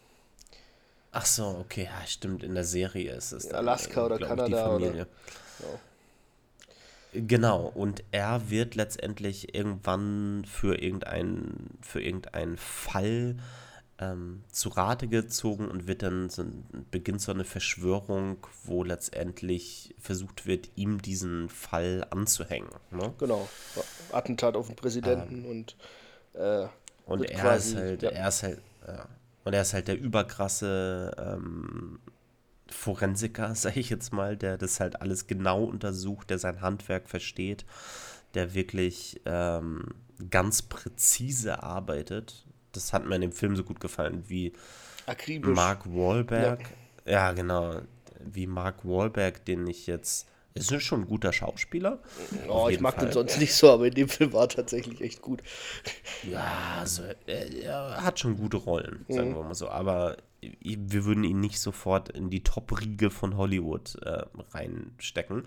Ach 1.12 1.26
so, 1.26 1.58
okay, 1.60 1.86
ja, 1.86 2.06
stimmt. 2.06 2.44
In 2.44 2.54
der 2.54 2.64
Serie 2.64 3.14
ist 3.14 3.32
es. 3.32 3.48
Dann, 3.48 3.58
Alaska 3.58 4.06
oder 4.06 4.20
Kanada. 4.20 4.44
Ich, 4.46 4.50
die 4.50 4.56
Familie. 4.56 5.08
Oder, 5.60 5.70
ja. 5.70 5.80
Genau, 7.14 7.72
und 7.74 8.04
er 8.12 8.50
wird 8.50 8.76
letztendlich 8.76 9.56
irgendwann 9.56 10.46
für 10.46 10.80
irgendeinen 10.80 11.78
für 11.82 12.02
irgendeinen 12.02 12.58
Fall 12.58 13.38
ähm, 14.00 14.44
zu 14.52 14.70
Rate 14.70 15.08
gezogen 15.08 15.68
und 15.68 15.88
wird 15.88 16.04
dann 16.04 16.30
so, 16.30 16.46
beginnt 16.92 17.22
so 17.22 17.32
eine 17.32 17.46
Verschwörung, 17.46 18.38
wo 18.64 18.84
letztendlich 18.84 19.96
versucht 20.00 20.46
wird, 20.46 20.70
ihm 20.76 21.02
diesen 21.02 21.50
Fall 21.50 22.06
anzuhängen. 22.10 22.70
Ne? 22.92 23.14
Genau. 23.18 23.48
Attentat 24.12 24.56
auf 24.56 24.68
den 24.68 24.76
Präsidenten 24.76 25.44
ähm, 25.44 25.46
und 25.46 25.76
äh, 26.34 26.68
und 27.06 27.24
er 27.24 27.40
quasi, 27.40 27.74
ist 27.74 27.78
halt, 27.78 28.04
ja. 28.04 28.10
er 28.10 28.28
ist 28.28 28.44
halt, 28.44 28.62
ja. 28.86 29.08
und 29.46 29.54
er 29.54 29.62
ist 29.62 29.74
halt 29.74 29.88
der 29.88 29.98
überkrasse 29.98 31.16
ähm, 31.18 32.00
Forensiker, 32.70 33.56
sage 33.56 33.80
ich 33.80 33.90
jetzt 33.90 34.14
mal, 34.14 34.38
der 34.38 34.58
das 34.58 34.80
halt 34.80 35.02
alles 35.02 35.28
genau 35.28 35.64
untersucht, 35.64 36.30
der 36.30 36.38
sein 36.38 36.62
Handwerk 36.62 37.08
versteht, 37.10 37.66
der 38.34 38.54
wirklich 38.54 39.22
ähm, 39.26 39.86
ganz 40.30 40.62
präzise 40.62 41.64
arbeitet 41.64 42.47
das 42.78 42.94
hat 42.94 43.06
mir 43.06 43.16
in 43.16 43.22
dem 43.22 43.32
Film 43.32 43.56
so 43.56 43.64
gut 43.64 43.80
gefallen, 43.80 44.24
wie 44.28 44.54
Akribisch. 45.08 45.56
Mark 45.56 45.86
Wahlberg. 45.88 46.62
Ja. 47.06 47.12
ja, 47.12 47.32
genau. 47.32 47.82
Wie 48.20 48.46
Mark 48.46 48.86
Wahlberg, 48.86 49.44
den 49.46 49.66
ich 49.68 49.88
jetzt. 49.88 50.28
Ist 50.54 50.74
schon 50.82 51.02
ein 51.02 51.08
guter 51.08 51.32
Schauspieler. 51.34 52.02
Oh, 52.50 52.68
ich 52.68 52.80
mag 52.80 52.96
Fall. 52.96 53.06
den 53.06 53.14
sonst 53.14 53.38
nicht 53.38 53.54
so, 53.54 53.70
aber 53.70 53.88
in 53.88 53.94
dem 53.94 54.10
Film 54.10 54.34
war 54.34 54.42
er 54.42 54.50
tatsächlich 54.50 55.02
echt 55.02 55.22
gut. 55.22 55.44
Ja, 56.24 56.78
also, 56.80 57.04
er, 57.28 58.04
hat 58.04 58.20
schon 58.20 58.38
gute 58.38 58.58
Rollen, 58.58 59.06
sagen 59.08 59.30
mhm. 59.30 59.36
wir 59.36 59.44
mal 59.44 59.54
so. 59.54 59.70
Aber 59.70 60.18
wir 60.42 61.06
würden 61.06 61.24
ihn 61.24 61.40
nicht 61.40 61.60
sofort 61.60 62.10
in 62.10 62.32
die 62.32 62.44
Top-Riege 62.44 63.12
von 63.12 63.38
Hollywood 63.38 64.00
äh, 64.02 64.24
reinstecken. 64.52 65.44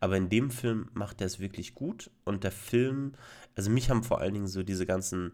Aber 0.00 0.16
in 0.16 0.30
dem 0.30 0.50
Film 0.50 0.88
macht 0.94 1.20
er 1.20 1.26
es 1.26 1.40
wirklich 1.40 1.74
gut. 1.74 2.10
Und 2.24 2.42
der 2.42 2.52
Film, 2.52 3.12
also 3.56 3.70
mich 3.70 3.90
haben 3.90 4.02
vor 4.02 4.20
allen 4.20 4.32
Dingen 4.32 4.48
so 4.48 4.62
diese 4.62 4.86
ganzen, 4.86 5.32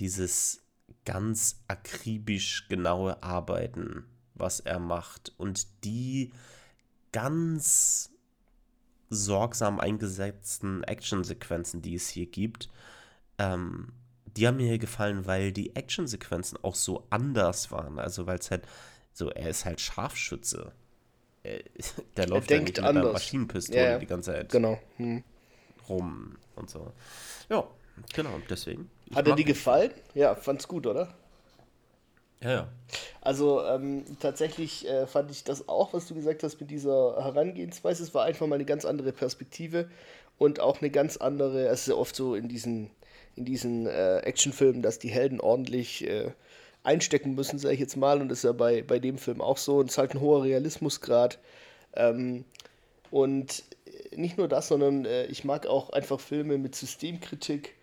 dieses 0.00 0.63
ganz 1.04 1.62
akribisch 1.68 2.68
genaue 2.68 3.22
Arbeiten, 3.22 4.04
was 4.34 4.60
er 4.60 4.78
macht 4.78 5.32
und 5.36 5.66
die 5.84 6.32
ganz 7.12 8.10
sorgsam 9.10 9.78
eingesetzten 9.80 10.82
Actionsequenzen, 10.82 11.82
die 11.82 11.94
es 11.94 12.08
hier 12.08 12.26
gibt, 12.26 12.68
ähm, 13.38 13.92
die 14.36 14.46
haben 14.46 14.56
mir 14.56 14.66
hier 14.66 14.78
gefallen, 14.78 15.26
weil 15.26 15.52
die 15.52 15.76
Actionsequenzen 15.76 16.58
auch 16.62 16.74
so 16.74 17.06
anders 17.10 17.70
waren. 17.70 17.98
Also 17.98 18.26
weil 18.26 18.38
es 18.38 18.50
halt 18.50 18.66
so, 19.12 19.30
er 19.30 19.50
ist 19.50 19.64
halt 19.64 19.80
Scharfschütze. 19.80 20.72
Er, 21.44 21.62
der 22.16 22.26
läuft 22.26 22.50
er 22.50 22.58
denkt 22.58 22.76
ja 22.78 22.82
nicht 22.82 22.94
mit 22.94 23.02
einer 23.02 23.12
Maschinenpistole 23.12 23.90
ja. 23.90 23.98
die 23.98 24.06
ganze 24.06 24.32
Zeit 24.32 24.50
genau. 24.50 24.80
hm. 24.96 25.22
rum 25.88 26.36
und 26.56 26.68
so. 26.68 26.92
Ja, 27.48 27.68
genau, 28.12 28.40
deswegen. 28.48 28.90
Hat 29.14 29.28
er 29.28 29.34
dir 29.34 29.44
gefallen? 29.44 29.90
Ja, 30.14 30.34
fand's 30.34 30.66
gut, 30.68 30.86
oder? 30.86 31.14
Ja, 32.40 32.50
ja. 32.50 32.68
Also 33.20 33.64
ähm, 33.64 34.04
tatsächlich 34.20 34.86
äh, 34.86 35.06
fand 35.06 35.30
ich 35.30 35.44
das 35.44 35.68
auch, 35.68 35.94
was 35.94 36.06
du 36.08 36.14
gesagt 36.14 36.42
hast 36.42 36.60
mit 36.60 36.70
dieser 36.70 37.16
Herangehensweise. 37.22 38.02
Es 38.02 38.14
war 38.14 38.24
einfach 38.24 38.46
mal 38.46 38.56
eine 38.56 38.66
ganz 38.66 38.84
andere 38.84 39.12
Perspektive 39.12 39.88
und 40.38 40.60
auch 40.60 40.80
eine 40.80 40.90
ganz 40.90 41.16
andere, 41.16 41.66
es 41.68 41.82
ist 41.82 41.88
ja 41.88 41.94
oft 41.94 42.14
so 42.14 42.34
in 42.34 42.48
diesen, 42.48 42.90
in 43.36 43.44
diesen 43.44 43.86
äh, 43.86 44.18
Actionfilmen, 44.18 44.82
dass 44.82 44.98
die 44.98 45.08
Helden 45.08 45.40
ordentlich 45.40 46.06
äh, 46.06 46.32
einstecken 46.82 47.34
müssen, 47.34 47.58
sage 47.58 47.74
ich 47.74 47.80
jetzt 47.80 47.96
mal. 47.96 48.20
Und 48.20 48.28
das 48.28 48.38
ist 48.38 48.44
ja 48.44 48.52
bei, 48.52 48.82
bei 48.82 48.98
dem 48.98 49.16
Film 49.16 49.40
auch 49.40 49.56
so. 49.56 49.78
Und 49.78 49.86
es 49.86 49.92
ist 49.92 49.98
halt 49.98 50.14
ein 50.14 50.20
hoher 50.20 50.44
Realismusgrad. 50.44 51.38
Ähm, 51.94 52.44
und 53.10 53.64
nicht 54.14 54.36
nur 54.36 54.48
das, 54.48 54.68
sondern 54.68 55.06
äh, 55.06 55.24
ich 55.26 55.44
mag 55.44 55.66
auch 55.66 55.90
einfach 55.90 56.20
Filme 56.20 56.58
mit 56.58 56.74
Systemkritik 56.74 57.74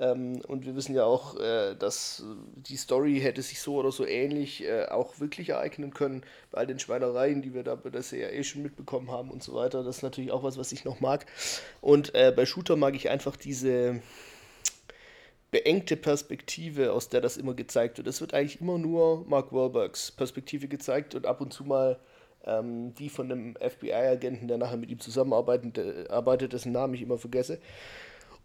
ähm, 0.00 0.40
und 0.48 0.64
wir 0.64 0.74
wissen 0.74 0.94
ja 0.94 1.04
auch, 1.04 1.38
äh, 1.38 1.74
dass 1.74 2.24
die 2.56 2.76
Story 2.76 3.20
hätte 3.20 3.42
sich 3.42 3.60
so 3.60 3.74
oder 3.74 3.92
so 3.92 4.06
ähnlich 4.06 4.64
äh, 4.64 4.86
auch 4.86 5.20
wirklich 5.20 5.50
ereignen 5.50 5.92
können, 5.92 6.22
bei 6.50 6.58
all 6.58 6.66
den 6.66 6.78
Schweinereien, 6.78 7.42
die 7.42 7.52
wir 7.52 7.62
da 7.62 7.74
bei 7.74 7.90
der 7.90 8.00
CIA 8.00 8.42
schon 8.42 8.62
mitbekommen 8.62 9.10
haben 9.10 9.30
und 9.30 9.42
so 9.42 9.54
weiter. 9.54 9.84
Das 9.84 9.98
ist 9.98 10.02
natürlich 10.02 10.32
auch 10.32 10.42
was, 10.42 10.56
was 10.56 10.72
ich 10.72 10.86
noch 10.86 11.00
mag. 11.00 11.26
Und 11.82 12.14
äh, 12.14 12.32
bei 12.34 12.46
Shooter 12.46 12.76
mag 12.76 12.96
ich 12.96 13.10
einfach 13.10 13.36
diese 13.36 14.00
beengte 15.50 15.96
Perspektive, 15.96 16.92
aus 16.92 17.10
der 17.10 17.20
das 17.20 17.36
immer 17.36 17.52
gezeigt 17.52 17.98
wird. 17.98 18.06
Es 18.06 18.22
wird 18.22 18.32
eigentlich 18.32 18.62
immer 18.62 18.78
nur 18.78 19.26
Mark 19.28 19.52
Wahlbergs 19.52 20.12
Perspektive 20.12 20.68
gezeigt 20.68 21.14
und 21.14 21.26
ab 21.26 21.42
und 21.42 21.52
zu 21.52 21.64
mal 21.64 21.98
ähm, 22.46 22.94
die 22.94 23.10
von 23.10 23.30
einem 23.30 23.54
FBI-Agenten, 23.56 24.48
der 24.48 24.56
nachher 24.56 24.78
mit 24.78 24.90
ihm 24.90 25.00
zusammenarbeitet, 25.00 26.08
arbeitet, 26.08 26.54
dessen 26.54 26.72
Namen 26.72 26.94
ich 26.94 27.02
immer 27.02 27.18
vergesse. 27.18 27.58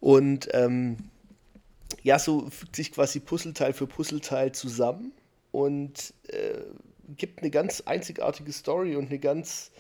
Und 0.02 0.50
ähm, 0.52 0.98
ja, 2.04 2.20
so 2.20 2.50
fügt 2.50 2.76
sich 2.76 2.92
quasi 2.92 3.20
Puzzleteil 3.20 3.74
für 3.74 3.88
Puzzleteil 3.88 4.52
zusammen 4.52 5.12
und 5.52 6.14
äh, 6.28 6.62
gibt 7.18 7.42
eine 7.42 7.52
ganz 7.52 7.82
einzigartige 7.82 8.52
Story 8.52 8.96
und 8.96 9.08
eine 9.08 9.20
ganz, 9.20 9.72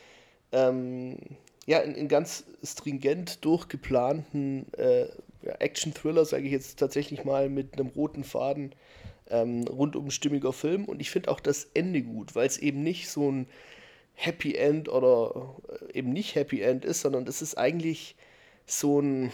ähm, 0.52 1.18
ja, 1.66 1.82
einen, 1.82 2.08
ganz 2.08 2.46
stringent 2.64 3.44
durchgeplanten 3.44 4.72
äh, 4.74 5.08
ja, 5.42 5.54
Action-Thriller, 5.60 6.26
sage 6.26 6.46
ich 6.46 6.52
jetzt 6.52 6.80
tatsächlich 6.80 7.24
mal, 7.24 7.50
mit 7.50 7.74
einem 7.74 7.88
roten 7.88 8.24
Faden 8.24 8.74
ähm, 9.30 9.64
rundum 9.68 10.12
stimmiger 10.12 10.54
Film. 10.54 10.86
Und 10.86 11.02
ich 11.02 11.10
finde 11.10 11.32
auch 11.32 11.40
das 11.40 11.68
Ende 11.74 12.02
gut, 12.02 12.36
weil 12.36 12.48
es 12.48 12.58
eben 12.58 12.84
nicht 12.84 13.10
so 13.10 13.32
ein 13.32 13.48
Happy 14.14 14.56
End 14.56 14.88
oder 14.90 15.56
äh, 15.90 15.98
eben 15.98 16.14
nicht 16.14 16.36
Happy 16.36 16.62
End 16.62 16.86
ist, 16.86 17.02
sondern 17.02 17.28
es 17.28 17.42
ist 17.42 17.58
eigentlich 17.58 18.16
so 18.66 19.00
ein 19.02 19.32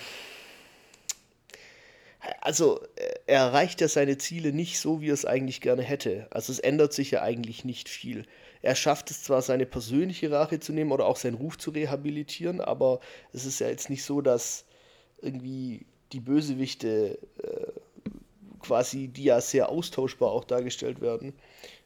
also 2.41 2.81
äh, 2.95 3.13
er 3.27 3.39
erreicht 3.41 3.81
ja 3.81 3.87
seine 3.87 4.17
Ziele 4.17 4.51
nicht 4.51 4.79
so, 4.79 5.01
wie 5.01 5.09
er 5.09 5.13
es 5.13 5.25
eigentlich 5.25 5.61
gerne 5.61 5.83
hätte. 5.83 6.27
Also 6.31 6.51
es 6.51 6.59
ändert 6.59 6.93
sich 6.93 7.11
ja 7.11 7.21
eigentlich 7.21 7.63
nicht 7.63 7.87
viel. 7.87 8.25
Er 8.61 8.75
schafft 8.75 9.11
es 9.11 9.23
zwar, 9.23 9.41
seine 9.41 9.65
persönliche 9.65 10.31
Rache 10.31 10.59
zu 10.59 10.73
nehmen 10.73 10.91
oder 10.91 11.05
auch 11.05 11.15
seinen 11.15 11.35
Ruf 11.35 11.57
zu 11.57 11.71
rehabilitieren, 11.71 12.59
aber 12.61 12.99
es 13.31 13.45
ist 13.45 13.59
ja 13.59 13.69
jetzt 13.69 13.89
nicht 13.89 14.03
so, 14.03 14.21
dass 14.21 14.65
irgendwie 15.21 15.85
die 16.11 16.19
Bösewichte 16.19 17.17
äh, 17.41 17.90
quasi, 18.61 19.07
die 19.07 19.25
ja 19.25 19.41
sehr 19.41 19.69
austauschbar 19.69 20.31
auch 20.31 20.43
dargestellt 20.43 21.01
werden, 21.01 21.33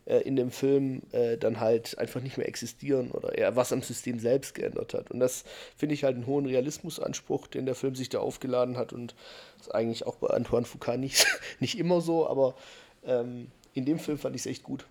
äh, 0.05 0.19
in 0.19 0.35
dem 0.35 0.51
Film 0.51 1.01
äh, 1.11 1.37
dann 1.37 1.59
halt 1.59 1.97
einfach 1.97 2.21
nicht 2.21 2.37
mehr 2.37 2.47
existieren 2.47 3.11
oder 3.11 3.37
eher 3.37 3.55
was 3.55 3.73
am 3.73 3.81
System 3.81 4.19
selbst 4.19 4.53
geändert 4.53 4.93
hat. 4.93 5.11
Und 5.11 5.19
das 5.19 5.43
finde 5.75 5.95
ich 5.95 6.03
halt 6.03 6.15
einen 6.15 6.27
hohen 6.27 6.45
Realismusanspruch, 6.45 7.47
den 7.47 7.65
der 7.65 7.75
Film 7.75 7.95
sich 7.95 8.09
da 8.09 8.19
aufgeladen 8.19 8.77
hat 8.77 8.93
und 8.93 9.15
ist 9.59 9.73
eigentlich 9.73 10.05
auch 10.05 10.17
bei 10.17 10.27
Antoine 10.27 10.65
Foucault 10.65 10.99
nicht, 10.99 11.25
nicht 11.59 11.77
immer 11.77 12.01
so, 12.01 12.29
aber 12.29 12.55
ähm, 13.03 13.51
in 13.73 13.85
dem 13.85 13.99
Film 13.99 14.17
fand 14.17 14.35
ich 14.35 14.43
es 14.43 14.45
echt 14.45 14.63
gut. 14.63 14.85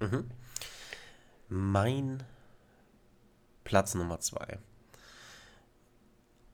Mhm. 0.00 0.30
Mein 1.48 2.22
Platz 3.64 3.94
Nummer 3.94 4.20
zwei 4.20 4.58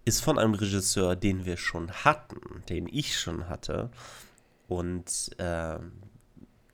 ist 0.08 0.20
von 0.22 0.38
einem 0.38 0.54
Regisseur, 0.54 1.16
den 1.16 1.44
wir 1.44 1.58
schon 1.58 1.92
hatten, 1.92 2.40
den 2.70 2.88
ich 2.90 3.18
schon 3.18 3.48
hatte 3.48 3.90
und 4.66 5.30
äh, 5.38 5.78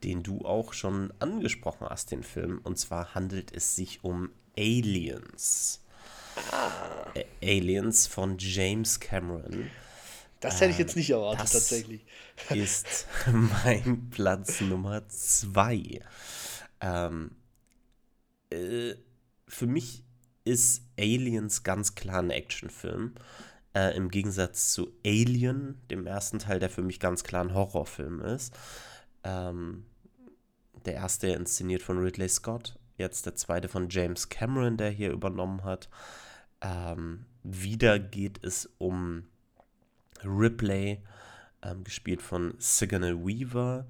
den 0.05 0.23
du 0.23 0.45
auch 0.45 0.73
schon 0.73 1.13
angesprochen 1.19 1.89
hast, 1.91 2.13
den 2.13 2.23
Film. 2.23 2.61
Und 2.63 2.79
zwar 2.79 3.15
handelt 3.15 3.53
es 3.53 3.75
sich 3.75 4.05
um 4.05 4.31
Aliens. 4.57 5.83
Ah. 6.53 6.71
Aliens 7.43 8.07
von 8.07 8.37
James 8.39 9.01
Cameron. 9.01 9.69
Das 10.39 10.61
hätte 10.61 10.71
ich 10.71 10.79
jetzt 10.79 10.95
nicht 10.95 11.11
erwartet, 11.11 11.43
das 11.43 11.53
tatsächlich. 11.53 12.05
Ist 12.51 13.09
mein 13.25 14.11
Platz 14.11 14.61
Nummer 14.61 15.09
zwei. 15.09 16.03
Ähm, 16.81 17.33
äh, 18.51 18.95
für 19.49 19.67
mich 19.67 20.05
ist 20.45 20.83
Aliens 20.99 21.63
ganz 21.63 21.95
klar 21.95 22.21
ein 22.21 22.31
Actionfilm. 22.31 23.15
Äh, 23.75 23.97
Im 23.97 24.11
Gegensatz 24.11 24.73
zu 24.73 24.93
Alien, 25.05 25.81
dem 25.91 26.07
ersten 26.07 26.39
Teil, 26.39 26.61
der 26.61 26.71
für 26.71 26.83
mich 26.83 27.01
ganz 27.01 27.25
klar 27.25 27.45
ein 27.45 27.55
Horrorfilm 27.55 28.21
ist. 28.21 28.55
Ähm, 29.25 29.85
der 30.85 30.95
erste 30.95 31.29
inszeniert 31.29 31.83
von 31.83 31.99
Ridley 31.99 32.29
Scott, 32.29 32.79
jetzt 32.99 33.27
der 33.27 33.35
zweite 33.35 33.69
von 33.69 33.89
James 33.89 34.29
Cameron, 34.29 34.77
der 34.77 34.91
hier 34.91 35.11
übernommen 35.11 35.65
hat. 35.65 35.89
Ähm, 36.61 37.25
wieder 37.43 37.99
geht 37.99 38.45
es 38.45 38.71
um 38.79 39.25
Ripley, 40.23 41.03
ähm, 41.63 41.85
gespielt 41.85 42.23
von 42.23 42.55
Sigourney 42.59 43.15
Weaver, 43.15 43.87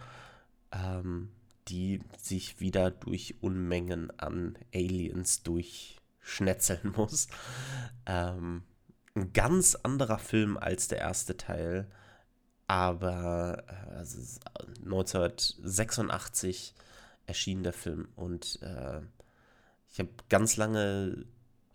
ähm, 0.73 1.31
die 1.69 2.01
sich 2.17 2.61
wieder 2.61 2.91
durch 2.91 3.37
Unmengen 3.41 4.11
an 4.19 4.57
Aliens 4.75 5.43
durchschnetzeln 6.25 6.93
muss. 6.97 7.29
Ähm, 8.07 8.63
ein 9.15 9.33
ganz 9.33 9.77
anderer 9.77 10.19
Film 10.19 10.57
als 10.57 10.89
der 10.89 10.99
erste 10.99 11.37
Teil, 11.37 11.89
aber 12.67 13.63
äh, 13.69 13.95
also 13.97 14.19
1986 14.85 16.75
erschien 17.27 17.63
der 17.63 17.73
Film 17.73 18.09
und 18.17 18.59
äh, 18.63 19.01
ich 19.91 20.01
habe 20.01 20.11
ganz 20.29 20.57
lange 20.57 21.25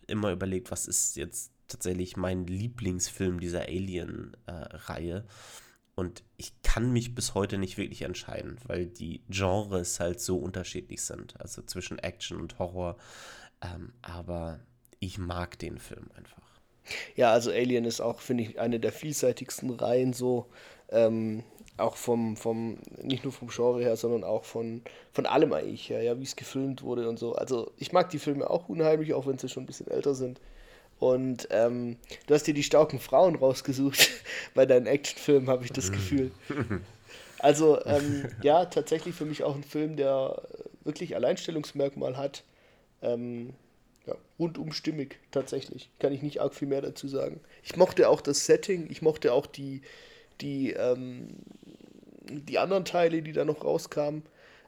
immer 0.06 0.30
überlegt, 0.32 0.70
was 0.70 0.86
ist 0.86 1.16
jetzt 1.16 1.52
tatsächlich 1.68 2.16
mein 2.16 2.46
Lieblingsfilm 2.46 3.40
dieser 3.40 3.62
Alien-Reihe. 3.62 5.24
Und 5.94 6.22
ich 6.36 6.52
kann 6.62 6.92
mich 6.92 7.14
bis 7.14 7.34
heute 7.34 7.56
nicht 7.56 7.78
wirklich 7.78 8.02
entscheiden, 8.02 8.58
weil 8.66 8.86
die 8.86 9.22
Genres 9.30 10.00
halt 10.00 10.20
so 10.20 10.38
unterschiedlich 10.38 11.00
sind. 11.02 11.40
Also 11.40 11.62
zwischen 11.62 11.98
Action 11.98 12.38
und 12.38 12.58
Horror. 12.58 12.98
Ähm, 13.62 13.92
aber 14.02 14.60
ich 14.98 15.18
mag 15.18 15.58
den 15.58 15.78
Film 15.78 16.10
einfach. 16.16 16.42
Ja, 17.14 17.32
also 17.32 17.50
Alien 17.50 17.84
ist 17.84 18.00
auch, 18.00 18.20
finde 18.20 18.44
ich, 18.44 18.58
eine 18.58 18.80
der 18.80 18.92
vielseitigsten 18.92 19.70
Reihen 19.70 20.12
so. 20.12 20.46
Ähm, 20.90 21.44
auch 21.76 21.96
vom, 21.96 22.36
vom, 22.36 22.78
nicht 23.02 23.24
nur 23.24 23.32
vom 23.32 23.48
Genre 23.48 23.80
her, 23.80 23.96
sondern 23.96 24.22
auch 24.22 24.44
von, 24.44 24.82
von 25.12 25.26
allem 25.26 25.52
eigentlich 25.52 25.88
her, 25.88 26.02
ja, 26.02 26.18
wie 26.18 26.24
es 26.24 26.36
gefilmt 26.36 26.82
wurde 26.82 27.08
und 27.08 27.18
so. 27.18 27.34
Also 27.34 27.72
ich 27.78 27.92
mag 27.92 28.10
die 28.10 28.18
Filme 28.18 28.48
auch 28.50 28.68
unheimlich, 28.68 29.14
auch 29.14 29.26
wenn 29.26 29.38
sie 29.38 29.48
schon 29.48 29.64
ein 29.64 29.66
bisschen 29.66 29.88
älter 29.88 30.14
sind. 30.14 30.40
Und 30.98 31.48
ähm, 31.50 31.96
du 32.26 32.34
hast 32.34 32.46
dir 32.46 32.52
die 32.52 32.62
starken 32.62 33.00
Frauen 33.00 33.34
rausgesucht 33.34 34.10
bei 34.54 34.66
deinen 34.66 34.86
Actionfilmen, 34.86 35.48
habe 35.48 35.64
ich 35.64 35.72
das 35.72 35.90
Gefühl. 35.90 36.30
Also 37.38 37.82
ähm, 37.86 38.28
ja, 38.42 38.66
tatsächlich 38.66 39.14
für 39.14 39.24
mich 39.24 39.42
auch 39.42 39.54
ein 39.54 39.64
Film, 39.64 39.96
der 39.96 40.42
wirklich 40.84 41.16
Alleinstellungsmerkmal 41.16 42.18
hat. 42.18 42.44
Ähm, 43.02 43.54
ja, 44.06 44.14
rundum 44.38 44.72
stimmig, 44.72 45.18
tatsächlich. 45.30 45.90
Kann 45.98 46.12
ich 46.12 46.22
nicht 46.22 46.40
arg 46.40 46.54
viel 46.54 46.68
mehr 46.68 46.82
dazu 46.82 47.08
sagen. 47.08 47.40
Ich 47.62 47.76
mochte 47.76 48.08
auch 48.08 48.20
das 48.20 48.46
Setting, 48.46 48.88
ich 48.90 49.02
mochte 49.02 49.32
auch 49.32 49.46
die, 49.46 49.82
die, 50.40 50.72
ähm, 50.72 51.28
die 52.22 52.58
anderen 52.58 52.84
Teile, 52.84 53.22
die 53.22 53.32
da 53.32 53.44
noch 53.44 53.64
rauskamen. 53.64 54.22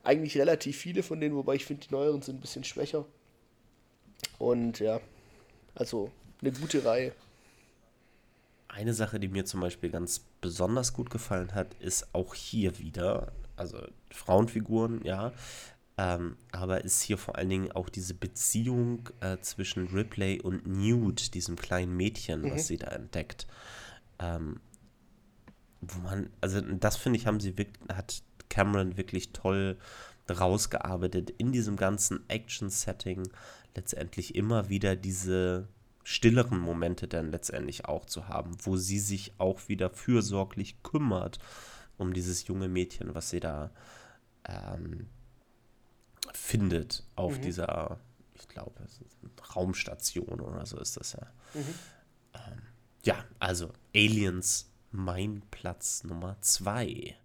Eigentlich 0.05 0.37
relativ 0.37 0.77
viele 0.77 1.03
von 1.03 1.21
denen, 1.21 1.37
wobei 1.37 1.55
ich 1.55 1.65
finde, 1.65 1.87
die 1.87 1.95
neueren 1.95 2.23
sind 2.23 2.37
ein 2.37 2.41
bisschen 2.41 2.65
schwächer. 2.65 3.07
Und 4.39 4.81
ja, 4.81 5.01
also 5.75 6.11
eine 6.41 6.53
gute 6.53 6.85
Reihe. 6.85 7.13
Eine 8.69 8.95
Sache, 8.95 9.21
die 9.21 9.29
mir 9.29 9.45
zum 9.45 9.61
Beispiel 9.61 9.91
ganz 9.91 10.25
besonders 10.41 10.93
gut 10.93 11.11
gefallen 11.11 11.55
hat, 11.55 11.75
ist 11.75 12.15
auch 12.15 12.35
hier 12.35 12.79
wieder, 12.79 13.33
also 13.55 13.79
Frauenfiguren, 14.11 15.05
ja, 15.05 15.33
ähm, 15.99 16.37
aber 16.53 16.85
ist 16.85 17.03
hier 17.03 17.19
vor 17.19 17.37
allen 17.37 17.51
Dingen 17.51 17.73
auch 17.73 17.89
diese 17.89 18.15
Beziehung 18.15 19.09
äh, 19.21 19.39
zwischen 19.39 19.89
Ripley 19.89 20.41
und 20.41 20.67
Newt, 20.67 21.35
diesem 21.35 21.57
kleinen 21.57 21.97
Mädchen, 21.97 22.43
mhm. 22.43 22.53
was 22.53 22.67
sie 22.67 22.79
da 22.79 22.89
entdeckt. 22.89 23.47
Ähm, 24.19 24.61
wo 25.81 26.01
man, 26.01 26.31
also 26.41 26.61
das 26.61 26.97
finde 26.97 27.19
ich, 27.19 27.27
haben 27.27 27.41
sie 27.41 27.59
wirklich, 27.59 27.89
hat 27.93 28.23
Cameron 28.49 28.97
wirklich 28.97 29.33
toll 29.33 29.77
rausgearbeitet 30.31 31.31
in 31.31 31.53
diesem 31.53 31.77
ganzen 31.77 32.29
Action-Setting 32.29 33.29
letztendlich 33.75 34.35
immer 34.35 34.69
wieder 34.69 34.97
diese 34.97 35.69
stilleren 36.05 36.59
Momente 36.59 37.07
dann 37.09 37.31
letztendlich 37.31 37.85
auch 37.85 38.07
zu 38.07 38.29
haben, 38.29 38.57
wo 38.63 38.77
sie 38.77 38.99
sich 38.99 39.35
auch 39.39 39.69
wieder 39.69 39.91
fürsorglich 39.91 40.83
kümmert 40.83 41.39
um 41.97 42.13
dieses 42.13 42.47
junge 42.47 42.69
Mädchen, 42.69 43.15
was 43.15 43.31
sie 43.31 43.41
da 43.41 43.71
ähm, 44.49 45.09
findet 46.33 47.05
auf 47.17 47.39
mhm. 47.39 47.43
dieser, 47.43 48.01
ich 48.35 48.49
glaube, 48.49 48.73
Raumstation 49.55 50.41
oder 50.41 50.65
so 50.67 50.79
ist 50.79 50.97
das 50.97 51.13
ja. 51.13 51.27
Mhm. 51.55 51.75
Ähm, 52.35 52.63
ja, 53.05 53.25
also 53.39 53.73
Aliens, 53.95 54.71
mein 54.91 55.43
Platz 55.51 56.05
Nummer 56.05 56.37
zwei. 56.41 57.17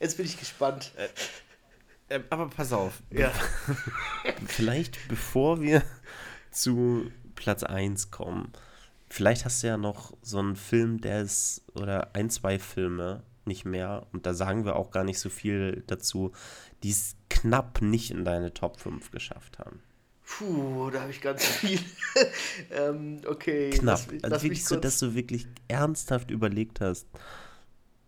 Jetzt 0.00 0.16
bin 0.16 0.26
ich 0.26 0.38
gespannt. 0.38 0.92
Äh, 0.96 1.08
äh, 2.16 2.22
aber 2.30 2.48
pass 2.48 2.72
auf. 2.72 3.02
Ja. 3.10 3.32
Vielleicht 4.46 5.08
bevor 5.08 5.60
wir 5.60 5.82
zu 6.50 7.10
Platz 7.34 7.62
1 7.62 8.10
kommen, 8.10 8.52
vielleicht 9.08 9.44
hast 9.44 9.62
du 9.62 9.68
ja 9.68 9.76
noch 9.76 10.16
so 10.22 10.38
einen 10.38 10.56
Film, 10.56 11.00
der 11.00 11.22
ist, 11.22 11.62
oder 11.74 12.14
ein, 12.14 12.30
zwei 12.30 12.58
Filme, 12.58 13.22
nicht 13.48 13.64
mehr, 13.64 14.06
und 14.12 14.26
da 14.26 14.34
sagen 14.34 14.64
wir 14.64 14.76
auch 14.76 14.92
gar 14.92 15.02
nicht 15.02 15.18
so 15.18 15.28
viel 15.28 15.82
dazu, 15.88 16.32
die 16.82 16.90
es 16.90 17.16
knapp 17.28 17.82
nicht 17.82 18.12
in 18.12 18.24
deine 18.24 18.54
Top 18.54 18.78
5 18.78 19.10
geschafft 19.10 19.58
haben. 19.58 19.82
Puh, 20.24 20.90
da 20.90 21.00
habe 21.00 21.10
ich 21.10 21.20
ganz 21.20 21.44
viel. 21.44 21.80
ähm, 22.70 23.20
okay. 23.26 23.70
Knapp. 23.70 23.84
Lass, 23.84 24.08
also 24.08 24.28
lass 24.28 24.42
wirklich 24.42 24.64
so, 24.64 24.76
dass 24.76 24.98
du 24.98 25.14
wirklich 25.14 25.46
ernsthaft 25.68 26.30
überlegt 26.30 26.80
hast, 26.80 27.06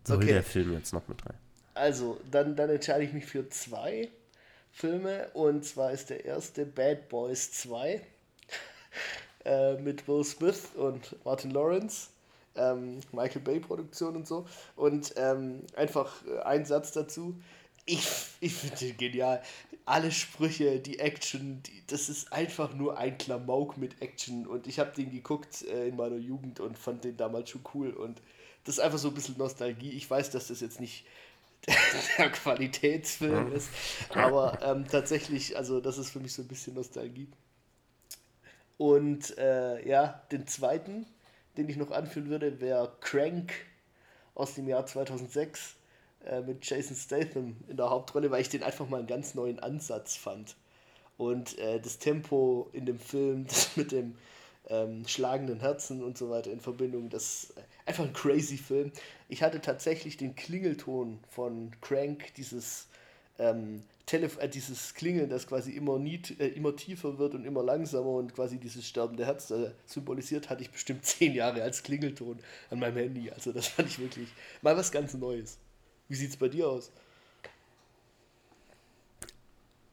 soll 0.05 0.17
okay. 0.17 0.27
der 0.27 0.43
Film 0.43 0.71
jetzt 0.73 0.93
noch 0.93 1.07
mit 1.07 1.25
rein? 1.25 1.37
Also, 1.73 2.19
dann, 2.29 2.55
dann 2.55 2.69
entscheide 2.69 3.03
ich 3.03 3.13
mich 3.13 3.25
für 3.25 3.49
zwei 3.49 4.09
Filme. 4.71 5.29
Und 5.33 5.65
zwar 5.65 5.91
ist 5.91 6.09
der 6.09 6.25
erste 6.25 6.65
Bad 6.65 7.09
Boys 7.09 7.51
2 7.53 8.01
äh, 9.45 9.77
mit 9.77 10.07
Will 10.07 10.23
Smith 10.23 10.69
und 10.75 11.15
Martin 11.25 11.51
Lawrence. 11.51 12.09
Ähm, 12.55 12.99
Michael 13.11 13.41
Bay 13.41 13.59
Produktion 13.59 14.15
und 14.15 14.27
so. 14.27 14.45
Und 14.75 15.13
ähm, 15.17 15.61
einfach 15.75 16.25
äh, 16.25 16.39
ein 16.39 16.65
Satz 16.65 16.91
dazu. 16.91 17.39
Ich, 17.85 18.07
ich 18.39 18.53
finde 18.53 18.77
den 18.77 18.97
genial. 18.97 19.41
Alle 19.85 20.11
Sprüche, 20.11 20.79
die 20.79 20.99
Action, 20.99 21.63
die, 21.63 21.83
das 21.87 22.09
ist 22.09 22.31
einfach 22.31 22.73
nur 22.73 22.97
ein 22.97 23.17
Klamauk 23.17 23.77
mit 23.77 24.01
Action. 24.01 24.45
Und 24.45 24.67
ich 24.67 24.79
habe 24.79 24.91
den 24.91 25.11
geguckt 25.11 25.63
äh, 25.63 25.87
in 25.87 25.95
meiner 25.95 26.17
Jugend 26.17 26.59
und 26.59 26.77
fand 26.77 27.03
den 27.03 27.17
damals 27.17 27.49
schon 27.49 27.61
cool. 27.73 27.91
Und 27.91 28.21
das 28.63 28.77
ist 28.77 28.83
einfach 28.83 28.99
so 28.99 29.07
ein 29.07 29.13
bisschen 29.13 29.37
Nostalgie. 29.37 29.91
Ich 29.91 30.09
weiß, 30.09 30.29
dass 30.31 30.47
das 30.47 30.61
jetzt 30.61 30.79
nicht 30.79 31.05
der 32.17 32.29
Qualitätsfilm 32.31 33.51
ist, 33.51 33.69
aber 34.09 34.59
ähm, 34.63 34.87
tatsächlich, 34.87 35.57
also 35.57 35.79
das 35.79 35.99
ist 35.99 36.09
für 36.09 36.19
mich 36.19 36.33
so 36.33 36.41
ein 36.41 36.47
bisschen 36.47 36.73
Nostalgie. 36.73 37.27
Und 38.77 39.37
äh, 39.37 39.87
ja, 39.87 40.23
den 40.31 40.47
zweiten, 40.47 41.05
den 41.57 41.69
ich 41.69 41.77
noch 41.77 41.91
anführen 41.91 42.29
würde, 42.29 42.61
wäre 42.61 42.95
Crank 43.01 43.53
aus 44.35 44.55
dem 44.55 44.67
Jahr 44.67 44.85
2006 44.85 45.75
äh, 46.25 46.41
mit 46.41 46.65
Jason 46.65 46.95
Statham 46.95 47.55
in 47.67 47.77
der 47.77 47.89
Hauptrolle, 47.89 48.31
weil 48.31 48.41
ich 48.41 48.49
den 48.49 48.63
einfach 48.63 48.87
mal 48.87 48.99
einen 48.99 49.07
ganz 49.07 49.35
neuen 49.35 49.59
Ansatz 49.59 50.15
fand. 50.15 50.55
Und 51.17 51.57
äh, 51.59 51.79
das 51.79 51.99
Tempo 51.99 52.69
in 52.73 52.85
dem 52.85 52.99
Film, 52.99 53.45
das 53.47 53.75
mit 53.75 53.91
dem 53.91 54.15
ähm, 54.69 55.07
schlagenden 55.07 55.59
Herzen 55.59 56.03
und 56.03 56.17
so 56.17 56.29
weiter 56.29 56.51
in 56.51 56.61
Verbindung, 56.61 57.09
das 57.09 57.43
ist 57.43 57.53
einfach 57.85 58.05
ein 58.05 58.13
crazy 58.13 58.57
Film. 58.57 58.91
Ich 59.27 59.43
hatte 59.43 59.61
tatsächlich 59.61 60.17
den 60.17 60.35
Klingelton 60.35 61.19
von 61.29 61.71
Crank, 61.81 62.33
dieses 62.35 62.87
ähm, 63.39 63.83
Telef 64.11 64.37
äh, 64.39 64.49
dieses 64.49 64.93
Klingeln, 64.93 65.29
das 65.29 65.47
quasi 65.47 65.71
immer, 65.71 65.97
nie, 65.97 66.21
äh, 66.37 66.47
immer 66.47 66.75
tiefer 66.75 67.17
wird 67.17 67.33
und 67.33 67.45
immer 67.45 67.63
langsamer 67.63 68.09
und 68.09 68.35
quasi 68.35 68.57
dieses 68.57 68.85
sterbende 68.85 69.25
Herz 69.25 69.51
äh, 69.51 69.71
symbolisiert, 69.85 70.49
hatte 70.49 70.63
ich 70.63 70.69
bestimmt 70.69 71.05
zehn 71.05 71.33
Jahre 71.33 71.63
als 71.63 71.81
Klingelton 71.81 72.37
an 72.69 72.79
meinem 72.79 72.97
Handy. 72.97 73.31
Also 73.31 73.53
das 73.53 73.67
fand 73.67 73.87
ich 73.87 73.99
wirklich 73.99 74.27
mal 74.61 74.75
was 74.75 74.91
ganz 74.91 75.13
Neues. 75.13 75.59
Wie 76.09 76.15
sieht 76.15 76.31
es 76.31 76.35
bei 76.35 76.49
dir 76.49 76.67
aus? 76.67 76.91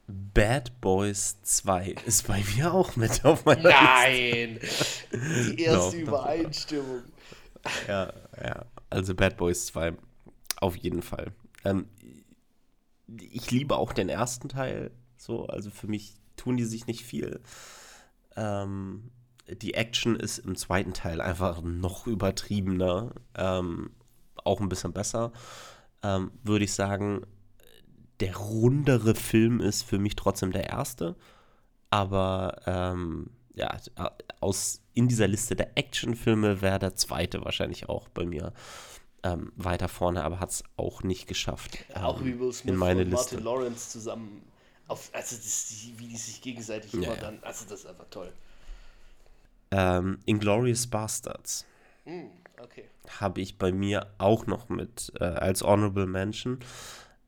Bad 0.09 0.81
Boys 0.81 1.37
2 1.43 1.95
ist 2.05 2.27
bei 2.27 2.43
mir 2.57 2.75
auch 2.75 2.97
mit 2.97 3.25
auf 3.25 3.45
meiner 3.45 3.71
Nein! 3.71 4.59
Liste. 4.61 5.55
Die 5.55 5.61
erste 5.63 5.97
no, 5.97 6.03
Übereinstimmung. 6.03 7.03
Ja, 7.87 8.13
ja. 8.43 8.67
Also 8.91 9.15
Bad 9.15 9.37
Boys 9.37 9.67
2 9.67 9.93
auf 10.57 10.75
jeden 10.75 11.03
Fall. 11.03 11.31
Ähm, 11.65 11.87
ich 13.17 13.51
liebe 13.51 13.77
auch 13.77 13.93
den 13.93 14.09
ersten 14.09 14.49
Teil. 14.49 14.91
So, 15.17 15.47
also 15.47 15.71
für 15.71 15.87
mich 15.87 16.15
tun 16.37 16.57
die 16.57 16.65
sich 16.65 16.87
nicht 16.87 17.05
viel. 17.05 17.41
Ähm, 18.37 19.11
die 19.63 19.75
Action 19.75 20.17
ist 20.17 20.39
im 20.39 20.57
zweiten 20.57 20.93
Teil 20.93 21.21
einfach 21.21 21.63
noch 21.63 22.07
übertriebener, 22.07 23.13
ähm, 23.35 23.91
auch 24.45 24.61
ein 24.61 24.69
bisschen 24.69 24.93
besser. 24.93 25.33
Ähm, 26.03 26.31
Würde 26.43 26.65
ich 26.65 26.73
sagen, 26.73 27.23
der 28.21 28.37
rundere 28.37 29.15
Film 29.15 29.61
ist 29.61 29.83
für 29.83 29.99
mich 29.99 30.17
trotzdem 30.17 30.53
der 30.53 30.69
erste. 30.69 31.17
Aber 31.91 32.61
ähm, 32.67 33.31
ja, 33.55 33.77
aus, 34.41 34.83
in 34.95 35.09
dieser 35.09 35.27
Liste 35.27 35.57
der 35.57 35.77
Actionfilme 35.77 36.61
wäre 36.61 36.79
der 36.79 36.95
zweite 36.95 37.45
wahrscheinlich 37.45 37.89
auch 37.89 38.09
bei 38.09 38.25
mir 38.25 38.53
ähm, 39.23 39.53
weiter 39.57 39.89
vorne, 39.89 40.25
aber 40.25 40.41
hat 40.41 40.51
es 40.51 40.65
auch 40.77 41.03
nicht 41.03 41.27
geschafft. 41.27 41.79
Ähm, 41.95 42.03
auch 42.03 42.25
wie 42.25 42.39
Will 42.39 42.53
Smith 42.53 42.73
in 42.73 42.79
meine 42.79 43.03
und 43.03 43.11
Liste. 43.11 43.37
Martin 43.37 43.45
Lawrence 43.45 43.91
zusammen, 43.91 44.43
auf, 44.87 45.11
also 45.13 45.37
das, 45.37 45.91
wie 45.97 46.07
die 46.09 46.17
sich 46.17 46.41
gegenseitig 46.41 46.93
ja, 46.93 46.99
immer 47.01 47.15
ja. 47.15 47.21
dann, 47.21 47.39
also 47.43 47.65
das 47.69 47.81
ist 47.81 47.87
einfach 47.87 48.07
toll. 48.11 48.33
Ähm, 49.71 50.19
Inglorious 50.25 50.87
Bastards. 50.87 51.67
Mm, 52.05 52.27
okay. 52.63 52.85
Habe 53.21 53.41
ich 53.41 53.59
bei 53.59 53.73
mir 53.73 54.07
auch 54.19 54.47
noch 54.47 54.69
mit 54.69 55.13
äh, 55.21 55.25
als 55.25 55.63
Honorable 55.63 56.07
Mention 56.07 56.61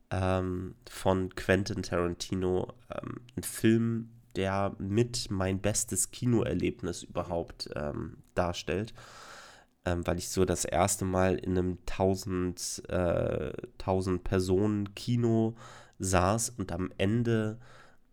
ähm, 0.09 0.75
von 0.89 1.33
Quentin 1.35 1.83
Tarantino. 1.83 2.73
Ähm, 2.89 3.21
ein 3.35 3.43
Film, 3.43 4.09
der 4.35 4.75
mit 4.79 5.29
mein 5.29 5.59
bestes 5.59 6.09
Kinoerlebnis 6.11 7.03
überhaupt 7.03 7.69
ähm, 7.75 8.17
darstellt 8.33 8.93
ähm, 9.85 10.05
weil 10.07 10.17
ich 10.17 10.29
so 10.29 10.45
das 10.45 10.65
erste 10.65 11.05
Mal 11.05 11.35
in 11.37 11.57
einem 11.57 11.79
1000, 11.87 12.83
äh, 12.89 13.51
1000 13.79 14.23
Personen 14.23 14.93
Kino 14.95 15.55
saß 15.99 16.51
und 16.51 16.71
am 16.71 16.91
Ende 16.97 17.59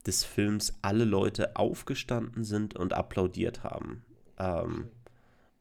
des 0.07 0.25
Films 0.25 0.79
alle 0.83 1.05
Leute 1.05 1.57
aufgestanden 1.57 2.45
sind 2.45 2.77
und 2.77 2.93
applaudiert 2.95 3.65
haben. 3.65 4.05
Ähm, 4.39 4.91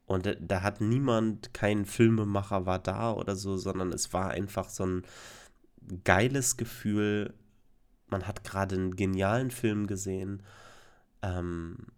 Und 0.06 0.36
da, 0.40 0.62
hat 0.62 0.80
niemand, 0.80 1.54
kein 1.54 1.84
Filmemacher 1.86 2.66
war 2.66 2.78
da 2.78 3.12
oder 3.12 3.36
so, 3.36 3.56
sondern 3.58 3.92
es 3.92 4.12
war 4.14 4.30
einfach 4.30 4.68
so 4.70 4.84
ein 4.86 5.04
geiles 6.04 6.56
Gefühl. 6.56 7.34
Man 8.08 8.26
hat 8.26 8.44
gerade 8.44 8.76
einen 8.76 8.96
genialen 8.96 9.50
Film 9.50 9.86
gesehen. 9.86 10.42
Ähm, 11.22 11.88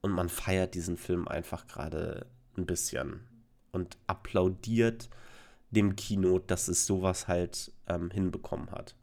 und 0.00 0.12
man 0.12 0.28
feiert 0.28 0.74
diesen 0.74 0.96
Film 0.96 1.26
einfach 1.28 1.66
gerade 1.66 2.26
ein 2.58 2.66
bisschen 2.66 3.20
und 3.72 3.96
applaudiert 4.06 5.08
dem 5.70 5.96
Kino, 5.96 6.38
dass 6.38 6.68
es 6.68 6.86
sowas 6.86 7.28
halt 7.28 7.72
ähm, 7.86 8.10
hinbekommen 8.10 8.70
hat. 8.70 8.94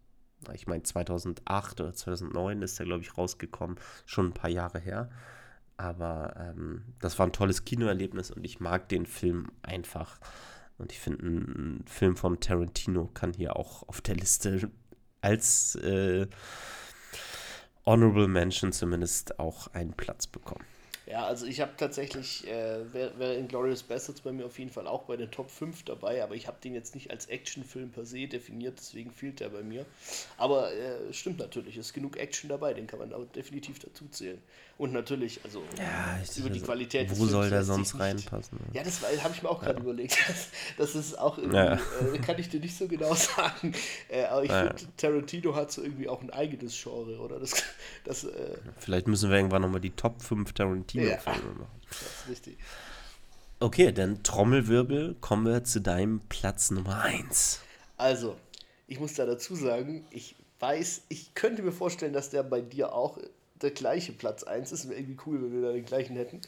Ich 0.54 0.68
meine, 0.68 0.84
2008 0.84 1.82
oder 1.82 1.94
2009 1.94 2.62
ist 2.62 2.80
er, 2.80 2.86
glaube 2.86 3.02
ich, 3.02 3.18
rausgekommen, 3.18 3.78
schon 4.06 4.28
ein 4.28 4.34
paar 4.34 4.50
Jahre 4.50 4.80
her. 4.80 5.10
Aber 5.78 6.36
ähm, 6.38 6.84
das 7.00 7.20
war 7.20 7.26
ein 7.26 7.34
tolles 7.34 7.66
Kinoerlebnis 7.66 8.32
und 8.32 8.46
ich 8.46 8.60
mag 8.60 8.88
den 8.90 9.06
Film 9.06 9.52
einfach. 9.62 10.20
Und 10.78 10.92
ich 10.92 11.00
finde, 11.00 11.26
ein 11.26 11.86
Film 11.88 12.16
von 12.16 12.40
Tarantino 12.40 13.08
kann 13.14 13.34
hier 13.34 13.56
auch 13.56 13.88
auf 13.88 14.02
der 14.02 14.16
Liste 14.16 14.70
als 15.22 15.76
äh, 15.76 16.28
Honorable 17.86 18.28
Mention 18.28 18.72
zumindest 18.72 19.40
auch 19.40 19.68
einen 19.68 19.94
Platz 19.94 20.28
bekommen. 20.28 20.66
Ja, 21.08 21.24
also 21.26 21.46
ich 21.46 21.62
habe 21.62 21.74
tatsächlich, 21.78 22.48
äh, 22.48 22.92
wäre 22.92 23.20
wär 23.20 23.38
Inglourious 23.38 23.84
Bastards 23.84 24.22
bei 24.22 24.32
mir 24.32 24.46
auf 24.48 24.58
jeden 24.58 24.72
Fall 24.72 24.88
auch 24.88 25.04
bei 25.04 25.16
den 25.16 25.30
Top 25.30 25.52
5 25.52 25.84
dabei, 25.84 26.24
aber 26.24 26.34
ich 26.34 26.48
habe 26.48 26.58
den 26.64 26.74
jetzt 26.74 26.96
nicht 26.96 27.12
als 27.12 27.28
Actionfilm 27.28 27.92
per 27.92 28.06
se 28.06 28.28
definiert, 28.28 28.80
deswegen 28.80 29.12
fehlt 29.12 29.40
der 29.40 29.50
bei 29.50 29.62
mir. 29.62 29.86
Aber 30.38 30.74
äh, 30.74 31.14
stimmt 31.14 31.38
natürlich, 31.38 31.78
ist 31.78 31.94
genug 31.94 32.18
Action 32.18 32.50
dabei, 32.50 32.74
den 32.74 32.88
kann 32.88 32.98
man 32.98 33.14
auch 33.14 33.26
definitiv 33.36 33.78
dazu 33.78 34.08
zählen. 34.10 34.42
Und 34.78 34.92
natürlich, 34.92 35.40
also 35.46 35.64
ja, 35.78 36.20
über 36.38 36.50
die 36.50 36.60
Qualität 36.60 37.10
Wo 37.18 37.26
soll 37.26 37.50
der 37.50 37.64
sonst 37.64 37.98
reinpassen? 37.98 38.60
Ja, 38.74 38.84
das 38.84 39.02
habe 39.24 39.34
ich 39.34 39.42
mir 39.42 39.50
auch 39.50 39.62
gerade 39.62 39.78
ja. 39.78 39.84
überlegt. 39.84 40.18
Das, 40.78 40.94
das, 40.94 40.96
ist 40.96 41.18
auch 41.18 41.38
irgendwie, 41.38 41.58
ja. 41.58 41.80
äh, 42.14 42.18
kann 42.20 42.38
ich 42.40 42.50
dir 42.50 42.60
nicht 42.60 42.78
so 42.78 42.86
genau 42.88 43.14
sagen. 43.16 43.74
Äh, 44.10 44.26
aber 44.26 44.44
ich 44.44 44.52
finde, 44.52 44.76
Tarantino 44.98 45.56
hat 45.56 45.72
so 45.72 45.82
irgendwie 45.82 46.10
auch 46.10 46.22
ein 46.22 46.30
eigenes 46.30 46.78
Genre, 46.82 47.18
oder? 47.20 47.40
Das, 47.40 47.64
das, 48.04 48.26
äh, 48.26 48.58
Vielleicht 48.78 49.08
müssen 49.08 49.30
wir 49.30 49.38
irgendwann 49.38 49.62
nochmal 49.62 49.80
die 49.80 49.92
Top 49.92 50.22
5 50.22 50.52
Tarantino-Filme 50.52 51.54
machen. 51.54 51.82
Das 51.88 52.02
ist 52.02 52.30
richtig. 52.30 52.58
Okay, 53.62 53.94
dann 53.94 54.24
Trommelwirbel, 54.24 55.16
kommen 55.22 55.46
wir 55.46 55.64
zu 55.64 55.80
deinem 55.80 56.20
Platz 56.28 56.72
Nummer 56.72 57.02
1. 57.02 57.62
Also, 57.96 58.36
ich 58.88 59.00
muss 59.00 59.14
da 59.14 59.26
dazu 59.26 59.56
sagen, 59.56 60.06
ich 60.12 60.36
weiß, 60.60 61.04
ich 61.08 61.34
könnte 61.34 61.64
mir 61.64 61.72
vorstellen, 61.72 62.12
dass 62.12 62.30
der 62.30 62.44
bei 62.44 62.60
dir 62.60 62.94
auch 62.94 63.18
der 63.66 63.74
gleiche 63.74 64.14
Platz 64.14 64.44
1 64.44 64.72
ist. 64.72 64.90
Wäre 64.90 65.00
irgendwie 65.00 65.18
cool, 65.26 65.42
wenn 65.42 65.54
wir 65.54 65.68
da 65.68 65.74
den 65.74 65.86
gleichen 65.86 66.16
hätten. 66.16 66.42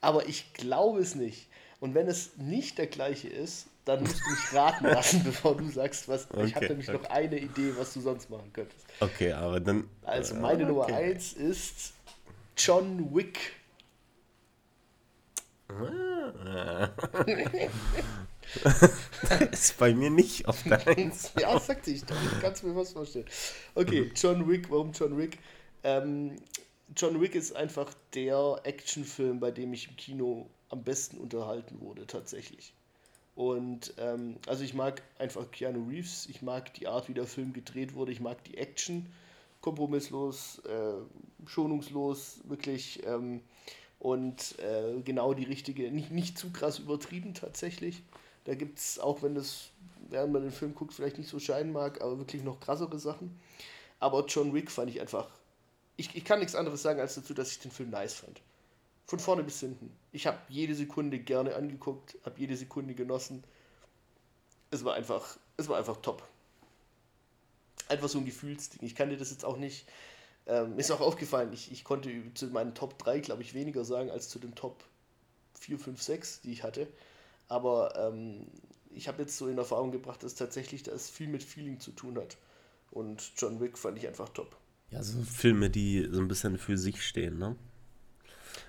Aber 0.00 0.28
ich 0.28 0.52
glaube 0.52 1.00
es 1.00 1.14
nicht. 1.14 1.48
Und 1.80 1.94
wenn 1.94 2.06
es 2.06 2.36
nicht 2.36 2.78
der 2.78 2.86
gleiche 2.86 3.28
ist, 3.28 3.66
dann 3.84 4.02
musst 4.02 4.20
du 4.20 4.30
mich 4.30 4.52
raten 4.52 4.84
lassen, 4.84 5.24
bevor 5.24 5.56
du 5.56 5.68
sagst, 5.70 6.08
was. 6.08 6.30
Okay, 6.30 6.44
ich 6.44 6.54
habe 6.54 6.66
nämlich 6.68 6.88
okay. 6.88 6.98
noch 6.98 7.10
eine 7.10 7.38
Idee, 7.38 7.72
was 7.76 7.94
du 7.94 8.00
sonst 8.00 8.30
machen 8.30 8.52
könntest. 8.52 8.84
Okay, 9.00 9.32
aber 9.32 9.60
dann. 9.60 9.88
Also 10.02 10.34
meine 10.34 10.64
okay. 10.64 10.72
Nummer 10.72 10.86
1 10.86 11.32
ist 11.34 11.92
John 12.56 13.14
Wick. 13.14 13.52
Ah. 15.68 16.90
ist 19.52 19.78
bei 19.78 19.94
mir 19.94 20.10
nicht 20.10 20.46
auf 20.48 20.62
der 20.62 20.86
1. 20.96 21.32
ja, 21.38 21.58
sagte 21.60 21.90
ich 21.90 22.04
doch. 22.04 22.16
Ich 22.32 22.40
kann 22.40 22.52
es 22.52 22.62
mir 22.62 22.74
was 22.74 22.92
vorstellen. 22.92 23.26
Okay, 23.74 24.10
John 24.14 24.48
Wick, 24.48 24.70
warum 24.70 24.92
John 24.92 25.16
Wick? 25.18 25.38
Ähm, 25.84 26.36
John 26.96 27.20
Wick 27.20 27.34
ist 27.34 27.54
einfach 27.54 27.92
der 28.14 28.60
Actionfilm, 28.64 29.40
bei 29.40 29.50
dem 29.50 29.72
ich 29.72 29.88
im 29.88 29.96
Kino 29.96 30.48
am 30.70 30.82
besten 30.82 31.18
unterhalten 31.18 31.80
wurde, 31.80 32.06
tatsächlich. 32.06 32.72
Und 33.34 33.94
ähm, 33.98 34.36
also 34.46 34.64
ich 34.64 34.74
mag 34.74 35.02
einfach 35.18 35.50
Keanu 35.50 35.88
Reeves, 35.88 36.26
ich 36.26 36.42
mag 36.42 36.74
die 36.74 36.88
Art, 36.88 37.08
wie 37.08 37.14
der 37.14 37.26
Film 37.26 37.52
gedreht 37.52 37.94
wurde, 37.94 38.10
ich 38.10 38.20
mag 38.20 38.42
die 38.44 38.56
Action, 38.56 39.06
kompromisslos, 39.60 40.60
äh, 40.64 40.94
schonungslos, 41.46 42.40
wirklich. 42.44 43.06
Ähm, 43.06 43.42
und 44.00 44.58
äh, 44.60 45.00
genau 45.04 45.34
die 45.34 45.44
richtige, 45.44 45.90
nicht, 45.90 46.10
nicht 46.10 46.38
zu 46.38 46.50
krass 46.50 46.78
übertrieben 46.78 47.34
tatsächlich. 47.34 48.02
Da 48.44 48.54
gibt 48.54 48.78
es, 48.78 48.98
auch 48.98 49.22
wenn 49.22 49.34
das, 49.34 49.70
während 50.08 50.32
man 50.32 50.42
den 50.42 50.52
Film 50.52 50.74
guckt, 50.74 50.94
vielleicht 50.94 51.18
nicht 51.18 51.28
so 51.28 51.38
scheinen 51.38 51.72
mag, 51.72 52.00
aber 52.00 52.18
wirklich 52.18 52.42
noch 52.42 52.60
krassere 52.60 52.98
Sachen. 52.98 53.38
Aber 54.00 54.24
John 54.26 54.54
Wick 54.54 54.70
fand 54.70 54.90
ich 54.90 55.00
einfach 55.00 55.28
ich, 55.98 56.14
ich 56.14 56.24
kann 56.24 56.38
nichts 56.38 56.54
anderes 56.54 56.80
sagen 56.80 57.00
als 57.00 57.16
dazu, 57.16 57.34
dass 57.34 57.50
ich 57.50 57.58
den 57.58 57.72
Film 57.72 57.90
nice 57.90 58.14
fand. 58.14 58.40
Von 59.06 59.18
vorne 59.18 59.42
bis 59.42 59.60
hinten. 59.60 59.94
Ich 60.12 60.26
habe 60.26 60.38
jede 60.48 60.74
Sekunde 60.74 61.18
gerne 61.18 61.56
angeguckt, 61.56 62.16
habe 62.24 62.38
jede 62.38 62.56
Sekunde 62.56 62.94
genossen. 62.94 63.42
Es 64.70 64.84
war 64.84 64.94
einfach, 64.94 65.38
es 65.56 65.68
war 65.68 65.76
einfach 65.76 65.96
top. 65.98 66.26
Einfach 67.88 68.08
so 68.08 68.18
ein 68.18 68.24
Gefühlsding. 68.24 68.86
Ich 68.86 68.94
kann 68.94 69.10
dir 69.10 69.16
das 69.16 69.30
jetzt 69.30 69.44
auch 69.44 69.56
nicht. 69.56 69.88
Ähm, 70.46 70.78
ist 70.78 70.90
auch 70.90 71.00
aufgefallen, 71.00 71.52
ich, 71.52 71.72
ich 71.72 71.84
konnte 71.84 72.10
zu 72.34 72.46
meinen 72.46 72.74
Top 72.74 72.98
3, 72.98 73.20
glaube 73.20 73.42
ich, 73.42 73.52
weniger 73.54 73.84
sagen 73.84 74.10
als 74.10 74.28
zu 74.28 74.38
den 74.38 74.54
Top 74.54 74.84
4, 75.58 75.78
5, 75.78 76.00
6, 76.00 76.40
die 76.42 76.52
ich 76.52 76.62
hatte. 76.62 76.86
Aber 77.48 77.96
ähm, 77.96 78.46
ich 78.90 79.08
habe 79.08 79.22
jetzt 79.22 79.36
so 79.36 79.48
in 79.48 79.58
Erfahrung 79.58 79.90
gebracht, 79.90 80.22
dass 80.22 80.36
tatsächlich 80.36 80.84
das 80.84 81.10
viel 81.10 81.28
mit 81.28 81.42
Feeling 81.42 81.80
zu 81.80 81.90
tun 81.90 82.18
hat. 82.18 82.36
Und 82.90 83.32
John 83.36 83.60
Wick 83.60 83.76
fand 83.76 83.98
ich 83.98 84.06
einfach 84.06 84.28
top. 84.28 84.56
Ja, 84.90 85.02
so 85.02 85.22
Filme, 85.22 85.70
die 85.70 86.08
so 86.10 86.20
ein 86.20 86.28
bisschen 86.28 86.58
für 86.58 86.78
sich 86.78 87.02
stehen, 87.06 87.38
ne? 87.38 87.56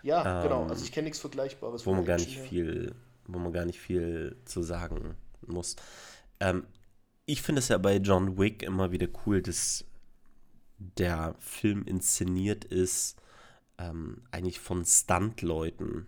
Ja, 0.03 0.39
ähm, 0.39 0.43
genau. 0.43 0.67
Also 0.67 0.84
ich 0.84 0.91
kenne 0.91 1.05
nichts 1.05 1.20
Vergleichbares. 1.20 1.86
Wo 1.86 1.93
man 1.93 2.05
gar 2.05 2.17
nicht 2.17 2.38
viel, 2.38 2.93
wo 3.28 3.39
man 3.39 3.53
gar 3.53 3.65
nicht 3.65 3.80
viel 3.80 4.36
zu 4.45 4.61
sagen 4.61 5.15
muss. 5.45 5.76
Ähm, 6.39 6.65
ich 7.26 7.41
finde 7.41 7.59
es 7.59 7.67
ja 7.67 7.78
bei 7.78 7.97
John 7.97 8.38
Wick 8.38 8.63
immer 8.63 8.91
wieder 8.91 9.07
cool, 9.26 9.41
dass 9.41 9.86
der 10.78 11.36
Film 11.39 11.84
inszeniert 11.84 12.65
ist, 12.65 13.17
ähm, 13.78 14.24
eigentlich 14.32 14.59
von 14.59 14.86
Stunt-Leuten. 14.86 16.07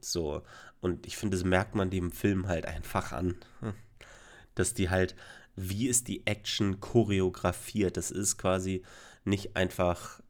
So. 0.00 0.42
Und 0.80 1.06
ich 1.06 1.16
finde, 1.16 1.36
das 1.36 1.44
merkt 1.44 1.74
man 1.74 1.90
dem 1.90 2.10
Film 2.10 2.48
halt 2.48 2.66
einfach 2.66 3.12
an. 3.12 3.36
Dass 4.54 4.74
die 4.74 4.90
halt, 4.90 5.14
wie 5.56 5.88
ist 5.88 6.08
die 6.08 6.26
Action 6.26 6.80
choreografiert? 6.80 7.96
Das 7.96 8.10
ist 8.10 8.36
quasi 8.36 8.82
nicht 9.24 9.56
einfach, 9.56 10.20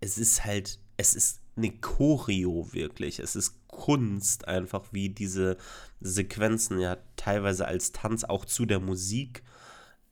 es 0.00 0.18
ist 0.18 0.44
halt, 0.44 0.78
es 0.96 1.14
ist 1.14 1.40
eine 1.56 1.70
Choreo 1.70 2.72
wirklich. 2.72 3.18
Es 3.18 3.36
ist 3.36 3.66
Kunst 3.68 4.48
einfach, 4.48 4.92
wie 4.92 5.08
diese 5.08 5.56
Sequenzen 6.00 6.78
ja 6.78 6.96
teilweise 7.16 7.66
als 7.66 7.92
Tanz 7.92 8.24
auch 8.24 8.44
zu 8.44 8.66
der 8.66 8.80
Musik 8.80 9.42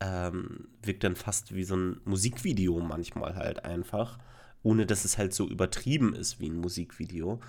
ähm, 0.00 0.68
wirkt 0.82 1.04
dann 1.04 1.16
fast 1.16 1.54
wie 1.54 1.64
so 1.64 1.76
ein 1.76 2.00
Musikvideo 2.04 2.80
manchmal 2.80 3.36
halt 3.36 3.64
einfach, 3.64 4.18
ohne 4.62 4.84
dass 4.84 5.04
es 5.04 5.16
halt 5.16 5.32
so 5.32 5.48
übertrieben 5.48 6.14
ist 6.14 6.40
wie 6.40 6.48
ein 6.48 6.56
Musikvideo. 6.56 7.40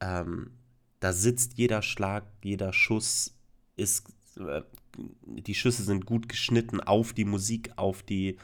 Ähm, 0.00 0.50
da 0.98 1.12
sitzt 1.12 1.54
jeder 1.54 1.82
Schlag, 1.82 2.24
jeder 2.42 2.72
Schuss 2.72 3.36
ist, 3.76 4.08
äh, 4.36 4.62
die 5.24 5.54
Schüsse 5.54 5.84
sind 5.84 6.06
gut 6.06 6.28
geschnitten 6.28 6.80
auf 6.80 7.12
die 7.12 7.24
Musik, 7.24 7.72
auf 7.76 8.02
die 8.02 8.36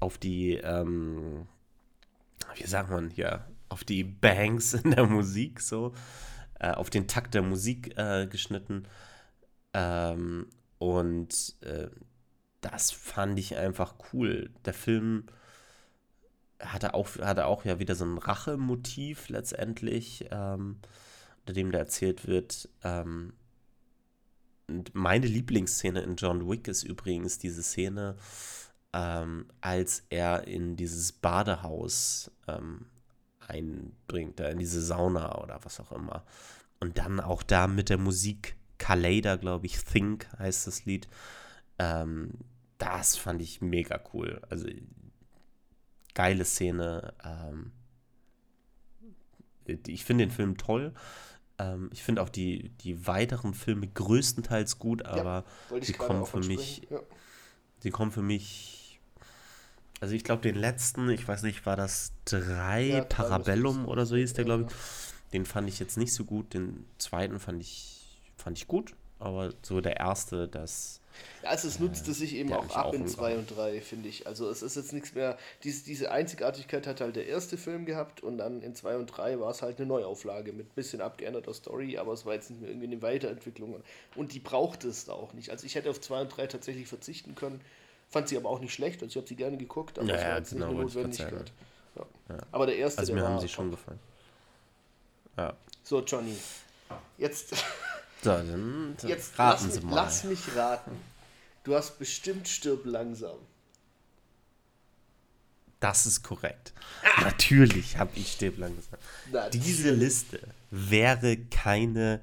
auf 0.00 0.18
die, 0.18 0.54
ähm, 0.54 1.46
wie 2.54 2.66
sagt 2.66 2.90
man 2.90 3.10
hier, 3.10 3.46
auf 3.68 3.84
die 3.84 4.04
Bangs 4.04 4.74
in 4.74 4.92
der 4.92 5.06
Musik 5.06 5.60
so, 5.60 5.94
äh, 6.60 6.70
auf 6.70 6.90
den 6.90 7.08
Takt 7.08 7.34
der 7.34 7.42
Musik 7.42 7.96
äh, 7.98 8.26
geschnitten. 8.26 8.86
Ähm, 9.72 10.46
und 10.78 11.56
äh, 11.62 11.88
das 12.60 12.90
fand 12.90 13.38
ich 13.38 13.56
einfach 13.56 13.94
cool. 14.12 14.50
Der 14.64 14.74
Film 14.74 15.24
hatte 16.60 16.94
auch, 16.94 17.08
hatte 17.18 17.46
auch 17.46 17.64
ja 17.64 17.78
wieder 17.78 17.94
so 17.94 18.04
ein 18.04 18.18
Rachemotiv 18.18 19.28
letztendlich, 19.28 20.26
ähm, 20.30 20.78
unter 21.40 21.52
dem 21.52 21.72
da 21.72 21.78
erzählt 21.78 22.26
wird. 22.26 22.68
Ähm, 22.82 23.34
meine 24.92 25.26
Lieblingsszene 25.26 26.00
in 26.00 26.16
John 26.16 26.48
Wick 26.48 26.68
ist 26.68 26.84
übrigens 26.84 27.38
diese 27.38 27.62
Szene, 27.62 28.16
ähm, 28.94 29.46
als 29.60 30.04
er 30.08 30.46
in 30.46 30.76
dieses 30.76 31.10
Badehaus 31.10 32.30
ähm, 32.46 32.86
einbringt, 33.40 34.38
in 34.38 34.58
diese 34.58 34.80
Sauna 34.80 35.42
oder 35.42 35.58
was 35.64 35.80
auch 35.80 35.90
immer. 35.90 36.24
Und 36.78 36.96
dann 36.96 37.18
auch 37.18 37.42
da 37.42 37.66
mit 37.66 37.90
der 37.90 37.98
Musik 37.98 38.56
Kaleda, 38.78 39.36
glaube 39.36 39.66
ich, 39.66 39.82
Think 39.84 40.28
heißt 40.38 40.68
das 40.68 40.84
Lied. 40.84 41.08
Ähm, 41.78 42.30
das 42.78 43.16
fand 43.16 43.42
ich 43.42 43.60
mega 43.60 44.00
cool. 44.12 44.40
Also 44.48 44.68
geile 46.14 46.44
Szene. 46.44 47.14
Ähm, 47.24 47.72
ich 49.86 50.04
finde 50.04 50.26
den 50.26 50.32
Film 50.32 50.56
toll. 50.56 50.94
Ähm, 51.58 51.90
ich 51.92 52.02
finde 52.02 52.22
auch 52.22 52.28
die, 52.28 52.68
die 52.80 53.06
weiteren 53.06 53.54
Filme 53.54 53.88
größtenteils 53.88 54.78
gut, 54.78 55.04
aber 55.04 55.44
ja, 55.70 55.80
die 55.80 55.92
kommen 55.94 56.26
für 56.26 56.40
mich. 56.40 56.82
Ja. 56.90 57.00
Die 57.82 57.90
kommen 57.90 58.12
für 58.12 58.22
mich 58.22 58.83
also 60.00 60.14
ich 60.14 60.24
glaube, 60.24 60.42
den 60.42 60.56
letzten, 60.56 61.08
ich 61.10 61.26
weiß 61.26 61.42
nicht, 61.42 61.66
war 61.66 61.76
das 61.76 62.12
drei 62.24 62.84
ja, 62.84 63.04
Parabellum 63.04 63.86
oder 63.86 64.06
so 64.06 64.16
hieß 64.16 64.34
der, 64.34 64.44
glaube 64.44 64.66
ich. 64.68 64.74
Den 65.32 65.46
fand 65.46 65.68
ich 65.68 65.78
jetzt 65.78 65.96
nicht 65.96 66.12
so 66.12 66.24
gut. 66.24 66.54
Den 66.54 66.84
zweiten 66.98 67.40
fand 67.40 67.60
ich, 67.60 68.20
fand 68.36 68.58
ich 68.58 68.66
gut. 68.66 68.94
Aber 69.18 69.52
so 69.62 69.80
der 69.80 69.96
erste, 69.96 70.48
das. 70.48 71.00
Also 71.42 71.68
es 71.68 71.78
nutzt 71.78 72.08
es 72.08 72.18
sich 72.18 72.34
eben 72.34 72.52
auch 72.52 72.76
ab 72.76 72.86
auch 72.86 72.92
in 72.92 73.02
umgehauen. 73.02 73.08
2 73.08 73.38
und 73.38 73.56
3, 73.56 73.80
finde 73.80 74.08
ich. 74.08 74.26
Also 74.26 74.50
es 74.50 74.62
ist 74.62 74.76
jetzt 74.76 74.92
nichts 74.92 75.14
mehr. 75.14 75.38
Diese, 75.62 75.84
diese 75.84 76.10
Einzigartigkeit 76.10 76.86
hat 76.86 77.00
halt 77.00 77.16
der 77.16 77.26
erste 77.26 77.56
Film 77.56 77.86
gehabt 77.86 78.22
und 78.22 78.38
dann 78.38 78.60
in 78.60 78.74
2 78.74 78.96
und 78.96 79.06
3 79.06 79.38
war 79.40 79.50
es 79.50 79.62
halt 79.62 79.78
eine 79.78 79.86
Neuauflage 79.86 80.52
mit 80.52 80.66
ein 80.66 80.74
bisschen 80.74 81.00
abgeänderter 81.00 81.54
Story, 81.54 81.96
aber 81.96 82.12
es 82.12 82.26
war 82.26 82.34
jetzt 82.34 82.50
nicht 82.50 82.60
mehr 82.60 82.70
irgendwie 82.70 82.88
eine 82.88 83.02
Weiterentwicklung. 83.02 83.82
Und 84.16 84.34
die 84.34 84.40
braucht 84.40 84.84
es 84.84 85.08
auch 85.08 85.32
nicht. 85.32 85.50
Also 85.50 85.64
ich 85.64 85.76
hätte 85.76 85.88
auf 85.90 86.00
2 86.00 86.22
und 86.22 86.36
3 86.36 86.48
tatsächlich 86.48 86.88
verzichten 86.88 87.34
können. 87.34 87.60
Fand 88.14 88.28
sie 88.28 88.36
aber 88.36 88.48
auch 88.48 88.60
nicht 88.60 88.72
schlecht, 88.72 89.02
also 89.02 89.10
ich 89.10 89.16
habe 89.16 89.26
sie 89.26 89.34
gerne 89.34 89.56
geguckt, 89.56 89.98
aber 89.98 90.06
Ja, 90.06 90.14
ja, 90.14 90.38
genau, 90.38 90.38
nicht 90.38 90.62
eine 90.62 90.72
Notwendigkeit. 90.84 91.52
Ja. 91.96 92.36
Aber 92.52 92.66
der 92.66 92.76
erste, 92.76 93.00
Also 93.00 93.12
der 93.12 93.22
mir 93.22 93.28
haben 93.28 93.40
sie 93.40 93.48
schon 93.48 93.70
top. 93.72 93.80
gefallen. 93.80 93.98
Ja. 95.36 95.52
So, 95.82 96.00
Johnny. 96.04 96.36
Jetzt, 97.18 97.50
So, 98.22 98.30
dann 98.30 98.96
jetzt 99.02 99.36
raten 99.36 99.64
lass, 99.64 99.74
Sie 99.74 99.80
mich, 99.80 99.90
mal. 99.90 99.94
lass 99.96 100.24
mich 100.24 100.56
raten. 100.56 100.92
Du 101.64 101.74
hast 101.74 101.98
bestimmt 101.98 102.46
stirb 102.46 102.84
langsam. 102.86 103.36
Das 105.80 106.06
ist 106.06 106.22
korrekt. 106.22 106.72
Natürlich 107.20 107.98
habe 107.98 108.12
ich 108.14 108.32
Stäblein 108.32 108.76
gesagt. 108.76 109.02
Natürlich. 109.32 109.66
Diese 109.66 109.90
Liste 109.90 110.40
wäre 110.70 111.36
keine 111.36 112.20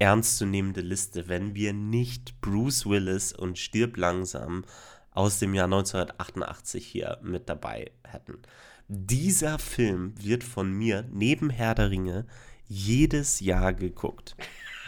ernstzunehmende 0.00 0.80
Liste, 0.80 1.28
wenn 1.28 1.54
wir 1.54 1.72
nicht 1.72 2.40
Bruce 2.40 2.84
Willis 2.86 3.32
und 3.32 3.58
Stirb 3.58 3.96
langsam 3.96 4.64
aus 5.20 5.38
dem 5.38 5.52
Jahr 5.52 5.66
1988 5.66 6.86
hier 6.86 7.18
mit 7.22 7.48
dabei 7.50 7.90
hätten. 8.04 8.38
Dieser 8.88 9.58
Film 9.58 10.14
wird 10.16 10.42
von 10.42 10.72
mir 10.72 11.06
neben 11.12 11.50
Herr 11.50 11.74
der 11.74 11.90
Ringe 11.90 12.26
jedes 12.66 13.40
Jahr 13.40 13.74
geguckt. 13.74 14.34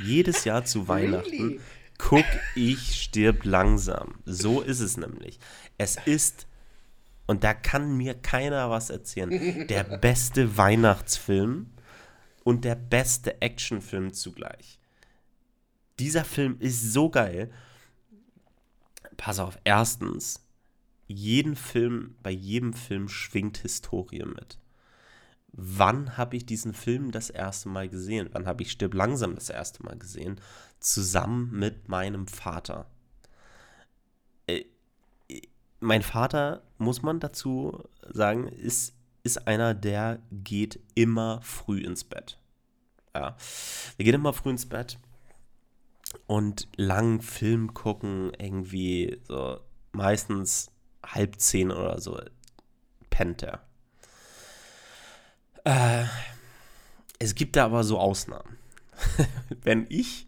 Jedes 0.03 0.45
Jahr 0.45 0.65
zu 0.65 0.89
Weihnachten 0.89 1.61
guck 1.99 2.25
ich 2.57 3.03
Stirb 3.03 3.45
langsam. 3.45 4.15
So 4.25 4.63
ist 4.63 4.81
es 4.81 4.97
nämlich. 4.97 5.39
Es 5.77 5.97
ist 6.07 6.47
und 7.27 7.45
da 7.45 7.53
kann 7.53 7.97
mir 7.97 8.15
keiner 8.15 8.71
was 8.71 8.89
erzählen. 8.89 9.67
Der 9.69 9.85
beste 9.85 10.57
Weihnachtsfilm 10.57 11.75
und 12.43 12.65
der 12.65 12.75
beste 12.75 13.41
Actionfilm 13.41 14.15
zugleich. 14.15 14.81
Dieser 16.01 16.25
Film 16.25 16.57
ist 16.59 16.93
so 16.93 17.11
geil. 17.11 17.53
Pass 19.17 19.39
auf, 19.39 19.59
erstens, 19.65 20.41
jeden 21.07 21.57
Film, 21.57 22.17
bei 22.23 22.31
jedem 22.31 22.73
Film 22.73 23.09
schwingt 23.09 23.59
Historie 23.59 24.25
mit. 24.25 24.59
Wann 25.53 26.17
habe 26.17 26.37
ich 26.37 26.47
diesen 26.47 26.73
Film 26.73 27.11
das 27.11 27.29
erste 27.29 27.69
Mal 27.69 27.89
gesehen? 27.89 28.31
Wann 28.33 28.47
habe 28.47 28.63
ich 28.63 28.73
Stirb 28.73 28.95
langsam 28.95 29.35
das 29.35 29.51
erste 29.51 29.83
Mal 29.83 29.99
gesehen? 29.99 30.41
Zusammen 30.81 31.51
mit 31.53 31.89
meinem 31.89 32.27
Vater. 32.27 32.87
Äh, 34.47 34.65
mein 35.81 36.03
Vater, 36.03 36.63
muss 36.79 37.03
man 37.03 37.21
dazu 37.21 37.85
sagen, 38.09 38.49
ist, 38.49 38.95
ist 39.25 39.47
einer, 39.47 39.75
der 39.75 40.21
geht 40.31 40.81
immer 40.95 41.43
früh 41.43 41.81
ins 41.81 42.05
Bett. 42.05 42.39
Ja. 43.15 43.37
Der 43.99 44.05
geht 44.07 44.15
immer 44.15 44.33
früh 44.33 44.51
ins 44.51 44.67
Bett 44.67 44.99
und 46.27 46.69
lang 46.77 47.21
Film 47.23 47.75
gucken, 47.75 48.33
irgendwie 48.39 49.21
so 49.27 49.61
meistens 49.93 50.71
halb 51.05 51.39
zehn 51.41 51.71
oder 51.71 52.01
so, 52.01 52.21
pennt 53.11 53.43
er. 53.43 53.61
Äh, 55.65 56.05
es 57.19 57.35
gibt 57.35 57.57
da 57.57 57.67
aber 57.67 57.85
so 57.85 57.99
Ausnahmen. 57.99 58.57
Wenn 59.63 59.87
ich 59.89 60.27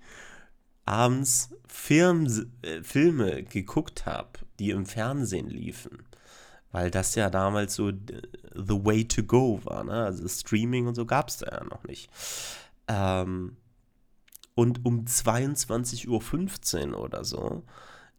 abends 0.85 1.51
Film, 1.66 2.26
äh, 2.62 2.82
Filme 2.82 3.43
geguckt 3.43 4.07
habe, 4.07 4.30
die 4.59 4.70
im 4.70 4.87
Fernsehen 4.87 5.49
liefen, 5.49 6.05
weil 6.70 6.91
das 6.91 7.14
ja 7.14 7.30
damals 7.30 7.74
so 7.74 7.89
äh, 7.89 7.95
the 8.55 8.85
way 8.85 9.05
to 9.05 9.22
go 9.22 9.61
war, 9.64 9.85
ne? 9.85 10.05
Also 10.05 10.28
Streaming 10.28 10.87
und 10.87 10.95
so 10.95 11.07
gab 11.07 11.28
es 11.28 11.39
da 11.39 11.47
ja 11.51 11.64
noch 11.64 11.85
nicht. 11.85 12.11
Ähm, 12.89 13.57
und 14.55 14.85
um 14.85 15.05
22.15 15.05 16.93
Uhr 16.93 17.01
oder 17.01 17.25
so 17.25 17.65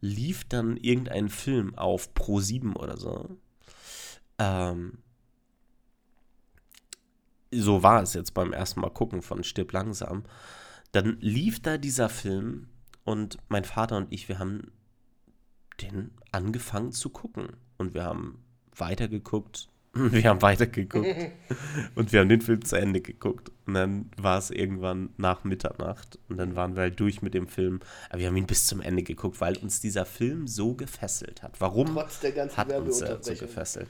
lief 0.02 0.44
dann 0.44 0.78
irgendein 0.78 1.30
Film 1.30 1.76
auf 1.76 2.14
Pro 2.14 2.40
7 2.40 2.76
oder 2.76 2.98
so. 2.98 3.38
Ähm, 4.38 5.00
so 7.52 7.84
war 7.84 8.04
es 8.04 8.14
jetzt 8.14 8.34
beim 8.34 8.54
ersten 8.54 8.82
Mal 8.82 8.90
gucken 8.90 9.22
von 9.22 9.44
Stirb 9.44 9.72
langsam. 9.72 10.24
Dann 10.92 11.18
lief 11.22 11.62
da 11.62 11.78
dieser 11.78 12.10
Film 12.10 12.68
und 13.04 13.38
mein 13.48 13.64
Vater 13.64 13.98
und 13.98 14.12
ich, 14.12 14.28
wir 14.28 14.40
haben 14.40 14.72
den 15.82 16.12
angefangen 16.32 16.92
zu 16.92 17.10
gucken. 17.10 17.58
Und 17.78 17.94
wir 17.94 18.04
haben 18.04 18.44
weitergeguckt. 18.76 19.70
Wir 20.12 20.30
haben 20.30 20.42
weitergeguckt. 20.42 21.08
und 21.96 22.12
wir 22.12 22.20
haben 22.20 22.28
den 22.28 22.42
Film 22.42 22.66
zu 22.66 22.76
Ende 22.76 23.00
geguckt. 23.00 23.50
Und 23.66 23.76
dann 23.76 24.12
war 24.18 24.38
es 24.38 24.52
irgendwann 24.52 25.12
nach 25.16 25.46
Mitternacht. 25.46 26.20
Und 26.28 26.36
dann 26.38 26.58
waren 26.58 26.76
wir 26.76 26.82
halt 26.84 27.00
durch 27.00 27.22
mit 27.22 27.34
dem 27.34 27.48
Film. 27.48 27.80
Aber 28.10 28.20
wir 28.20 28.28
haben 28.28 28.36
ihn 28.36 28.46
bis 28.46 28.68
zum 28.68 28.82
Ende 28.82 29.04
geguckt, 29.04 29.40
weil 29.40 29.56
uns 29.58 29.80
dieser 29.80 30.06
Film 30.06 30.48
so 30.48 30.74
gefesselt 30.74 31.44
hat. 31.44 31.62
Warum 31.62 31.88
Trotz 31.88 32.20
der 32.20 32.34
ganzen 32.34 32.58
hat 32.58 32.74
uns 32.74 33.00
er 33.00 33.24
so 33.24 33.34
gefesselt? 33.34 33.88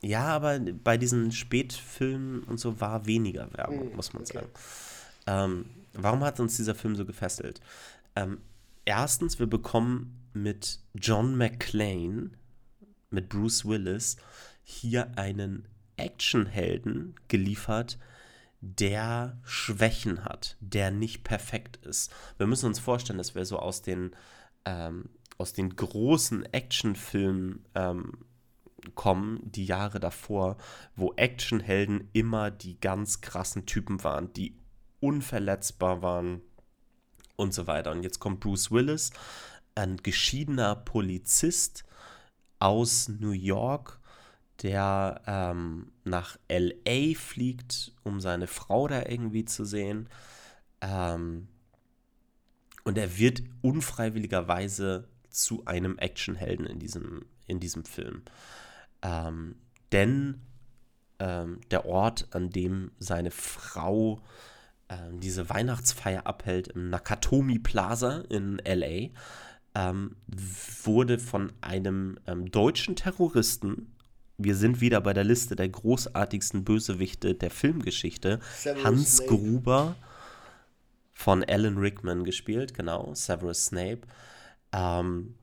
Ja, 0.00 0.24
aber 0.24 0.58
bei 0.58 0.98
diesen 0.98 1.30
Spätfilmen 1.30 2.42
und 2.42 2.58
so 2.58 2.80
war 2.80 3.06
weniger 3.06 3.52
Werbung, 3.52 3.90
Hm, 3.90 3.96
muss 3.96 4.12
man 4.12 4.24
okay. 4.24 4.32
sagen. 4.34 4.48
Ähm, 5.28 5.64
warum 5.92 6.24
hat 6.24 6.40
uns 6.40 6.56
dieser 6.56 6.74
Film 6.74 6.96
so 6.96 7.04
gefesselt? 7.06 7.60
Ähm, 8.16 8.38
erstens, 8.84 9.38
wir 9.38 9.46
bekommen 9.46 10.18
mit 10.32 10.80
John 10.94 11.36
McClane, 11.36 12.30
mit 13.10 13.28
Bruce 13.28 13.64
Willis, 13.64 14.16
hier 14.62 15.16
einen 15.16 15.68
Actionhelden 15.96 17.14
geliefert, 17.28 17.98
der 18.60 19.38
Schwächen 19.44 20.24
hat, 20.24 20.56
der 20.60 20.90
nicht 20.90 21.24
perfekt 21.24 21.78
ist. 21.84 22.12
Wir 22.38 22.46
müssen 22.46 22.66
uns 22.66 22.78
vorstellen, 22.78 23.18
dass 23.18 23.34
wir 23.34 23.44
so 23.44 23.58
aus 23.58 23.82
den, 23.82 24.14
ähm, 24.64 25.10
aus 25.36 25.52
den 25.52 25.74
großen 25.74 26.44
Actionfilmen 26.52 27.64
ähm, 27.74 28.24
kommen, 28.94 29.40
die 29.44 29.66
Jahre 29.66 30.00
davor, 30.00 30.56
wo 30.96 31.12
Actionhelden 31.14 32.08
immer 32.12 32.50
die 32.50 32.78
ganz 32.80 33.20
krassen 33.20 33.66
Typen 33.66 34.02
waren, 34.04 34.32
die 34.32 34.56
unverletzbar 35.00 36.02
waren 36.02 36.40
und 37.36 37.52
so 37.52 37.66
weiter. 37.66 37.90
Und 37.90 38.02
jetzt 38.02 38.20
kommt 38.20 38.40
Bruce 38.40 38.70
Willis, 38.70 39.10
ein 39.74 39.96
geschiedener 39.96 40.76
Polizist 40.76 41.84
aus 42.58 43.08
New 43.08 43.32
York, 43.32 43.98
der 44.62 45.22
ähm, 45.26 45.92
nach 46.04 46.38
LA 46.48 47.14
fliegt, 47.16 47.92
um 48.04 48.20
seine 48.20 48.46
Frau 48.46 48.88
da 48.88 49.04
irgendwie 49.06 49.44
zu 49.44 49.64
sehen. 49.64 50.08
Ähm, 50.80 51.48
und 52.84 52.98
er 52.98 53.18
wird 53.18 53.42
unfreiwilligerweise 53.60 55.08
zu 55.30 55.64
einem 55.66 55.98
Actionhelden 55.98 56.66
in 56.66 56.78
diesem, 56.78 57.24
in 57.46 57.60
diesem 57.60 57.84
Film. 57.84 58.22
Ähm, 59.02 59.56
denn 59.90 60.40
ähm, 61.18 61.60
der 61.70 61.86
Ort, 61.86 62.28
an 62.30 62.50
dem 62.50 62.92
seine 62.98 63.30
Frau 63.30 64.20
ähm, 64.88 65.20
diese 65.20 65.48
Weihnachtsfeier 65.48 66.26
abhält, 66.26 66.68
im 66.68 66.90
Nakatomi 66.90 67.58
Plaza 67.58 68.22
in 68.28 68.60
LA, 68.64 69.10
ähm, 69.74 70.16
wurde 70.82 71.18
von 71.18 71.52
einem 71.60 72.18
ähm, 72.26 72.50
deutschen 72.50 72.96
Terroristen, 72.96 73.92
wir 74.44 74.56
sind 74.56 74.80
wieder 74.80 75.00
bei 75.00 75.12
der 75.12 75.24
Liste 75.24 75.56
der 75.56 75.68
großartigsten 75.68 76.64
Bösewichte 76.64 77.34
der 77.34 77.50
Filmgeschichte, 77.50 78.40
Severus 78.56 78.84
Hans 78.84 79.16
Snape. 79.16 79.30
Gruber 79.30 79.96
von 81.12 81.44
Alan 81.44 81.78
Rickman 81.78 82.24
gespielt, 82.24 82.74
genau, 82.74 83.14
Severus 83.14 83.66
Snape. 83.66 84.00
Ähm, 84.72 85.34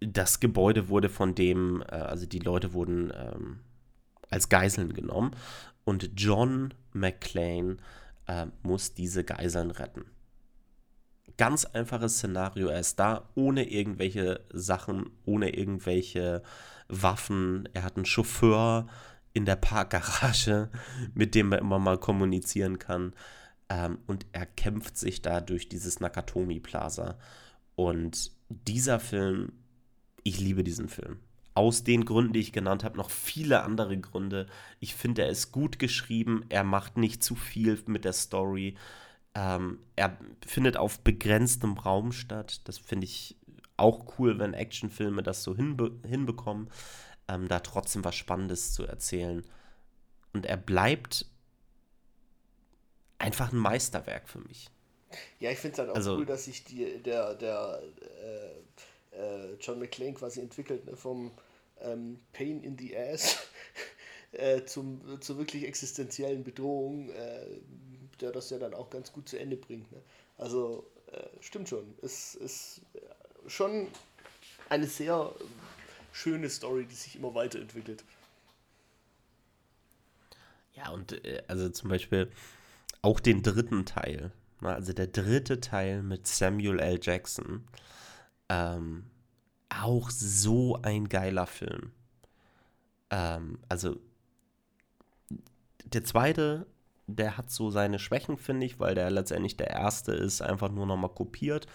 das 0.00 0.40
Gebäude 0.40 0.88
wurde 0.88 1.08
von 1.08 1.34
dem, 1.34 1.82
äh, 1.82 1.94
also 1.94 2.26
die 2.26 2.38
Leute 2.38 2.72
wurden 2.72 3.12
ähm, 3.14 3.60
als 4.30 4.48
Geiseln 4.48 4.92
genommen 4.92 5.32
und 5.84 6.10
John 6.16 6.74
McClane 6.92 7.78
äh, 8.26 8.46
muss 8.62 8.94
diese 8.94 9.24
Geiseln 9.24 9.70
retten. 9.70 10.04
Ganz 11.36 11.64
einfaches 11.66 12.16
Szenario, 12.16 12.68
er 12.68 12.80
ist 12.80 12.98
da 12.98 13.28
ohne 13.34 13.68
irgendwelche 13.70 14.40
Sachen, 14.52 15.10
ohne 15.24 15.54
irgendwelche 15.54 16.42
Waffen. 16.88 17.68
Er 17.74 17.82
hat 17.84 17.96
einen 17.96 18.06
Chauffeur 18.06 18.86
in 19.32 19.44
der 19.44 19.56
Parkgarage, 19.56 20.70
mit 21.14 21.34
dem 21.34 21.52
er 21.52 21.58
immer 21.58 21.78
mal 21.78 21.98
kommunizieren 21.98 22.78
kann. 22.78 23.12
Ähm, 23.68 23.98
und 24.06 24.26
er 24.32 24.46
kämpft 24.46 24.96
sich 24.96 25.22
da 25.22 25.40
durch 25.40 25.68
dieses 25.68 26.00
Nakatomi 26.00 26.58
Plaza. 26.60 27.18
Und 27.76 28.32
dieser 28.48 28.98
Film, 28.98 29.52
ich 30.24 30.40
liebe 30.40 30.64
diesen 30.64 30.88
Film. 30.88 31.18
aus 31.54 31.82
den 31.82 32.04
Gründen, 32.04 32.32
die 32.34 32.40
ich 32.40 32.52
genannt 32.52 32.84
habe, 32.84 32.96
noch 32.96 33.10
viele 33.10 33.64
andere 33.64 33.98
Gründe. 33.98 34.46
Ich 34.78 34.94
finde, 34.94 35.22
er 35.22 35.28
ist 35.28 35.50
gut 35.50 35.80
geschrieben, 35.80 36.44
er 36.50 36.62
macht 36.62 36.96
nicht 36.96 37.22
zu 37.24 37.34
viel 37.34 37.82
mit 37.86 38.04
der 38.04 38.12
Story. 38.12 38.76
Ähm, 39.34 39.78
er 39.96 40.16
findet 40.46 40.76
auf 40.76 41.00
begrenztem 41.00 41.74
Raum 41.78 42.12
statt. 42.12 42.62
Das 42.64 42.78
finde 42.78 43.04
ich 43.04 43.36
auch 43.76 44.18
cool, 44.18 44.38
wenn 44.38 44.54
Actionfilme 44.54 45.22
das 45.22 45.42
so 45.42 45.54
hinbe 45.54 45.92
hinbekommen, 46.06 46.70
ähm, 47.28 47.48
da 47.48 47.60
trotzdem 47.60 48.04
was 48.04 48.16
Spannendes 48.16 48.72
zu 48.72 48.84
erzählen. 48.84 49.44
Und 50.32 50.46
er 50.46 50.56
bleibt 50.56 51.26
einfach 53.18 53.52
ein 53.52 53.58
Meisterwerk 53.58 54.28
für 54.28 54.40
mich. 54.40 54.70
Ja, 55.40 55.50
ich 55.50 55.58
finde 55.58 55.72
es 55.72 55.78
halt 55.78 55.90
auch 55.90 55.94
also, 55.94 56.16
cool, 56.16 56.26
dass 56.26 56.44
sich 56.44 56.64
die, 56.64 57.02
der, 57.02 57.34
der 57.34 57.82
äh, 59.12 59.16
äh, 59.16 59.56
John 59.60 59.78
McClane 59.78 60.14
quasi 60.14 60.40
entwickelt, 60.40 60.84
ne, 60.84 60.96
vom 60.96 61.32
ähm, 61.80 62.20
Pain 62.32 62.62
in 62.62 62.76
the 62.76 62.96
Ass 62.96 63.38
äh, 64.32 64.64
zum, 64.64 65.20
zur 65.20 65.38
wirklich 65.38 65.64
existenziellen 65.64 66.44
Bedrohung, 66.44 67.10
äh, 67.10 67.46
der 68.20 68.32
das 68.32 68.50
ja 68.50 68.58
dann 68.58 68.74
auch 68.74 68.90
ganz 68.90 69.12
gut 69.12 69.28
zu 69.28 69.38
Ende 69.38 69.56
bringt. 69.56 69.90
Ne? 69.92 70.02
Also 70.36 70.84
äh, 71.12 71.26
stimmt 71.40 71.68
schon. 71.68 71.94
Es 72.02 72.34
ist 72.34 72.80
schon 73.46 73.88
eine 74.68 74.86
sehr 74.86 75.32
schöne 76.12 76.50
Story, 76.50 76.86
die 76.86 76.94
sich 76.94 77.16
immer 77.16 77.34
weiterentwickelt. 77.34 78.04
Ja, 80.74 80.90
und 80.90 81.24
äh, 81.24 81.42
also 81.48 81.68
zum 81.70 81.90
Beispiel 81.90 82.30
auch 83.02 83.20
den 83.20 83.42
dritten 83.42 83.84
Teil, 83.86 84.32
ne, 84.60 84.74
also 84.74 84.92
der 84.92 85.06
dritte 85.06 85.60
Teil 85.60 86.02
mit 86.02 86.26
Samuel 86.26 86.78
L. 86.80 86.98
Jackson, 87.02 87.64
ähm, 88.48 89.04
auch 89.68 90.10
so 90.10 90.78
ein 90.82 91.08
geiler 91.08 91.46
Film. 91.46 91.92
Ähm, 93.10 93.58
also 93.68 93.96
der 95.84 96.04
zweite, 96.04 96.66
der 97.08 97.36
hat 97.38 97.50
so 97.50 97.70
seine 97.70 97.98
Schwächen, 97.98 98.36
finde 98.36 98.66
ich, 98.66 98.78
weil 98.78 98.94
der 98.94 99.10
letztendlich 99.10 99.56
der 99.56 99.70
erste 99.70 100.12
ist, 100.12 100.42
einfach 100.42 100.70
nur 100.70 100.86
nochmal 100.86 101.10
kopiert. 101.10 101.66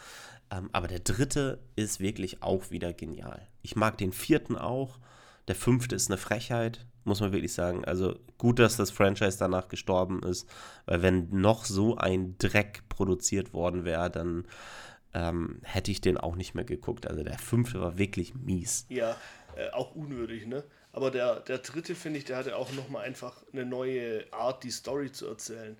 Ähm, 0.52 0.70
aber 0.72 0.88
der 0.88 1.00
dritte 1.00 1.60
ist 1.76 2.00
wirklich 2.00 2.44
auch 2.44 2.70
wieder 2.70 2.94
genial. 2.94 3.48
Ich 3.64 3.76
mag 3.76 3.98
den 3.98 4.14
vierten 4.14 4.56
auch. 4.56 5.00
Der 5.48 5.56
fünfte 5.56 5.96
ist 5.96 6.10
eine 6.10 6.18
Frechheit, 6.18 6.86
muss 7.04 7.20
man 7.20 7.34
wirklich 7.34 7.54
sagen. 7.54 7.84
Also 7.84 8.16
gut, 8.38 8.60
dass 8.60 8.78
das 8.78 8.92
Franchise 8.92 9.38
danach 9.40 9.68
gestorben 9.68 10.22
ist, 10.22 10.48
weil 10.86 11.02
wenn 11.02 11.30
noch 11.32 11.66
so 11.66 11.98
ein 11.98 12.38
Dreck 12.38 12.84
produziert 12.88 13.54
worden 13.54 13.86
wäre, 13.86 14.12
dann 14.12 14.46
ähm, 15.16 15.60
hätte 15.64 15.92
ich 15.92 16.00
den 16.00 16.18
auch 16.18 16.36
nicht 16.36 16.54
mehr 16.54 16.64
geguckt. 16.64 17.08
Also 17.08 17.24
der 17.24 17.40
fünfte 17.40 17.82
war 17.82 17.98
wirklich 17.98 18.36
mies. 18.36 18.86
Ja, 18.90 19.18
äh, 19.56 19.72
auch 19.72 19.96
unwürdig, 19.96 20.46
ne? 20.46 20.64
Aber 20.94 21.10
der, 21.10 21.39
der 21.41 21.58
dritte, 21.58 21.96
finde 21.96 22.20
ich, 22.20 22.26
der 22.26 22.38
hatte 22.38 22.56
auch 22.56 22.72
nochmal 22.72 23.04
einfach 23.04 23.44
eine 23.52 23.66
neue 23.66 24.32
Art, 24.32 24.64
die 24.64 24.72
Story 24.72 25.12
zu 25.12 25.28
erzählen. 25.28 25.76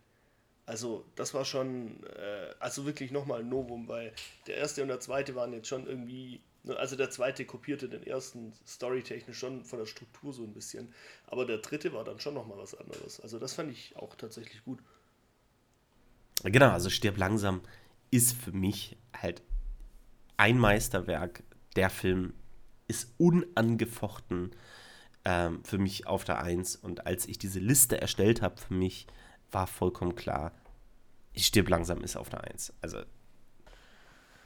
Also 0.66 1.06
das 1.16 1.36
war 1.36 1.46
schon, 1.46 2.04
äh, 2.16 2.56
also 2.60 2.86
wirklich 2.86 3.12
nochmal 3.12 3.42
ein 3.42 3.50
Novum, 3.50 3.88
weil 3.88 4.12
der 4.48 4.58
erste 4.58 4.82
und 4.82 4.88
der 4.88 5.00
zweite 5.00 5.36
waren 5.36 5.54
jetzt 5.54 5.68
schon 5.68 5.86
irgendwie, 5.86 6.42
ne, 6.64 6.76
also 6.78 6.96
der 6.96 7.12
zweite 7.12 7.46
kopierte 7.46 7.88
den 7.88 8.08
ersten 8.08 8.54
storytechnisch 8.66 9.38
schon 9.38 9.64
von 9.64 9.80
der 9.80 9.86
Struktur 9.86 10.34
so 10.34 10.44
ein 10.44 10.54
bisschen, 10.54 10.92
aber 11.28 11.46
der 11.46 11.60
dritte 11.60 11.94
war 11.94 12.04
dann 12.04 12.20
schon 12.20 12.34
nochmal 12.34 12.58
was 12.58 12.74
anderes. 12.74 13.20
Also 13.20 13.38
das 13.38 13.54
fand 13.54 13.72
ich 13.72 13.96
auch 13.98 14.16
tatsächlich 14.16 14.64
gut. 14.64 14.80
Genau, 16.44 16.70
also 16.70 16.90
Stirb 16.90 17.18
langsam 17.18 17.62
ist 18.10 18.34
für 18.36 18.52
mich 18.52 18.98
halt 19.16 19.44
ein 20.38 20.58
Meisterwerk. 20.58 21.44
Der 21.76 21.90
Film 21.90 22.34
ist 22.88 23.14
unangefochten 23.18 24.56
ähm, 25.26 25.64
für 25.64 25.78
mich 25.78 26.08
auf 26.08 26.24
der 26.24 26.42
Eins 26.42 26.76
und 26.76 27.08
als 27.08 27.28
ich 27.28 27.38
diese 27.38 27.60
Liste 27.60 28.00
erstellt 28.02 28.42
habe 28.42 28.60
für 28.60 28.74
mich, 28.74 29.08
war 29.52 29.68
vollkommen 29.68 30.16
klar, 30.16 30.52
ich 31.34 31.48
stirb 31.48 31.70
langsam 31.70 32.02
ist 32.02 32.16
auf 32.16 32.30
der 32.30 32.44
Eins. 32.44 32.74
Also. 32.82 33.00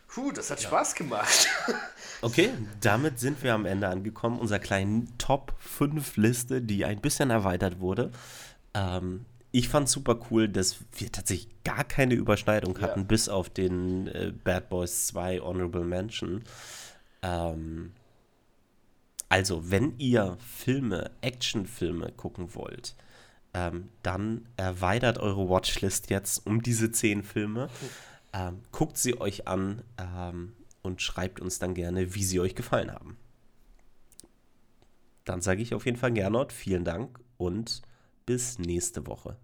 Puh, 0.08 0.32
das 0.32 0.50
hat 0.50 0.62
ja. 0.62 0.70
Spaß 0.70 0.96
gemacht. 0.96 1.48
okay, 2.22 2.50
damit 2.80 3.20
sind 3.20 3.44
wir 3.44 3.54
am 3.54 3.66
Ende 3.66 3.90
angekommen, 3.90 4.40
unserer 4.40 4.60
kleinen 4.60 5.18
Top 5.18 5.54
5 5.60 6.16
Liste, 6.18 6.62
die 6.62 6.86
ein 6.86 7.02
bisschen 7.02 7.30
erweitert 7.30 7.80
wurde. 7.80 8.12
Ähm, 8.74 9.26
ich 9.52 9.70
fand 9.70 9.90
super 9.90 10.18
cool, 10.30 10.48
dass 10.48 10.78
wir 10.94 11.12
tatsächlich 11.12 11.64
gar 11.64 11.84
keine 11.84 12.14
Überschneidung 12.14 12.80
hatten, 12.80 13.02
ja. 13.02 13.06
bis 13.06 13.28
auf 13.28 13.50
den 13.50 14.08
äh, 14.08 14.32
Bad 14.44 14.70
Boys 14.70 15.08
2 15.08 15.42
Honorable 15.42 15.84
Mention. 15.84 16.44
Ähm, 17.22 17.92
also, 19.30 19.70
wenn 19.70 19.98
ihr 19.98 20.38
Filme, 20.40 21.12
Actionfilme 21.22 22.12
gucken 22.14 22.56
wollt, 22.56 22.96
ähm, 23.54 23.90
dann 24.04 24.48
erweitert 24.56 25.18
eure 25.18 25.50
Watchlist 25.50 26.10
jetzt 26.10 26.46
um 26.46 26.62
diese 26.62 26.92
zehn 26.92 27.24
Filme. 27.24 27.70
Ähm, 28.34 28.62
guckt 28.72 28.98
sie 28.98 29.20
euch 29.20 29.48
an 29.48 29.82
ähm, 29.98 30.54
und 30.82 31.02
schreibt 31.02 31.40
uns 31.40 31.60
dann 31.60 31.74
gerne, 31.74 32.14
wie 32.16 32.24
sie 32.24 32.40
euch 32.40 32.56
gefallen 32.56 32.92
haben. 32.92 33.18
Dann 35.26 35.42
sage 35.42 35.62
ich 35.62 35.74
auf 35.74 35.86
jeden 35.86 35.98
Fall 35.98 36.14
Gernot, 36.14 36.54
vielen 36.54 36.86
Dank 36.86 37.20
und 37.38 37.82
bis 38.26 38.60
nächste 38.60 39.08
Woche. 39.08 39.36